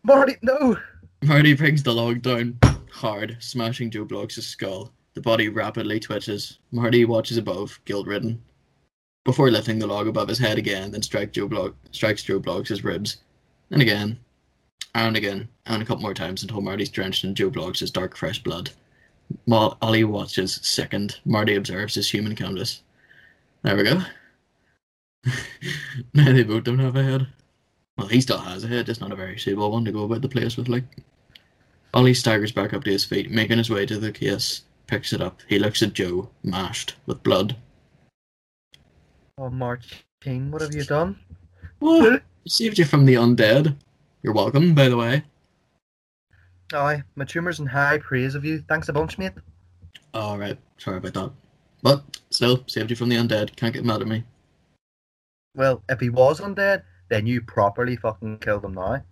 Marty, 0.03 0.35
no! 0.41 0.77
Marty 1.23 1.53
brings 1.53 1.83
the 1.83 1.93
log 1.93 2.21
down 2.21 2.59
hard, 2.91 3.37
smashing 3.39 3.91
Joe 3.91 4.05
Bloggs' 4.05 4.41
skull. 4.41 4.91
The 5.13 5.21
body 5.21 5.49
rapidly 5.49 5.99
twitches. 5.99 6.59
Marty 6.71 7.05
watches 7.05 7.37
above, 7.37 7.79
guilt-ridden. 7.85 8.41
Before 9.25 9.51
lifting 9.51 9.79
the 9.79 9.87
log 9.87 10.07
above 10.07 10.29
his 10.29 10.39
head 10.39 10.57
again, 10.57 10.91
then 10.91 11.01
strike 11.01 11.33
Joe 11.33 11.47
Blog- 11.47 11.75
strikes 11.91 12.23
Joe 12.23 12.39
Bloggs' 12.39 12.83
ribs. 12.83 13.17
And 13.71 13.81
again. 13.81 14.19
And 14.95 15.17
again. 15.17 15.49
And 15.65 15.81
a 15.81 15.85
couple 15.85 16.03
more 16.03 16.13
times 16.13 16.43
until 16.43 16.61
Marty's 16.61 16.89
drenched 16.89 17.23
in 17.23 17.35
Joe 17.35 17.49
Bloggs' 17.49 17.91
dark, 17.91 18.15
fresh 18.15 18.41
blood. 18.41 18.69
Ollie 19.51 20.05
watches, 20.05 20.59
sickened. 20.61 21.19
Marty 21.25 21.55
observes 21.55 21.95
his 21.95 22.09
human 22.09 22.35
canvas. 22.35 22.83
There 23.63 23.75
we 23.75 23.83
go. 23.83 24.01
now 26.13 26.31
they 26.31 26.43
both 26.43 26.63
don't 26.63 26.79
have 26.79 26.95
a 26.95 27.03
head. 27.03 27.27
Well, 27.97 28.07
he 28.07 28.21
still 28.21 28.37
has 28.37 28.63
a 28.63 28.67
head, 28.67 28.85
just 28.85 29.01
not 29.01 29.11
a 29.11 29.15
very 29.15 29.37
suitable 29.39 29.71
one 29.71 29.85
to 29.85 29.91
go 29.91 30.03
about 30.03 30.21
the 30.21 30.29
place 30.29 30.55
with, 30.57 30.69
like. 30.69 30.83
Ollie 31.93 32.13
staggers 32.13 32.51
back 32.51 32.73
up 32.73 32.83
to 32.83 32.91
his 32.91 33.05
feet, 33.05 33.31
making 33.31 33.57
his 33.57 33.69
way 33.69 33.85
to 33.85 33.97
the 33.97 34.11
case, 34.11 34.63
picks 34.85 35.13
it 35.13 35.21
up. 35.21 35.41
He 35.47 35.57
looks 35.57 35.81
at 35.81 35.93
Joe, 35.93 36.29
mashed, 36.43 36.95
with 37.05 37.23
blood. 37.23 37.55
Oh, 39.37 39.49
Martine, 39.49 40.51
what 40.51 40.61
have 40.61 40.75
you 40.75 40.83
done? 40.83 41.19
What? 41.79 42.23
Saved 42.47 42.77
you 42.77 42.85
from 42.85 43.05
the 43.05 43.15
undead. 43.15 43.75
You're 44.21 44.33
welcome, 44.33 44.75
by 44.75 44.89
the 44.89 44.97
way. 44.97 45.23
Aye, 46.73 47.03
my 47.15 47.25
tumour's 47.25 47.59
in 47.59 47.65
high 47.65 47.97
praise 47.97 48.35
of 48.35 48.43
you. 48.43 48.63
Thanks 48.67 48.89
a 48.89 48.93
bunch, 48.93 49.17
mate. 49.17 49.33
Alright, 50.13 50.57
sorry 50.77 50.97
about 50.97 51.13
that. 51.13 51.31
But, 51.81 52.03
still, 52.29 52.63
saved 52.67 52.89
you 52.89 52.95
from 52.95 53.09
the 53.09 53.15
undead. 53.15 53.55
Can't 53.55 53.73
get 53.73 53.85
mad 53.85 54.01
at 54.01 54.07
me. 54.07 54.23
Well, 55.55 55.83
if 55.89 55.99
he 55.99 56.09
was 56.09 56.39
undead, 56.39 56.83
then 57.09 57.25
you 57.25 57.41
properly 57.41 57.95
fucking 57.95 58.39
killed 58.39 58.65
him 58.65 58.73
now. 58.73 59.03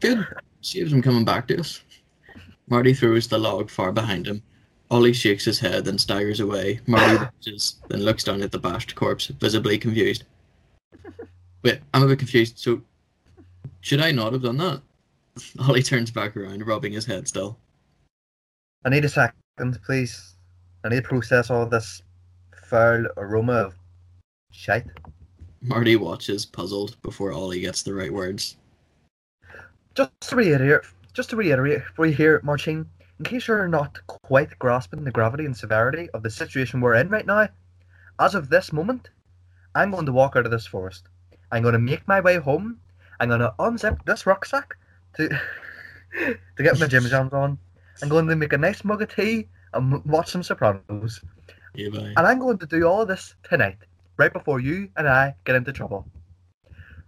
Good. 0.00 0.26
Saves 0.60 0.92
him 0.92 1.02
coming 1.02 1.24
back 1.24 1.48
to 1.48 1.60
us. 1.60 1.82
Marty 2.68 2.92
throws 2.92 3.28
the 3.28 3.38
log 3.38 3.70
far 3.70 3.92
behind 3.92 4.26
him. 4.26 4.42
Ollie 4.90 5.12
shakes 5.12 5.44
his 5.44 5.58
head, 5.58 5.84
then 5.84 5.98
staggers 5.98 6.40
away. 6.40 6.80
Marty 6.86 7.16
watches, 7.46 7.76
then 7.88 8.02
looks 8.02 8.24
down 8.24 8.42
at 8.42 8.52
the 8.52 8.58
bashed 8.58 8.94
corpse, 8.94 9.26
visibly 9.26 9.78
confused. 9.78 10.24
Wait, 11.62 11.80
I'm 11.92 12.02
a 12.02 12.06
bit 12.06 12.18
confused. 12.18 12.58
So, 12.58 12.82
should 13.80 14.00
I 14.00 14.12
not 14.12 14.32
have 14.32 14.42
done 14.42 14.56
that? 14.58 14.80
Ollie 15.68 15.82
turns 15.82 16.10
back 16.10 16.36
around, 16.36 16.66
rubbing 16.66 16.92
his 16.92 17.06
head 17.06 17.28
still. 17.28 17.58
I 18.84 18.90
need 18.90 19.04
a 19.04 19.08
second, 19.08 19.80
please. 19.84 20.34
I 20.84 20.88
need 20.88 21.02
to 21.02 21.08
process 21.08 21.50
all 21.50 21.66
this 21.66 22.02
foul 22.64 23.06
aroma 23.16 23.52
of 23.52 23.74
shite. 24.52 24.86
Marty 25.60 25.96
watches, 25.96 26.46
puzzled, 26.46 27.00
before 27.02 27.32
Ollie 27.32 27.60
gets 27.60 27.82
the 27.82 27.94
right 27.94 28.12
words. 28.12 28.56
just 29.94 30.12
to 30.20 30.36
reiterate, 30.36 30.82
just 31.14 31.30
to 31.30 31.36
reiterate 31.36 31.82
for 31.96 32.06
you 32.06 32.14
here, 32.14 32.40
Marcin, 32.44 32.88
in 33.18 33.24
case 33.24 33.48
you're 33.48 33.66
not 33.66 33.98
quite 34.06 34.56
grasping 34.60 35.02
the 35.02 35.10
gravity 35.10 35.44
and 35.46 35.56
severity 35.56 36.08
of 36.14 36.22
the 36.22 36.30
situation 36.30 36.80
we're 36.80 36.94
in 36.94 37.08
right 37.08 37.26
now, 37.26 37.48
as 38.20 38.36
of 38.36 38.48
this 38.48 38.72
moment, 38.72 39.10
I'm 39.74 39.90
going 39.90 40.06
to 40.06 40.12
walk 40.12 40.36
out 40.36 40.44
of 40.44 40.52
this 40.52 40.66
forest. 40.66 41.08
I'm 41.50 41.62
going 41.62 41.72
to 41.72 41.80
make 41.80 42.06
my 42.06 42.20
way 42.20 42.36
home. 42.36 42.78
I'm 43.18 43.28
going 43.28 43.40
to 43.40 43.54
unzip 43.58 44.04
this 44.04 44.26
rucksack 44.26 44.76
to 45.16 45.28
to 46.18 46.62
get 46.62 46.78
my 46.78 46.86
gym 46.86 47.04
jams 47.04 47.32
on. 47.32 47.58
I'm 48.00 48.08
going 48.08 48.28
to 48.28 48.36
make 48.36 48.52
a 48.52 48.58
nice 48.58 48.84
mug 48.84 49.02
of 49.02 49.12
tea 49.12 49.48
and 49.74 50.04
watch 50.04 50.30
some 50.30 50.42
Sopranos. 50.42 51.20
Yeah. 51.74 51.88
And 51.94 52.18
I'm 52.18 52.38
going 52.38 52.58
to 52.58 52.66
do 52.66 52.84
all 52.84 53.02
of 53.02 53.08
this 53.08 53.34
tonight, 53.42 53.78
right 54.16 54.32
before 54.32 54.60
you 54.60 54.88
and 54.96 55.08
I 55.08 55.34
get 55.44 55.56
into 55.56 55.72
trouble. 55.72 56.06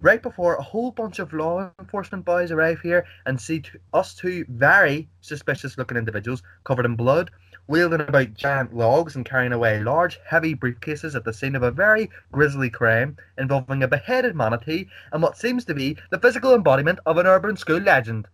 Right 0.02 0.22
before 0.22 0.54
a 0.54 0.62
whole 0.62 0.92
bunch 0.92 1.18
of 1.18 1.32
law 1.34 1.70
enforcement 1.78 2.24
boys 2.24 2.50
arrive 2.50 2.80
here 2.80 3.04
and 3.26 3.38
see 3.38 3.60
t- 3.60 3.70
us 3.92 4.14
two 4.14 4.46
very 4.48 5.08
suspicious 5.20 5.76
looking 5.76 5.98
individuals 5.98 6.42
covered 6.64 6.86
in 6.86 6.96
blood, 6.96 7.30
wielding 7.66 8.00
about 8.00 8.32
giant 8.32 8.74
logs 8.74 9.14
and 9.14 9.26
carrying 9.26 9.52
away 9.52 9.82
large, 9.82 10.18
heavy 10.26 10.54
briefcases 10.54 11.14
at 11.14 11.24
the 11.24 11.34
scene 11.34 11.54
of 11.54 11.62
a 11.62 11.70
very 11.70 12.08
grisly 12.32 12.70
crime 12.70 13.16
involving 13.36 13.82
a 13.82 13.88
beheaded 13.88 14.34
manatee 14.34 14.88
and 15.12 15.22
what 15.22 15.36
seems 15.36 15.66
to 15.66 15.74
be 15.74 15.96
the 16.10 16.18
physical 16.18 16.54
embodiment 16.54 16.98
of 17.04 17.18
an 17.18 17.26
urban 17.26 17.56
school 17.56 17.78
legend. 17.78 18.26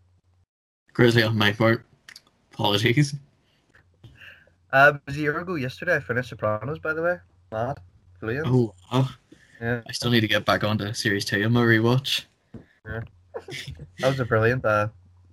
Grizzly 0.92 1.24
on 1.24 1.36
my 1.36 1.52
part. 1.52 1.84
Apologies. 2.52 3.14
Um, 4.76 4.96
it 4.96 5.02
was 5.06 5.16
a 5.16 5.20
year 5.20 5.38
ago 5.38 5.54
yesterday 5.54 5.96
I 5.96 6.00
finished 6.00 6.28
Sopranos, 6.28 6.78
by 6.78 6.92
the 6.92 7.00
way. 7.00 7.16
Mad. 7.50 7.78
Brilliant. 8.20 8.46
Oh, 8.46 8.74
wow. 8.92 9.08
Yeah. 9.58 9.80
I 9.88 9.92
still 9.92 10.10
need 10.10 10.20
to 10.20 10.28
get 10.28 10.44
back 10.44 10.64
onto 10.64 10.92
series 10.92 11.24
two 11.24 11.42
on 11.44 11.52
my 11.54 11.62
rewatch. 11.62 12.26
Yeah. 12.86 13.00
That 14.00 14.08
was 14.10 14.20
a 14.20 14.26
brilliant 14.26 14.66
uh, 14.66 14.88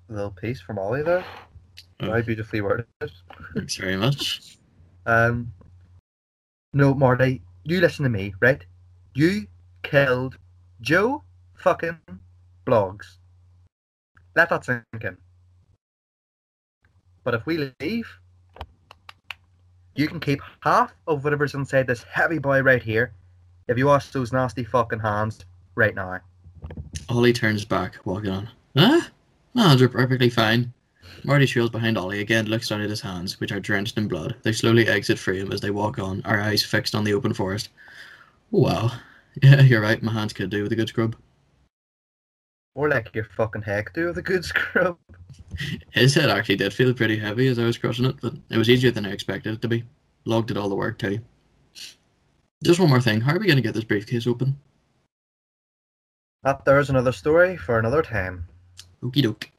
little 0.07 0.31
piece 0.31 0.61
from 0.61 0.79
Ollie 0.79 1.03
there. 1.03 1.25
Oh. 1.99 2.05
Very 2.05 2.23
beautifully 2.23 2.61
worded. 2.61 2.85
Thanks 3.53 3.75
very 3.75 3.97
much. 3.97 4.59
Um, 5.05 5.51
no, 6.71 6.93
Marty, 6.93 7.41
you 7.65 7.81
listen 7.81 8.03
to 8.03 8.09
me, 8.09 8.33
right? 8.39 8.65
You 9.13 9.45
killed 9.81 10.37
Joe 10.79 11.21
fucking 11.55 11.99
Bloggs. 12.65 13.17
Let 14.37 14.47
that 14.51 14.63
sink 14.63 14.85
in. 15.01 15.17
But 17.25 17.33
if 17.33 17.45
we 17.45 17.73
leave, 17.81 18.07
you 19.95 20.07
can 20.07 20.19
keep 20.19 20.41
half 20.61 20.93
of 21.07 21.23
whatever's 21.23 21.53
inside 21.53 21.87
this 21.87 22.03
heavy 22.03 22.39
boy 22.39 22.61
right 22.61 22.81
here 22.81 23.13
if 23.67 23.77
you 23.77 23.85
wash 23.85 24.09
those 24.09 24.33
nasty 24.33 24.63
fucking 24.63 24.99
hands 24.99 25.45
right 25.75 25.95
now. 25.95 26.19
Ollie 27.09 27.33
turns 27.33 27.65
back, 27.65 27.97
walking 28.05 28.31
on. 28.31 28.49
My 28.75 29.01
hands 29.55 29.81
are 29.81 29.89
perfectly 29.89 30.29
fine. 30.29 30.73
Marty 31.23 31.45
trails 31.45 31.69
behind 31.69 31.97
Ollie 31.97 32.21
again, 32.21 32.47
looks 32.47 32.69
down 32.69 32.81
at 32.81 32.89
his 32.89 33.01
hands, 33.01 33.39
which 33.39 33.51
are 33.51 33.59
drenched 33.59 33.97
in 33.97 34.07
blood. 34.07 34.35
They 34.43 34.51
slowly 34.51 34.87
exit 34.87 35.19
frame 35.19 35.51
as 35.51 35.61
they 35.61 35.69
walk 35.69 35.99
on, 35.99 36.21
our 36.25 36.41
eyes 36.41 36.63
fixed 36.63 36.95
on 36.95 37.03
the 37.03 37.13
open 37.13 37.33
forest. 37.33 37.69
Wow. 38.51 38.91
Yeah, 39.41 39.61
you're 39.61 39.81
right, 39.81 40.03
my 40.03 40.13
hands 40.13 40.31
could 40.31 40.51
do 40.51 40.61
with 40.61 40.71
a 40.73 40.75
good 40.75 40.89
scrub. 40.89 41.15
More 42.75 42.89
like 42.89 43.13
your 43.13 43.25
fucking 43.25 43.61
heck 43.61 43.93
do 43.93 44.07
with 44.07 44.17
a 44.17 44.21
good 44.21 44.43
scrub. 44.45 44.97
His 45.91 46.15
head 46.15 46.29
actually 46.29 46.55
did 46.55 46.73
feel 46.73 46.93
pretty 46.93 47.17
heavy 47.17 47.47
as 47.47 47.59
I 47.59 47.65
was 47.65 47.77
crushing 47.77 48.05
it, 48.05 48.15
but 48.21 48.33
it 48.49 48.57
was 48.57 48.69
easier 48.69 48.91
than 48.91 49.05
I 49.05 49.11
expected 49.11 49.53
it 49.53 49.61
to 49.61 49.67
be. 49.67 49.83
Logged 50.25 50.47
did 50.47 50.57
all 50.57 50.69
the 50.69 50.75
work 50.75 50.97
too. 50.97 51.19
Just 52.63 52.79
one 52.79 52.89
more 52.89 53.01
thing, 53.01 53.21
how 53.21 53.35
are 53.35 53.39
we 53.39 53.45
going 53.45 53.57
to 53.57 53.61
get 53.61 53.73
this 53.73 53.83
briefcase 53.83 54.25
open? 54.25 54.57
That 56.43 56.65
there's 56.65 56.89
another 56.89 57.11
story 57.11 57.57
for 57.57 57.77
another 57.77 58.01
time. 58.01 58.45
Okie 59.03 59.21
doke. 59.21 59.49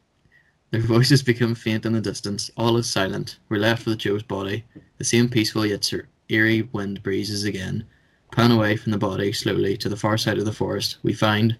Their 0.70 0.80
voices 0.94 1.22
become 1.22 1.54
faint 1.54 1.86
in 1.86 1.92
the 1.92 2.00
distance. 2.00 2.50
All 2.56 2.76
is 2.76 2.90
silent. 2.90 3.38
We're 3.48 3.58
left 3.58 3.86
with 3.86 3.98
Joe's 3.98 4.22
body. 4.22 4.64
The 4.98 5.04
same 5.04 5.28
peaceful 5.28 5.66
yet 5.66 5.90
eerie 6.28 6.68
wind 6.72 7.02
breezes 7.02 7.44
again. 7.44 7.84
Pan 8.32 8.50
away 8.50 8.76
from 8.76 8.92
the 8.92 8.98
body 8.98 9.32
slowly 9.32 9.76
to 9.76 9.88
the 9.88 9.96
far 9.96 10.18
side 10.18 10.38
of 10.38 10.44
the 10.44 10.52
forest. 10.52 10.96
We 11.02 11.12
find 11.12 11.56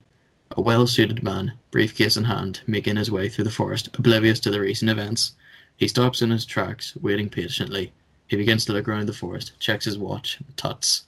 a 0.55 0.61
well 0.61 0.87
suited 0.87 1.23
man, 1.23 1.53
briefcase 1.71 2.17
in 2.17 2.25
hand, 2.25 2.61
making 2.67 2.97
his 2.97 3.11
way 3.11 3.29
through 3.29 3.45
the 3.45 3.51
forest, 3.51 3.89
oblivious 3.99 4.41
to 4.41 4.51
the 4.51 4.61
recent 4.61 4.91
events. 4.91 5.35
He 5.77 5.89
stops 5.89 6.23
in 6.23 6.31
his 6.31 6.47
tracks, 6.47 6.97
waiting 6.97 7.29
patiently. 7.29 7.93
He 8.29 8.37
begins 8.37 8.65
to 8.67 8.73
look 8.73 8.89
around 8.89 9.07
the 9.07 9.13
forest, 9.13 9.53
checks 9.59 9.85
his 9.85 9.99
watch, 9.99 10.39
tuts. 10.57 11.05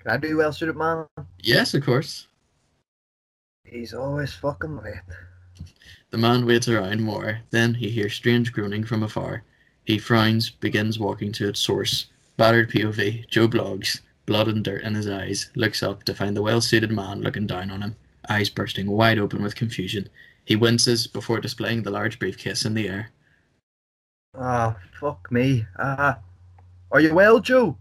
Can 0.00 0.12
I 0.12 0.16
be 0.16 0.34
well 0.34 0.52
suited 0.52 0.76
man? 0.76 1.06
Yes, 1.40 1.74
of 1.74 1.84
course. 1.84 2.28
He's 3.64 3.92
always 3.92 4.32
fucking 4.32 4.78
late. 4.82 4.94
The 6.10 6.18
man 6.18 6.46
waits 6.46 6.68
around 6.68 7.02
more. 7.02 7.40
Then 7.50 7.74
he 7.74 7.90
hears 7.90 8.14
strange 8.14 8.52
groaning 8.52 8.84
from 8.84 9.02
afar. 9.02 9.44
He 9.84 9.98
frowns, 9.98 10.50
begins 10.50 10.98
walking 10.98 11.32
to 11.32 11.48
its 11.48 11.60
source. 11.60 12.06
Battered 12.36 12.70
POV, 12.70 13.28
Joe 13.28 13.48
Bloggs, 13.48 14.00
blood 14.30 14.46
and 14.46 14.62
dirt 14.62 14.82
in 14.82 14.94
his 14.94 15.08
eyes, 15.08 15.50
looks 15.56 15.82
up 15.82 16.04
to 16.04 16.14
find 16.14 16.36
the 16.36 16.42
well 16.42 16.60
suited 16.60 16.92
man 16.92 17.20
looking 17.20 17.48
down 17.48 17.68
on 17.68 17.82
him, 17.82 17.96
eyes 18.28 18.48
bursting 18.48 18.88
wide 18.88 19.18
open 19.18 19.42
with 19.42 19.56
confusion. 19.56 20.08
He 20.44 20.54
winces 20.54 21.08
before 21.08 21.40
displaying 21.40 21.82
the 21.82 21.90
large 21.90 22.20
briefcase 22.20 22.64
in 22.64 22.74
the 22.74 22.88
air. 22.88 23.10
Ah, 24.38 24.76
fuck 25.00 25.32
me. 25.32 25.66
Ah, 25.80 26.20
are 26.92 27.00
you 27.00 27.12
well, 27.12 27.40
Joe? 27.40 27.76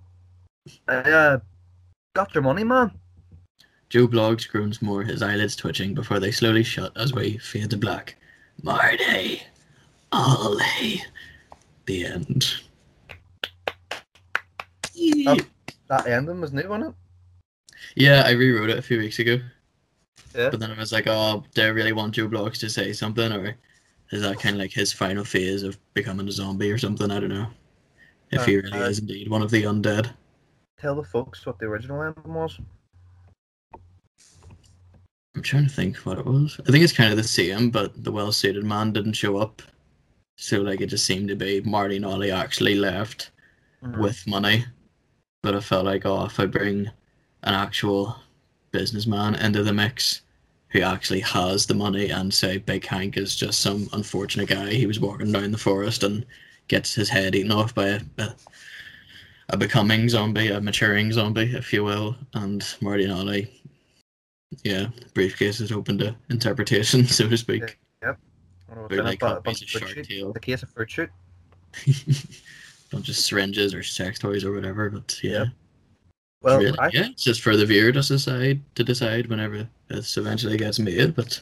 I 0.87 0.95
uh, 0.95 1.39
got 2.15 2.33
your 2.33 2.41
money, 2.41 2.63
man. 2.63 2.93
Joe 3.89 4.07
Bloggs 4.07 4.49
groans 4.49 4.81
more, 4.81 5.03
his 5.03 5.21
eyelids 5.21 5.55
twitching 5.55 5.93
before 5.93 6.19
they 6.19 6.31
slowly 6.31 6.63
shut 6.63 6.97
as 6.97 7.13
we 7.13 7.37
fade 7.37 7.69
to 7.69 7.77
black. 7.77 8.15
Marty! 8.63 9.43
Ollie! 10.11 11.03
The 11.85 12.05
end. 12.07 12.55
Oh. 15.27 15.37
That 15.89 16.07
ending 16.07 16.39
was 16.39 16.53
new, 16.53 16.67
wasn't 16.69 16.89
it? 16.89 16.95
Yeah, 17.95 18.23
I 18.25 18.31
rewrote 18.31 18.69
it 18.69 18.77
a 18.77 18.81
few 18.81 18.99
weeks 18.99 19.19
ago. 19.19 19.39
Yeah. 20.35 20.49
But 20.51 20.59
then 20.59 20.71
I 20.71 20.77
was 20.77 20.91
like, 20.91 21.07
oh, 21.07 21.43
do 21.55 21.63
I 21.63 21.67
really 21.67 21.93
want 21.93 22.13
Joe 22.13 22.27
Bloggs 22.27 22.59
to 22.59 22.69
say 22.69 22.93
something? 22.93 23.31
Or 23.31 23.55
is 24.11 24.21
that 24.21 24.39
kind 24.39 24.55
of 24.55 24.61
like 24.61 24.71
his 24.71 24.93
final 24.93 25.23
phase 25.23 25.63
of 25.63 25.77
becoming 25.93 26.27
a 26.27 26.31
zombie 26.31 26.71
or 26.71 26.77
something? 26.77 27.09
I 27.09 27.19
don't 27.19 27.29
know. 27.29 27.47
If 28.31 28.45
he 28.45 28.57
Uh, 28.59 28.61
really 28.61 28.79
uh, 28.79 28.89
is 28.89 28.99
indeed 28.99 29.27
one 29.29 29.41
of 29.41 29.49
the 29.49 29.63
undead. 29.63 30.13
Tell 30.79 30.95
the 30.95 31.03
folks 31.03 31.45
what 31.45 31.57
the 31.57 31.65
original 31.65 32.01
ending 32.03 32.33
was. 32.33 32.59
I'm 35.35 35.41
trying 35.41 35.63
to 35.65 35.69
think 35.73 35.97
what 35.97 36.19
it 36.19 36.25
was. 36.25 36.59
I 36.67 36.71
think 36.71 36.83
it's 36.83 36.93
kind 36.93 37.11
of 37.11 37.17
the 37.17 37.23
same, 37.23 37.69
but 37.71 38.03
the 38.03 38.11
well 38.11 38.31
suited 38.31 38.63
man 38.63 38.91
didn't 38.93 39.13
show 39.13 39.37
up. 39.37 39.61
So, 40.37 40.61
like, 40.61 40.81
it 40.81 40.87
just 40.87 41.05
seemed 41.05 41.27
to 41.29 41.35
be 41.35 41.61
Marty 41.61 41.95
and 41.97 42.05
Ollie 42.05 42.31
actually 42.31 42.75
left 42.75 43.31
Mhm. 43.83 43.99
with 43.99 44.25
money. 44.27 44.65
But 45.41 45.55
I 45.55 45.59
felt 45.59 45.85
like, 45.85 46.05
oh, 46.05 46.25
if 46.25 46.39
I 46.39 46.45
bring 46.45 46.87
an 47.43 47.53
actual 47.53 48.15
businessman 48.71 49.35
into 49.35 49.63
the 49.63 49.73
mix 49.73 50.21
who 50.69 50.81
actually 50.81 51.21
has 51.21 51.65
the 51.65 51.73
money 51.73 52.09
and 52.09 52.33
say 52.33 52.57
Big 52.57 52.85
Hank 52.85 53.17
is 53.17 53.35
just 53.35 53.61
some 53.61 53.89
unfortunate 53.93 54.49
guy, 54.49 54.69
he 54.71 54.85
was 54.85 54.99
walking 54.99 55.31
down 55.31 55.51
the 55.51 55.57
forest 55.57 56.03
and 56.03 56.25
gets 56.67 56.93
his 56.93 57.09
head 57.09 57.35
eaten 57.35 57.51
off 57.51 57.73
by 57.73 57.87
a, 57.87 58.01
a, 58.19 58.35
a 59.49 59.57
becoming 59.57 60.07
zombie, 60.09 60.49
a 60.49 60.61
maturing 60.61 61.11
zombie, 61.11 61.55
if 61.55 61.73
you 61.73 61.83
will, 61.83 62.15
and 62.35 62.75
Marty 62.81 63.05
and 63.05 63.13
Ollie, 63.13 63.51
yeah, 64.63 64.87
briefcase 65.13 65.59
is 65.59 65.71
open 65.71 65.97
to 65.99 66.15
interpretation, 66.29 67.05
so 67.07 67.27
to 67.27 67.37
speak. 67.37 67.77
I 68.03 68.07
don't 68.75 68.83
know, 68.83 68.87
They're 68.87 68.99
it's 68.99 69.05
like 69.05 69.21
a 69.23 69.25
bu- 69.25 69.33
copies 69.35 69.43
bunch 69.43 69.61
of 69.61 69.63
of 69.63 69.69
fruit 69.69 69.79
Shark 69.79 70.05
shoot. 70.05 70.07
Tale. 70.07 70.33
The 70.33 70.39
case 70.39 70.63
of 70.63 70.69
fruit 70.69 70.91
shoot. 70.91 71.09
Bunch 72.91 73.09
of 73.09 73.15
syringes 73.15 73.73
or 73.73 73.83
sex 73.83 74.19
toys 74.19 74.43
or 74.43 74.51
whatever, 74.51 74.89
but 74.89 75.19
yeah. 75.23 75.31
Yep. 75.31 75.47
Well, 76.41 76.59
really, 76.59 76.79
I, 76.79 76.89
yeah, 76.93 77.07
it's 77.07 77.23
just 77.23 77.41
for 77.41 77.57
the 77.57 77.65
viewer 77.65 77.91
to 77.91 78.01
decide 78.01 78.61
to 78.75 78.83
decide 78.83 79.27
whenever 79.27 79.67
this 79.89 80.17
eventually 80.17 80.57
gets 80.57 80.79
made. 80.79 81.15
But 81.15 81.41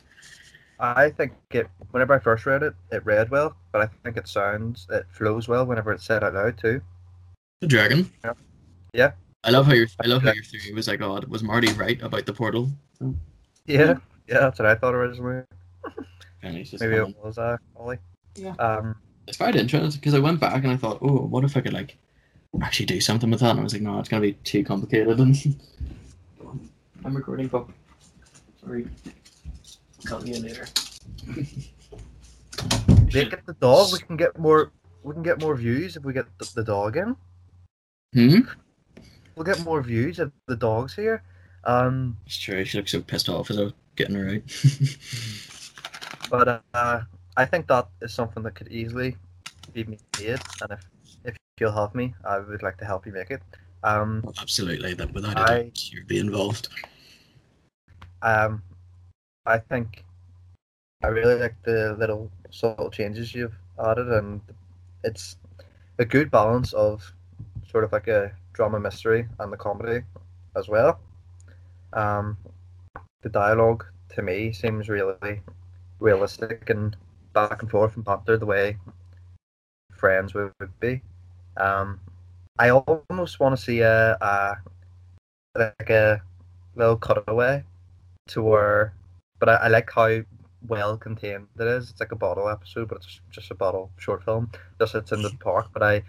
I 0.79 1.11
think 1.11 1.33
it. 1.51 1.67
Whenever 1.91 2.15
I 2.15 2.19
first 2.19 2.45
read 2.45 2.63
it, 2.63 2.73
it 2.91 3.05
read 3.05 3.29
well, 3.29 3.55
but 3.71 3.81
I 3.81 3.89
think 4.03 4.17
it 4.17 4.27
sounds, 4.27 4.87
it 4.89 5.05
flows 5.11 5.47
well 5.47 5.65
whenever 5.65 5.91
it's 5.91 6.03
said 6.03 6.23
out 6.23 6.33
loud 6.33 6.57
too. 6.57 6.81
the 7.61 7.67
dragon. 7.67 8.11
Yeah. 8.23 8.33
Yeah. 8.93 9.11
I 9.43 9.51
love 9.51 9.65
how 9.65 9.73
your 9.73 9.87
I 10.03 10.07
love 10.07 10.23
how 10.23 10.33
your 10.33 10.43
theory 10.43 10.73
was 10.73 10.87
like, 10.87 11.01
oh, 11.01 11.21
was 11.27 11.43
Marty 11.43 11.71
right 11.73 12.01
about 12.01 12.25
the 12.25 12.33
portal? 12.33 12.69
Yeah, 13.65 13.97
yeah, 14.27 14.39
that's 14.39 14.59
what 14.59 14.65
I 14.65 14.75
thought 14.75 14.95
originally. 14.95 15.43
And 16.43 16.55
Maybe 16.79 16.95
it 16.95 17.15
was 17.23 17.37
uh, 17.37 17.57
Ollie. 17.75 17.99
Yeah. 18.35 18.53
Um, 18.59 18.95
It's 19.27 19.37
quite 19.37 19.55
interesting 19.55 19.99
because 19.99 20.13
I 20.13 20.19
went 20.19 20.39
back 20.39 20.63
and 20.63 20.71
I 20.71 20.77
thought, 20.77 20.99
oh, 21.01 21.25
what 21.25 21.43
if 21.43 21.57
I 21.57 21.61
could 21.61 21.73
like 21.73 21.97
actually 22.61 22.85
do 22.85 23.01
something 23.01 23.29
with 23.29 23.41
that? 23.41 23.51
And 23.51 23.59
I 23.59 23.63
was 23.63 23.73
like, 23.73 23.81
no, 23.81 23.99
it's 23.99 24.09
gonna 24.09 24.21
be 24.21 24.33
too 24.33 24.63
complicated. 24.63 25.19
And 25.19 25.35
I'm 27.05 27.15
recording, 27.15 27.49
Pop. 27.49 27.71
Sorry. 28.61 28.87
Call 30.05 30.25
you 30.25 30.39
later. 30.39 30.65
make 33.13 33.33
it 33.33 33.45
the 33.45 33.55
dog. 33.59 33.91
We 33.91 33.99
can 33.99 34.17
get 34.17 34.37
more. 34.39 34.71
We 35.03 35.13
can 35.13 35.23
get 35.23 35.41
more 35.41 35.55
views 35.55 35.95
if 35.97 36.03
we 36.03 36.13
get 36.13 36.25
the, 36.37 36.51
the 36.55 36.63
dog 36.63 36.97
in. 36.97 37.15
Hmm. 38.13 38.39
We'll 39.35 39.45
get 39.45 39.63
more 39.63 39.81
views 39.81 40.19
if 40.19 40.29
the 40.47 40.55
dog's 40.55 40.95
here. 40.95 41.23
Um, 41.63 42.17
It's 42.25 42.37
true. 42.37 42.63
She 42.65 42.77
looks 42.77 42.91
so 42.91 43.01
pissed 43.01 43.29
off 43.29 43.51
as 43.51 43.59
I 43.59 43.63
was 43.63 43.73
getting 43.95 44.15
her 44.15 44.29
out. 44.29 44.41
But 46.29 46.61
uh, 46.73 47.01
I 47.37 47.45
think 47.45 47.67
that 47.67 47.87
is 48.01 48.13
something 48.13 48.41
that 48.43 48.55
could 48.55 48.67
easily 48.69 49.15
be 49.73 49.83
made, 49.83 50.41
and 50.61 50.71
if 50.71 50.81
if 51.23 51.35
you'll 51.59 51.71
have 51.71 51.93
me, 51.95 52.13
I 52.25 52.39
would 52.39 52.63
like 52.63 52.77
to 52.77 52.85
help 52.85 53.05
you 53.05 53.13
make 53.13 53.29
it. 53.31 53.41
Um, 53.83 54.21
Well, 54.23 54.33
absolutely, 54.41 54.93
that 54.95 55.13
without 55.13 55.37
a 55.37 55.41
I- 55.41 55.63
doubt, 55.63 55.93
you'd 55.93 56.07
be 56.07 56.19
involved. 56.19 56.67
um, 58.23 58.61
I 59.45 59.59
think 59.59 60.03
I 61.03 61.07
really 61.09 61.35
like 61.39 61.55
the 61.63 61.95
little 61.99 62.31
subtle 62.49 62.89
changes 62.89 63.35
you've 63.35 63.55
added, 63.79 64.07
and 64.07 64.41
it's 65.03 65.37
a 65.99 66.05
good 66.05 66.31
balance 66.31 66.73
of 66.73 67.13
sort 67.69 67.83
of 67.83 67.91
like 67.91 68.07
a 68.07 68.31
drama 68.53 68.79
mystery 68.79 69.27
and 69.39 69.53
the 69.53 69.57
comedy 69.57 70.03
as 70.55 70.67
well. 70.67 70.99
Um, 71.93 72.37
the 73.21 73.29
dialogue 73.29 73.85
to 74.15 74.21
me 74.23 74.51
seems 74.53 74.89
really 74.89 75.41
realistic 75.99 76.69
and 76.71 76.95
back 77.37 77.61
and 77.61 77.69
forth 77.69 77.95
and 77.95 78.05
banter 78.05 78.37
the 78.37 78.45
way 78.45 78.77
Friends 79.91 80.33
would, 80.33 80.51
would 80.59 80.79
be. 80.79 81.01
Um, 81.57 81.99
I 82.59 82.69
almost 82.71 83.39
want 83.39 83.55
to 83.57 83.61
see 83.67 83.79
a, 83.81 84.17
a 84.21 84.57
like 85.55 85.89
a 85.89 86.21
little 86.75 86.97
cutaway 86.97 87.63
to 88.29 88.41
where, 88.41 88.93
but 89.39 89.49
I, 89.49 89.55
I 89.55 89.67
like 89.67 89.89
how 89.91 90.21
well 90.67 90.97
contained 90.97 91.47
it 91.59 91.67
is. 91.67 91.91
It's 91.91 91.99
like 91.99 92.11
a 92.11 92.15
bottle 92.15 92.49
episode, 92.49 92.89
but 92.89 92.97
it's 92.97 93.21
just 93.31 93.51
a 93.51 93.55
bottle 93.55 93.91
short 93.97 94.23
film. 94.23 94.51
Just 94.79 94.95
it's 94.95 95.11
in 95.11 95.21
the 95.21 95.31
park, 95.39 95.67
but 95.73 95.83
I 95.83 96.03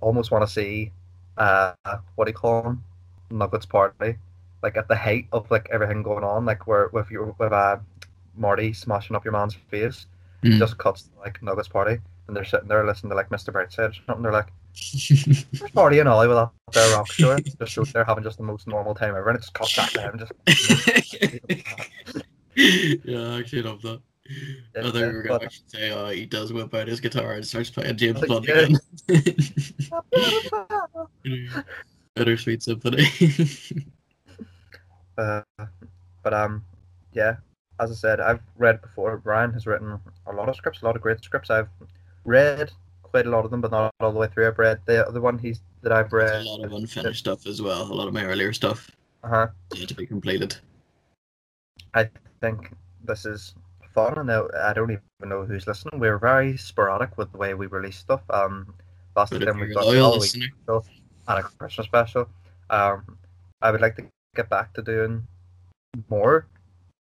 almost 0.00 0.30
want 0.30 0.46
to 0.46 0.52
see 0.52 0.92
uh 1.36 1.72
what 2.14 2.24
do 2.26 2.30
you 2.30 2.36
call 2.36 2.62
them 2.62 2.84
Nuggets 3.30 3.66
party, 3.66 4.16
like 4.62 4.76
at 4.76 4.88
the 4.88 4.96
height 4.96 5.26
of 5.32 5.50
like 5.50 5.68
everything 5.70 6.02
going 6.02 6.24
on, 6.24 6.44
like 6.44 6.66
where 6.66 6.88
with 6.92 7.10
your 7.10 7.34
with 7.38 7.52
uh 7.52 7.78
Marty 8.36 8.72
smashing 8.72 9.16
up 9.16 9.24
your 9.24 9.32
man's 9.32 9.54
face, 9.54 10.06
Mm. 10.42 10.58
just 10.58 10.78
cuts 10.78 11.02
to, 11.02 11.10
like 11.18 11.42
Nuggets 11.42 11.68
party, 11.68 11.98
and 12.26 12.36
they're 12.36 12.44
sitting 12.44 12.68
there 12.68 12.86
listening 12.86 13.10
to 13.10 13.16
like 13.16 13.28
Mr. 13.30 13.52
Brightside 13.52 13.90
or 13.90 13.94
something. 14.06 14.22
They're 14.22 14.32
like, 14.32 14.52
"There's 15.52 15.74
Marty 15.74 15.98
and 15.98 16.08
Ollie 16.08 16.28
with 16.28 16.36
that 16.36 16.50
their 16.72 16.96
rock 16.96 17.10
star." 17.10 17.40
just 17.58 17.72
shows 17.72 17.92
they're 17.92 18.04
having 18.04 18.22
just 18.24 18.38
the 18.38 18.44
most 18.44 18.68
normal 18.68 18.94
time 18.94 19.16
ever, 19.16 19.28
and 19.30 19.38
it 19.38 19.40
just 19.40 19.54
cuts 19.54 19.76
back 19.76 19.90
to 19.90 20.00
him 20.02 20.18
just. 20.18 20.32
yeah, 23.04 23.34
I 23.34 23.38
actually 23.40 23.62
love 23.62 23.82
that. 23.82 24.00
I 24.76 24.82
thought 24.82 24.94
we 24.94 25.00
were 25.00 25.22
going 25.22 25.40
to 25.40 25.46
actually 25.46 25.64
say, 25.68 25.90
oh, 25.90 26.10
he 26.10 26.26
does 26.26 26.52
whip 26.52 26.74
out 26.74 26.86
his 26.86 27.00
guitar 27.00 27.32
and 27.32 27.46
starts 27.46 27.70
playing 27.70 27.96
James 28.00 28.20
Like, 28.20 28.28
Blunt 28.28 28.46
yeah. 28.46 28.68
again. 31.24 31.64
Bittersweet 32.14 32.62
Symphony. 32.62 33.08
Uh, 35.16 35.42
but 36.22 36.34
um, 36.34 36.64
yeah, 37.12 37.36
as 37.80 37.90
I 37.90 37.94
said, 37.94 38.20
I've 38.20 38.40
read 38.56 38.80
before. 38.82 39.16
Brian 39.18 39.52
has 39.52 39.66
written 39.66 39.98
a 40.26 40.32
lot 40.32 40.48
of 40.48 40.56
scripts, 40.56 40.82
a 40.82 40.84
lot 40.84 40.96
of 40.96 41.02
great 41.02 41.22
scripts. 41.22 41.50
I've 41.50 41.68
read 42.24 42.70
quite 43.02 43.26
a 43.26 43.30
lot 43.30 43.44
of 43.44 43.50
them, 43.50 43.60
but 43.60 43.70
not 43.70 43.92
all 44.00 44.12
the 44.12 44.18
way 44.18 44.28
through. 44.28 44.48
I've 44.48 44.58
read 44.58 44.80
the 44.86 45.06
other 45.06 45.20
one 45.20 45.38
he's 45.38 45.60
that 45.82 45.92
I've 45.92 46.10
There's 46.10 46.30
read. 46.32 46.46
a 46.46 46.48
lot 46.50 46.64
of 46.64 46.72
unfinished 46.72 47.20
stuff 47.20 47.46
as 47.46 47.62
well. 47.62 47.82
A 47.82 47.94
lot 47.94 48.08
of 48.08 48.14
my 48.14 48.24
earlier 48.24 48.52
stuff 48.52 48.90
Uh-huh. 49.24 49.48
yet 49.74 49.88
to 49.88 49.94
be 49.94 50.06
completed. 50.06 50.56
I 51.94 52.08
think 52.40 52.72
this 53.04 53.24
is 53.24 53.54
fun, 53.94 54.18
and 54.18 54.30
I 54.30 54.72
don't 54.72 54.90
even 54.90 55.02
know 55.24 55.44
who's 55.44 55.66
listening. 55.66 55.98
We're 56.00 56.18
very 56.18 56.56
sporadic 56.56 57.16
with 57.16 57.32
the 57.32 57.38
way 57.38 57.54
we 57.54 57.66
release 57.66 57.96
stuff. 57.98 58.22
Um, 58.30 58.74
last 59.16 59.30
time 59.32 59.40
we 59.60 59.70
a 59.70 59.74
got 59.74 59.86
loyal 59.86 60.02
Halloween 60.10 60.20
listener, 60.20 60.46
special 60.64 60.84
and 61.28 61.38
a 61.38 61.42
Christmas 61.42 61.86
special. 61.86 62.28
Um, 62.70 63.18
I 63.62 63.70
would 63.70 63.80
like 63.80 63.96
to 63.96 64.04
get 64.36 64.48
back 64.50 64.72
to 64.74 64.82
doing 64.82 65.26
more 66.10 66.46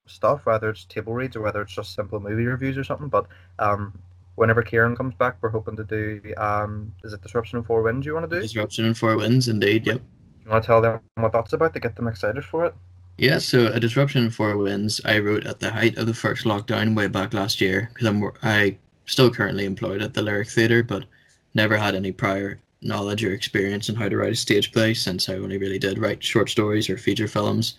stuff, 0.06 0.46
whether 0.46 0.70
it's 0.70 0.84
table 0.84 1.12
reads 1.12 1.36
or 1.36 1.42
whether 1.42 1.60
it's 1.62 1.74
just 1.74 1.94
simple 1.94 2.20
movie 2.20 2.46
reviews 2.46 2.76
or 2.78 2.84
something. 2.84 3.08
But 3.08 3.26
um, 3.58 3.98
whenever 4.36 4.62
Kieran 4.62 4.96
comes 4.96 5.14
back, 5.14 5.36
we're 5.40 5.50
hoping 5.50 5.76
to 5.76 5.84
do 5.84 6.20
um, 6.36 6.92
is 7.04 7.12
it 7.12 7.22
Disruption 7.22 7.58
in 7.58 7.64
Four 7.64 7.82
Winds? 7.82 8.06
You 8.06 8.14
want 8.14 8.28
to 8.28 8.36
do? 8.36 8.42
Disruption 8.42 8.84
and 8.84 8.96
Four 8.96 9.16
Wins, 9.16 9.48
indeed, 9.48 9.86
yep. 9.86 10.00
You 10.44 10.50
want 10.50 10.62
to 10.62 10.66
tell 10.66 10.80
them 10.80 11.00
what 11.16 11.32
that's 11.32 11.52
about 11.52 11.74
to 11.74 11.80
get 11.80 11.96
them 11.96 12.06
excited 12.06 12.44
for 12.44 12.66
it? 12.66 12.74
Yeah, 13.18 13.38
so 13.38 13.66
a 13.68 13.80
disruption 13.80 14.24
in 14.24 14.30
four 14.30 14.58
wins. 14.58 15.00
I 15.04 15.18
wrote 15.20 15.46
at 15.46 15.58
the 15.58 15.70
height 15.70 15.96
of 15.96 16.06
the 16.06 16.12
first 16.12 16.44
lockdown 16.44 16.94
way 16.94 17.06
back 17.06 17.32
last 17.32 17.62
year 17.62 17.90
because 17.92 18.06
I'm 18.06 18.22
I 18.42 18.76
still 19.06 19.30
currently 19.30 19.64
employed 19.64 20.02
at 20.02 20.12
the 20.12 20.22
Lyric 20.22 20.50
Theatre, 20.50 20.82
but 20.82 21.06
never 21.54 21.78
had 21.78 21.94
any 21.94 22.12
prior 22.12 22.60
knowledge 22.82 23.24
or 23.24 23.32
experience 23.32 23.88
in 23.88 23.94
how 23.94 24.08
to 24.08 24.16
write 24.18 24.32
a 24.32 24.36
stage 24.36 24.70
play 24.70 24.92
since 24.92 25.28
I 25.28 25.34
only 25.34 25.56
really 25.56 25.78
did 25.78 25.98
write 25.98 26.22
short 26.22 26.50
stories 26.50 26.90
or 26.90 26.98
feature 26.98 27.26
films. 27.26 27.76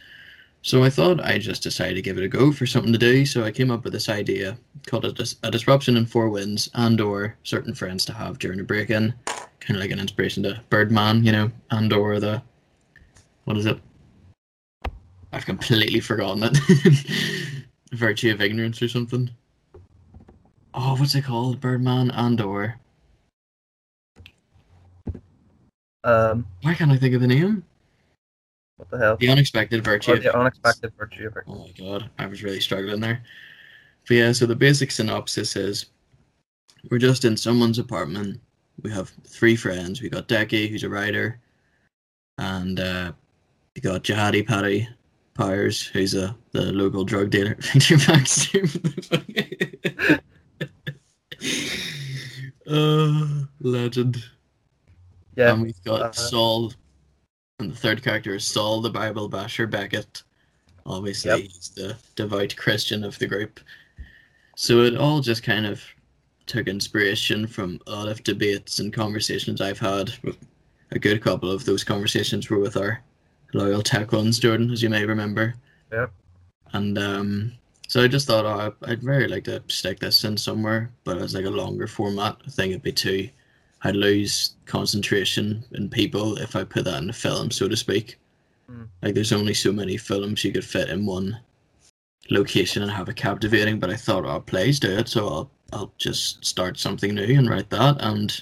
So 0.62 0.84
I 0.84 0.90
thought 0.90 1.24
I 1.24 1.38
just 1.38 1.64
decided 1.64 1.96
to 1.96 2.02
give 2.02 2.18
it 2.18 2.24
a 2.24 2.28
go 2.28 2.52
for 2.52 2.66
something 2.66 2.92
to 2.92 3.00
do. 3.00 3.26
So 3.26 3.44
I 3.44 3.52
came 3.52 3.72
up 3.72 3.84
with 3.84 3.94
this 3.94 4.10
idea 4.10 4.58
called 4.86 5.06
a, 5.06 5.12
dis- 5.12 5.38
a 5.44 5.52
disruption 5.52 5.96
in 5.96 6.06
four 6.06 6.30
winds 6.30 6.70
and 6.74 7.00
or 7.00 7.38
certain 7.44 7.74
friends 7.74 8.04
to 8.06 8.14
have 8.14 8.40
during 8.40 8.60
a 8.60 8.64
break-in, 8.64 9.14
kind 9.26 9.76
of 9.76 9.78
like 9.78 9.92
an 9.92 10.00
inspiration 10.00 10.44
to 10.44 10.62
Birdman, 10.70 11.24
you 11.24 11.32
know, 11.32 11.52
and 11.72 11.92
or 11.94 12.20
the 12.20 12.42
what 13.46 13.58
is 13.58 13.66
it? 13.66 13.80
I've 15.32 15.46
completely 15.46 16.00
forgotten 16.00 16.44
it. 16.44 16.58
Virtue 17.94 18.32
of 18.32 18.42
ignorance 18.42 18.82
or 18.82 18.90
something. 18.90 19.30
Oh, 20.74 20.96
what's 20.98 21.16
it 21.16 21.24
called? 21.24 21.62
Birdman 21.62 22.12
and 22.12 22.42
or 22.42 22.78
Um, 26.08 26.48
why 26.62 26.74
can't 26.74 26.92
I 26.92 26.98
think 26.98 27.16
of 27.16 27.22
the 27.22 27.28
name? 27.28 27.66
What 28.78 28.90
the 28.90 28.98
hell? 28.98 29.18
The 29.18 29.30
unexpected 29.30 29.84
virtue. 29.84 30.14
Or 30.14 30.20
the 30.20 30.38
unexpected 30.38 30.94
virtue 30.98 31.28
of. 31.28 31.38
Oh 31.48 31.56
my 31.56 31.72
god, 31.78 32.10
I 32.18 32.28
was 32.28 32.44
really 32.44 32.60
struggling 32.60 33.02
there. 33.02 33.22
But 34.08 34.16
yeah, 34.16 34.32
so 34.32 34.46
the 34.46 34.56
basic 34.56 34.92
synopsis 34.92 35.56
is 35.56 35.88
we're 36.90 37.00
just 37.00 37.26
in 37.26 37.36
someone's 37.36 37.80
apartment. 37.80 38.40
We 38.82 38.92
have 38.92 39.12
three 39.26 39.56
friends. 39.56 40.02
We 40.02 40.10
got 40.10 40.28
Decky, 40.28 40.70
who's 40.70 40.84
a 40.84 40.90
writer, 40.90 41.40
and 42.38 42.80
uh, 42.80 43.12
we 43.76 43.82
got 43.82 44.04
Jihadi 44.04 44.48
Paddy 44.48 44.88
Powers, 45.34 45.88
who's 45.88 46.14
a 46.14 46.36
the 46.52 46.72
local 46.72 47.04
drug 47.04 47.32
dealer. 47.32 47.56
Victor 47.60 47.98
Baxter. 47.98 48.64
uh, 52.70 53.28
legend. 53.60 54.24
Yeah, 55.36 55.54
And 55.54 55.64
we've 55.64 55.84
got 55.84 56.02
uh, 56.02 56.12
Saul, 56.14 56.74
and 57.60 57.72
the 57.72 57.76
third 57.76 58.04
character 58.04 58.36
is 58.36 58.46
Saul, 58.46 58.82
the 58.82 58.90
Bible 58.90 59.28
basher 59.28 59.66
Beckett. 59.66 60.24
Obviously, 60.86 61.32
Yep. 61.32 61.40
he's 61.40 61.70
the 61.70 61.98
devout 62.16 62.56
Christian 62.56 63.04
of 63.04 63.18
the 63.20 63.28
group. 63.28 63.60
So 64.56 64.82
it 64.82 64.96
all 64.96 65.22
just 65.22 65.44
kind 65.44 65.66
of 65.66 65.84
took 66.46 66.68
inspiration 66.68 67.46
from 67.48 67.80
a 67.88 67.92
lot 67.92 68.08
of 68.08 68.24
debates 68.24 68.80
and 68.80 68.94
conversations 68.94 69.60
I've 69.60 69.80
had. 69.80 70.14
A 70.92 71.00
good 71.00 71.22
couple 71.22 71.52
of 71.52 71.66
those 71.66 71.84
conversations 71.84 72.50
were 72.50 72.60
with 72.60 72.78
our 72.78 73.04
loyal 73.54 73.82
tech 73.82 74.12
ones, 74.14 74.40
Jordan, 74.40 74.72
as 74.72 74.82
you 74.82 74.90
may 74.90 75.06
remember. 75.06 75.56
Yep. 75.92 76.12
And 76.74 76.98
um, 76.98 77.52
so 77.88 78.04
I 78.04 78.08
just 78.08 78.28
thought, 78.28 78.46
oh, 78.46 78.74
I'd 78.88 79.02
very 79.02 79.28
like 79.28 79.44
to 79.46 79.62
stick 79.68 80.00
this 80.00 80.24
in 80.24 80.38
somewhere, 80.38 80.92
but 81.04 81.18
as 81.18 81.34
like 81.34 81.46
a 81.46 81.50
longer 81.50 81.88
format, 81.88 82.38
I 82.46 82.50
think 82.50 82.70
it'd 82.72 82.84
be 82.84 82.94
too 82.94 83.30
I'd 83.84 83.96
lose 83.96 84.56
concentration 84.66 85.64
in 85.72 85.90
people 85.90 86.38
if 86.38 86.56
I 86.56 86.64
put 86.64 86.86
that 86.86 87.02
in 87.02 87.10
a 87.10 87.14
film, 87.14 87.52
so 87.52 87.68
to 87.68 87.78
speak. 87.78 88.18
Mm. 88.70 88.88
Like, 89.02 89.16
there's 89.16 89.34
only 89.34 89.54
so 89.54 89.72
many 89.72 89.98
films 89.98 90.44
you 90.44 90.52
could 90.52 90.66
fit 90.66 90.90
in 90.90 91.06
one 91.06 91.40
location 92.30 92.82
and 92.82 92.92
have 92.92 93.08
it 93.10 93.16
captivating. 93.16 93.80
But 93.80 93.90
I 93.90 93.96
thought, 93.96 94.26
oh, 94.26 94.40
plays 94.40 94.80
do 94.80 94.92
it, 94.92 95.08
so 95.08 95.28
I'll 95.28 95.52
I'll 95.74 95.94
just 95.98 96.44
start 96.46 96.80
something 96.80 97.14
new 97.14 97.38
and 97.38 97.50
write 97.50 97.70
that, 97.72 97.98
and 98.00 98.42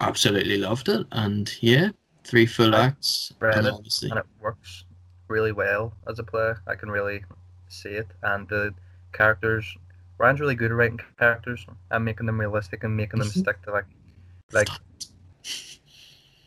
absolutely 0.00 0.58
loved 0.58 0.88
it. 0.88 1.06
And 1.12 1.52
yeah, 1.60 1.90
three 2.24 2.46
full 2.46 2.74
I 2.74 2.86
acts, 2.86 3.32
and 3.40 3.66
it, 3.66 3.72
obviously, 3.72 4.10
and 4.10 4.18
it 4.18 4.26
works 4.40 4.84
really 5.28 5.52
well 5.52 5.92
as 6.08 6.18
a 6.18 6.22
play. 6.24 6.54
I 6.66 6.74
can 6.74 6.90
really 6.90 7.24
see 7.68 7.90
it, 7.90 8.08
and 8.22 8.48
the 8.48 8.74
characters. 9.12 9.66
Ryan's 10.18 10.40
really 10.40 10.54
good 10.54 10.70
at 10.70 10.76
writing 10.78 11.00
characters 11.18 11.66
and 11.90 12.02
making 12.02 12.24
them 12.24 12.40
realistic 12.40 12.84
and 12.84 12.96
making 12.96 13.18
them 13.18 13.28
Mhm. 13.28 13.38
stick 13.38 13.60
to 13.64 13.70
like, 13.70 13.84
like 14.52 14.68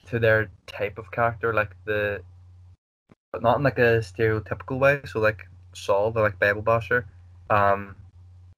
to 0.08 0.20
their 0.20 0.50
type 0.68 0.98
of 0.98 1.12
character, 1.12 1.54
like 1.54 1.76
the, 1.86 2.22
but 3.32 3.44
not 3.44 3.58
in 3.58 3.64
like 3.64 3.78
a 3.78 4.00
stereotypical 4.00 4.80
way. 4.80 5.02
So 5.06 5.20
like 5.20 5.48
Saul, 5.74 6.12
the 6.12 6.22
like 6.22 6.40
Bible 6.40 6.62
basher. 6.62 7.06
Um, 7.50 7.96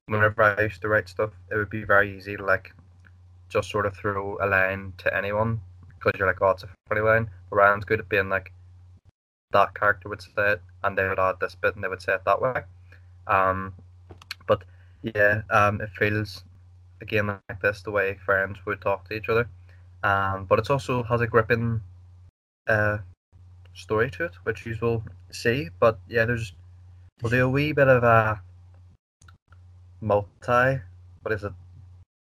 whenever 0.07 0.43
I 0.43 0.63
used 0.63 0.81
to 0.81 0.89
write 0.89 1.09
stuff, 1.09 1.31
it 1.51 1.55
would 1.55 1.69
be 1.69 1.83
very 1.83 2.17
easy 2.17 2.37
to 2.37 2.45
like, 2.45 2.73
just 3.49 3.69
sort 3.69 3.85
of 3.85 3.95
throw 3.95 4.37
a 4.41 4.47
line 4.47 4.93
to 4.99 5.15
anyone 5.15 5.59
because 5.97 6.17
you're 6.17 6.27
like, 6.27 6.41
oh, 6.41 6.51
it's 6.51 6.63
a 6.63 6.69
funny 6.87 7.01
line. 7.01 7.29
But 7.49 7.55
Ryan's 7.57 7.85
good 7.85 7.99
at 7.99 8.09
being 8.09 8.29
like, 8.29 8.53
that 9.51 9.75
character 9.75 10.07
would 10.07 10.21
say 10.21 10.53
it, 10.53 10.61
and 10.83 10.97
they 10.97 11.07
would 11.07 11.19
add 11.19 11.35
this 11.41 11.55
bit, 11.55 11.75
and 11.75 11.83
they 11.83 11.89
would 11.89 12.01
say 12.01 12.13
it 12.13 12.23
that 12.25 12.41
way. 12.41 12.61
Um, 13.27 13.73
but 14.47 14.63
yeah, 15.03 15.41
um, 15.49 15.81
it 15.81 15.89
feels 15.89 16.43
again 17.02 17.28
like 17.28 17.62
this 17.62 17.82
the 17.82 17.91
way 17.91 18.18
friends 18.26 18.60
would 18.66 18.82
talk 18.82 19.08
to 19.10 19.14
each 19.16 19.30
other. 19.30 19.49
Um, 20.04 20.45
but 20.45 20.60
it 20.60 20.70
also 20.70 21.04
has 21.04 21.22
a 21.22 21.28
gripping 21.28 21.82
uh, 22.68 22.99
story 23.74 24.10
to 24.12 24.26
it, 24.26 24.34
which 24.43 24.66
you 24.66 24.76
will 24.82 25.04
see. 25.32 25.70
But 25.80 25.99
yeah, 26.08 26.26
there's 26.26 26.54
we'll 27.22 27.32
do 27.32 27.45
a 27.45 27.49
wee 27.49 27.72
bit 27.74 27.88
of 27.88 28.04
a 28.04 28.41
multi. 30.02 30.80
What 31.22 31.34
is 31.34 31.43
it? 31.43 31.54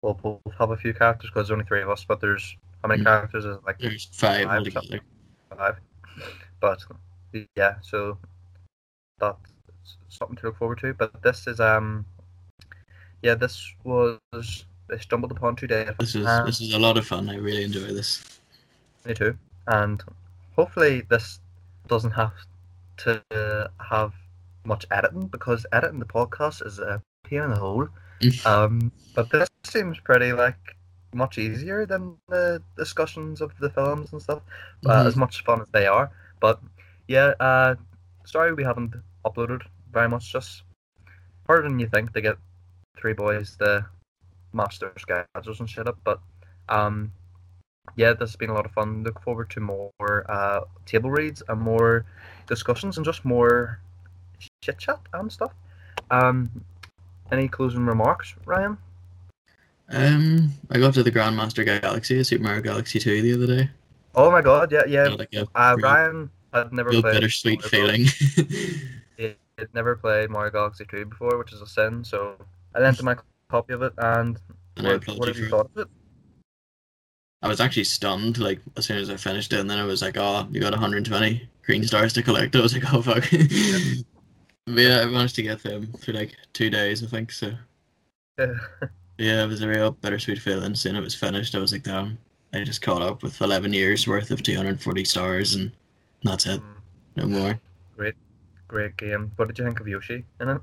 We'll 0.03 0.15
both 0.15 0.41
have 0.59 0.71
a 0.71 0.77
few 0.77 0.95
characters 0.95 1.31
because 1.31 1.49
there's 1.49 1.51
only 1.53 1.65
three 1.65 1.83
of 1.83 1.91
us, 1.91 2.05
but 2.05 2.21
there's 2.21 2.57
how 2.83 2.89
many 2.89 3.03
Mm. 3.03 3.07
characters 3.07 3.45
is 3.45 3.57
it, 3.57 3.65
like 3.67 3.79
There's 3.79 4.05
five 4.07 4.47
Five 4.47 4.59
altogether. 4.59 5.01
five. 5.57 5.77
But 6.61 6.83
yeah, 7.57 7.75
so 7.83 8.19
that's 9.19 9.39
something 10.09 10.37
to 10.37 10.47
look 10.47 10.57
forward 10.57 10.79
to. 10.81 10.95
But 10.95 11.23
this 11.23 11.47
is 11.47 11.61
um, 11.61 12.07
yeah, 13.27 13.35
this 13.35 13.75
was 13.83 14.21
I 14.95 14.99
stumbled 14.99 15.33
upon 15.33 15.57
today. 15.57 15.85
This 15.99 16.15
is 16.15 16.27
Um, 16.27 16.47
this 16.47 16.61
is 16.61 16.73
a 16.73 16.79
lot 16.79 16.97
of 16.97 17.05
fun. 17.07 17.29
I 17.29 17.37
really 17.37 17.65
enjoy 17.65 17.89
this. 18.01 18.11
Me 19.05 19.15
too. 19.15 19.37
And 19.67 20.03
hopefully 20.55 21.03
this 21.13 21.41
doesn't 21.89 22.13
have 22.13 22.35
to 22.99 23.13
have 23.93 24.13
much 24.65 24.87
editing 24.91 25.27
because 25.27 25.67
editing 25.73 25.99
the 25.99 26.07
podcast 26.19 26.65
is 26.65 26.79
a 26.79 27.03
pain 27.25 27.43
in 27.43 27.51
the 27.51 27.59
hole. 27.67 27.89
um, 28.47 28.91
but 29.15 29.29
this 29.31 29.49
seems 29.65 29.99
pretty 30.01 30.33
like 30.33 30.63
much 31.13 31.37
easier 31.39 31.85
than 31.85 32.17
the 32.29 32.63
discussions 32.77 33.41
of 33.41 33.51
the 33.59 33.71
films 33.71 34.13
and 34.13 34.23
stuff. 34.23 34.43
Uh, 34.87 35.03
Mhm. 35.03 35.07
as 35.09 35.17
much 35.17 35.35
fun 35.45 35.61
as 35.61 35.69
they 35.73 35.87
are. 35.87 36.11
But 36.41 36.61
yeah, 37.09 37.35
uh, 37.41 37.75
sorry 38.25 38.53
we 38.55 38.63
haven't 38.71 38.95
uploaded 39.27 39.63
very 39.93 40.09
much. 40.09 40.33
Just 40.33 40.63
harder 41.47 41.69
than 41.69 41.79
you 41.79 41.89
think 41.89 42.13
to 42.15 42.21
get 42.21 42.37
three 43.07 43.13
boys 43.13 43.57
match 44.53 44.81
their 44.81 44.93
schedules 44.99 45.61
and 45.61 45.71
shit 45.71 45.87
up. 45.87 45.97
But 46.03 46.19
um, 46.69 47.13
yeah, 47.95 48.13
this 48.15 48.31
has 48.31 48.37
been 48.37 48.51
a 48.51 48.55
lot 48.55 48.67
of 48.67 48.73
fun. 48.73 49.05
Look 49.05 49.23
forward 49.23 49.49
to 49.51 49.61
more 49.61 49.93
uh, 50.29 50.63
table 50.87 51.11
reads 51.11 51.43
and 51.49 51.61
more 51.61 52.05
discussions 52.49 52.97
and 52.97 53.05
just 53.05 53.25
more 53.25 53.81
chit 54.61 54.79
chat 54.79 54.99
and 55.13 55.31
stuff. 55.31 55.53
Um, 56.11 56.51
any 57.31 57.47
closing 57.47 57.87
remarks, 57.87 58.35
Ryan? 58.45 58.77
Um, 59.89 60.53
I 60.71 60.79
got 60.79 60.95
to 60.95 61.05
the 61.05 61.13
Grandmaster 61.13 61.65
Galaxy, 61.65 62.23
Super 62.25 62.43
Mario 62.43 62.61
Galaxy 62.61 62.99
2 62.99 63.23
the 63.23 63.35
other 63.35 63.47
day. 63.47 63.71
Oh 64.17 64.33
my 64.33 64.43
god, 64.43 64.73
yeah, 64.73 64.83
yeah. 64.89 65.09
Like 65.09 65.29
Uh, 65.33 65.75
real, 65.77 65.85
Ryan 65.85 66.31
had 66.53 66.73
never 66.73 66.91
real 66.91 67.03
played 67.03 67.15
bittersweet 67.15 67.61
Mario 67.61 67.71
feeling. 67.71 68.07
He 69.17 69.35
had 69.59 69.73
never 69.75 69.97
played 69.97 70.29
Mario 70.29 70.51
Galaxy 70.51 70.85
2 70.91 71.07
before, 71.07 71.39
which 71.39 71.53
is 71.53 71.63
a 71.63 71.67
sin. 71.67 72.05
So 72.05 72.37
I 72.77 72.81
lent 72.81 72.99
him 72.99 73.07
my 73.07 73.17
copy 73.49 73.73
of 73.73 73.83
it, 73.83 73.93
and 73.99 74.39
and 74.77 74.87
what, 74.87 75.07
what 75.07 75.19
you 75.19 75.27
have 75.27 75.39
you 75.39 75.49
thought 75.49 75.71
of 75.75 75.83
it? 75.83 75.89
I 77.43 77.49
was 77.49 77.61
actually 77.61 77.85
stunned, 77.85 78.39
like, 78.39 78.61
as 78.77 78.87
soon 78.87 78.99
as 78.99 79.09
I 79.09 79.17
finished 79.17 79.53
it, 79.53 79.61
and 79.61 79.71
then 79.71 79.79
I 79.79 79.85
was 79.85 80.03
like, 80.03 80.17
oh, 80.17 80.47
you 80.51 80.61
got 80.61 80.73
120 80.73 81.49
green 81.65 81.85
stars 81.85 82.13
to 82.15 82.23
collect. 82.23 82.57
I 82.57 82.61
was 82.61 82.75
like, 82.75 82.93
oh, 82.93 83.03
fuck. 83.03 83.25
but 83.31 84.81
yeah, 84.81 85.01
I 85.01 85.07
managed 85.07 85.37
to 85.37 85.43
get 85.43 85.63
them 85.63 85.93
for 86.03 86.13
like 86.13 86.35
two 86.53 86.71
days, 86.71 87.03
I 87.05 87.07
think, 87.07 87.31
so. 87.33 87.53
Yeah, 88.39 88.55
it 89.45 89.49
was 89.49 89.63
a 89.63 89.69
real 89.69 89.93
bittersweet 89.93 90.39
feeling. 90.39 90.75
Soon 90.75 90.97
it 90.97 91.01
was 91.01 91.15
finished, 91.15 91.55
I 91.55 91.59
was 91.59 91.73
like, 91.73 91.83
damn, 91.85 92.19
I 92.53 92.65
just 92.65 92.83
caught 92.83 93.03
up 93.03 93.23
with 93.23 93.41
11 93.41 93.73
years 93.73 94.07
worth 94.09 94.31
of 94.31 94.43
240 94.43 95.05
stars, 95.05 95.55
and 95.55 95.71
that's 96.25 96.47
it. 96.47 96.61
Mm, 96.61 96.65
No 97.17 97.27
more. 97.27 97.61
Great, 97.97 98.15
great 98.69 98.97
game. 98.97 99.31
What 99.37 99.49
did 99.49 99.59
you 99.59 99.65
think 99.65 99.81
of 99.81 99.89
Yoshi 99.89 100.25
in 100.41 100.49
it? 100.49 100.61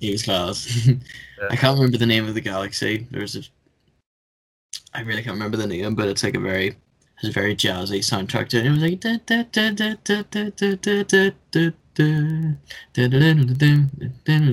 He's 0.00 0.22
class. 0.22 0.86
Yeah. 0.86 1.48
I 1.50 1.56
can't 1.56 1.76
remember 1.78 1.98
the 1.98 2.06
name 2.06 2.26
of 2.28 2.34
the 2.34 2.40
galaxy. 2.40 3.06
There's 3.10 3.36
a. 3.36 3.42
I 4.94 5.00
really 5.02 5.22
can't 5.22 5.34
remember 5.34 5.56
the 5.58 5.66
name, 5.66 5.94
but 5.94 6.08
it's 6.08 6.22
like 6.24 6.34
a 6.34 6.40
very, 6.40 6.76
it's 7.18 7.28
a 7.28 7.30
very 7.32 7.54
jazzy 7.54 7.98
soundtrack 8.00 8.48
to 8.48 8.58
it. 8.58 8.66
It 8.66 8.70
was 8.70 8.80
like. 8.80 9.00
da- 9.00 9.18
da- 9.26 9.42
da- 9.52 9.70
da- 9.70 9.94
da- 10.02 10.22
da- 10.30 10.52
da- 10.62 10.74
da- 10.76 11.04
da- 11.04 11.04
da- 11.04 11.30
da- 11.52 11.70
da- 11.92 12.50
da- 12.94 13.08
da- 13.08 13.08
da- 13.08 13.08
da- 14.24 14.46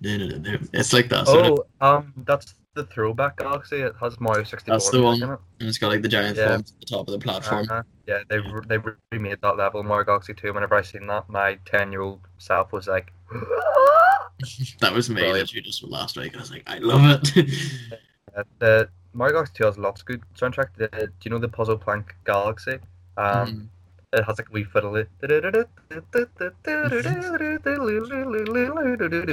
da- 0.00 0.28
da- 0.28 0.38
da- 0.38 0.66
It's 0.72 0.92
like 0.94 1.08
that 1.10 1.26
sort 1.26 1.46
of. 1.46 1.58
Oh, 1.80 1.86
um, 1.86 2.12
that's 2.26 2.54
the 2.78 2.86
throwback 2.86 3.36
Galaxy. 3.36 3.76
It 3.82 3.94
has 4.00 4.18
Mario 4.20 4.44
64 4.44 4.74
That's 4.74 4.90
the 4.90 5.02
one. 5.02 5.22
it. 5.22 5.38
And 5.60 5.68
it's 5.68 5.78
got 5.78 5.88
like 5.88 6.02
the 6.02 6.08
giant 6.08 6.36
Yeah. 6.36 6.48
forms 6.56 6.72
at 6.72 6.80
the 6.80 6.86
top 6.86 7.08
of 7.08 7.12
the 7.12 7.18
platform. 7.18 7.66
Uh-huh. 7.68 7.82
Yeah, 8.06 8.20
they 8.28 8.38
re- 8.38 8.62
they 8.66 8.78
remade 9.12 9.38
that 9.42 9.56
level 9.56 9.82
Mario 9.82 10.04
Galaxy 10.04 10.32
2. 10.34 10.52
Whenever 10.54 10.74
I 10.76 10.82
seen 10.82 11.06
that, 11.08 11.28
my 11.28 11.58
10 11.66 11.90
year 11.92 12.00
old 12.02 12.20
self 12.38 12.72
was 12.72 12.86
like, 12.86 13.12
That 14.80 14.92
was 14.94 15.08
me 15.10 15.16
Brilliant. 15.16 15.38
literally 15.40 15.62
just 15.62 15.82
last 15.82 16.16
week. 16.16 16.36
I 16.36 16.40
was 16.40 16.50
like, 16.52 16.62
I 16.66 16.78
love 16.78 17.20
it. 17.34 17.50
Uh, 18.36 18.42
the 18.60 18.88
Mario 19.14 19.32
Galaxy 19.32 19.54
2 19.56 19.64
has 19.64 19.78
lots 19.78 20.02
of 20.02 20.06
good 20.06 20.22
soundtrack. 20.38 20.68
The, 20.76 20.86
do 20.88 21.08
you 21.24 21.30
know 21.30 21.38
the 21.38 21.48
Puzzle 21.48 21.78
Plank 21.78 22.14
Galaxy? 22.24 22.78
Um, 23.16 23.26
Mhm. 23.48 23.68
It 24.12 24.22
has 24.24 24.38
like 24.38 24.48
a 24.48 24.52
wee 24.52 24.64
fiddle. 24.64 24.94
I 25.22 25.26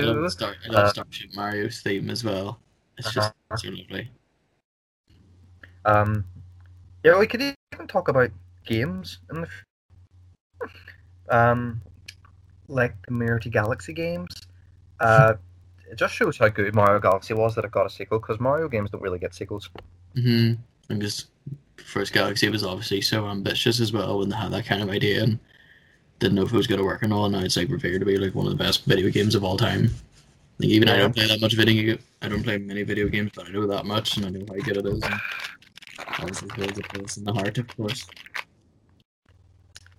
love, 0.01 0.31
Star- 0.31 0.55
I 0.65 0.67
love 0.71 0.85
Uh, 0.85 0.89
Starship 0.89 1.33
Mario's 1.35 1.81
theme 1.81 2.09
as 2.09 2.23
well. 2.23 2.59
It's 2.97 3.11
just 3.11 3.33
Uh-huh. 3.51 3.57
so 3.57 3.69
lovely. 3.69 4.09
Um, 5.85 6.25
yeah, 7.03 7.17
we 7.19 7.27
could 7.27 7.41
even 7.41 7.87
talk 7.87 8.07
about 8.07 8.31
games 8.65 9.19
in 9.29 9.41
the, 9.41 9.47
f- 9.47 10.69
um, 11.29 11.81
like 12.67 12.95
the 13.05 13.11
Mario 13.13 13.49
Galaxy 13.51 13.93
games. 13.93 14.29
Uh, 14.99 15.35
it 15.91 15.95
just 15.95 16.15
shows 16.15 16.37
how 16.37 16.47
good 16.49 16.73
Mario 16.73 16.99
Galaxy 16.99 17.33
was 17.33 17.53
that 17.55 17.65
it 17.65 17.71
got 17.71 17.85
a 17.85 17.89
sequel 17.89 18.19
because 18.19 18.39
Mario 18.39 18.67
games 18.67 18.89
don't 18.89 19.01
really 19.01 19.19
get 19.19 19.35
sequels. 19.35 19.69
hmm 20.15 20.53
And 20.89 21.01
just 21.01 21.27
first 21.77 22.13
Galaxy 22.13 22.49
was 22.49 22.63
obviously 22.63 23.01
so 23.01 23.27
ambitious 23.27 23.79
as 23.79 23.93
well 23.93 24.17
when 24.19 24.29
they 24.29 24.35
had 24.35 24.51
that 24.51 24.65
kind 24.65 24.81
of 24.81 24.89
idea 24.89 25.23
and 25.23 25.39
didn't 26.19 26.35
know 26.35 26.43
if 26.43 26.53
it 26.53 26.57
was 26.57 26.67
going 26.67 26.79
to 26.79 26.85
work 26.85 27.03
or 27.03 27.07
not. 27.07 27.25
And 27.25 27.33
now 27.33 27.39
it's 27.41 27.57
like 27.57 27.69
revered 27.69 27.99
to 27.99 28.05
be 28.05 28.17
like 28.17 28.33
one 28.33 28.47
of 28.47 28.51
the 28.57 28.63
best 28.63 28.85
video 28.85 29.09
games 29.11 29.35
of 29.35 29.43
all 29.43 29.57
time. 29.57 29.91
Like 30.59 30.69
even 30.69 30.89
I 30.89 30.97
don't 30.97 31.13
play 31.13 31.27
that 31.27 31.41
much 31.41 31.53
video. 31.55 31.97
I 32.21 32.29
don't 32.29 32.43
play 32.43 32.57
many 32.57 32.83
video 32.83 33.07
games, 33.09 33.31
but 33.35 33.47
I 33.47 33.51
know 33.51 33.67
that 33.67 33.85
much 33.85 34.17
and 34.17 34.25
I 34.25 34.29
know 34.29 34.45
how 34.47 34.55
good 34.63 34.77
it 34.77 34.85
is. 34.85 35.03
And 35.03 35.19
obviously 36.19 36.49
holds 36.49 36.79
a 36.79 36.81
place 36.83 37.17
in 37.17 37.23
the 37.25 37.33
heart, 37.33 37.57
of 37.57 37.67
course. 37.75 38.05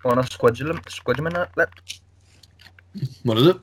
On 0.04 0.18
a 0.18 0.22
squidgem, 0.22 0.80
squidgem 0.84 1.30
lip, 1.57 1.70
What 3.24 3.38
is 3.38 3.46
it? 3.48 3.57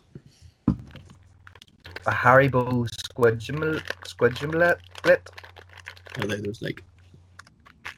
a 2.05 2.11
Haribo 2.11 2.87
squidgem, 2.89 3.81
squidgem 4.03 4.53
lip, 4.53 4.79
lip. 5.05 5.29
Are 6.19 6.27
they 6.27 6.35
those 6.41 6.61
like 6.61 6.83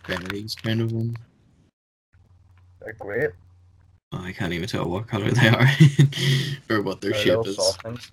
berries 0.08 0.56
kind 0.56 0.80
of 0.82 0.92
ones? 0.92 1.16
They're 2.82 2.94
great. 2.94 3.32
Oh, 4.14 4.22
I 4.22 4.32
can't 4.32 4.54
even 4.54 4.68
tell 4.70 4.88
what 4.88 5.08
color 5.08 5.32
they 5.32 5.48
are 5.50 5.68
or 6.70 6.82
what 6.84 7.02
their 7.02 7.12
They're 7.12 7.22
shape 7.22 7.48
is. 7.48 7.56
soft 7.56 7.82
things. 7.82 8.12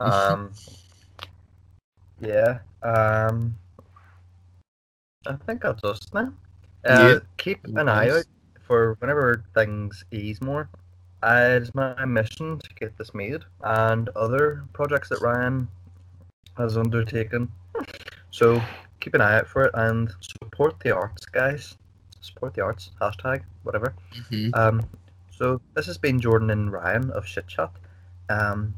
Um, 0.00 0.52
yeah. 2.20 2.58
Um, 2.82 3.56
I 5.26 5.34
think 5.46 5.62
that's 5.62 5.82
us 5.84 6.00
now. 6.12 6.32
Uh, 6.84 7.08
Yeah. 7.14 7.18
Keep 7.38 7.64
an 7.76 7.88
eye 7.88 8.10
out 8.10 8.24
for 8.66 8.94
whenever 9.00 9.44
things 9.54 10.04
ease 10.10 10.40
more. 10.40 10.68
Uh, 11.22 11.58
it's 11.60 11.74
my 11.74 12.04
mission 12.04 12.58
to 12.60 12.74
get 12.74 12.96
this 12.96 13.12
made 13.12 13.42
and 13.64 14.08
other 14.10 14.64
projects 14.72 15.08
that 15.08 15.20
Ryan 15.20 15.66
has 16.56 16.76
undertaken. 16.76 17.50
So 18.30 18.62
keep 19.00 19.14
an 19.14 19.20
eye 19.20 19.38
out 19.38 19.48
for 19.48 19.64
it 19.64 19.70
and 19.74 20.12
support 20.20 20.78
the 20.80 20.94
arts, 20.94 21.26
guys. 21.26 21.76
Support 22.20 22.54
the 22.54 22.62
arts. 22.62 22.90
Hashtag 23.00 23.42
whatever. 23.64 23.94
Mhm. 24.30 24.54
Um, 24.56 24.82
so 25.30 25.60
this 25.74 25.86
has 25.86 25.98
been 25.98 26.20
Jordan 26.20 26.50
and 26.50 26.70
Ryan 26.72 27.10
of 27.10 27.26
Shit 27.26 27.46
Chat. 27.48 27.70
Um, 28.28 28.74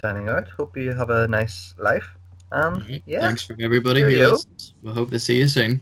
signing 0.00 0.28
out. 0.28 0.48
Hope 0.48 0.76
you 0.76 0.92
have 0.92 1.10
a 1.10 1.28
nice 1.28 1.74
life. 1.78 2.08
Um, 2.52 2.74
Alright, 2.74 3.02
yeah. 3.06 3.20
Thanks 3.20 3.42
for 3.42 3.56
everybody 3.60 4.02
who 4.02 4.08
listens. 4.08 4.74
We 4.82 4.92
hope 4.92 5.10
to 5.10 5.18
see 5.18 5.38
you 5.38 5.48
soon. 5.48 5.80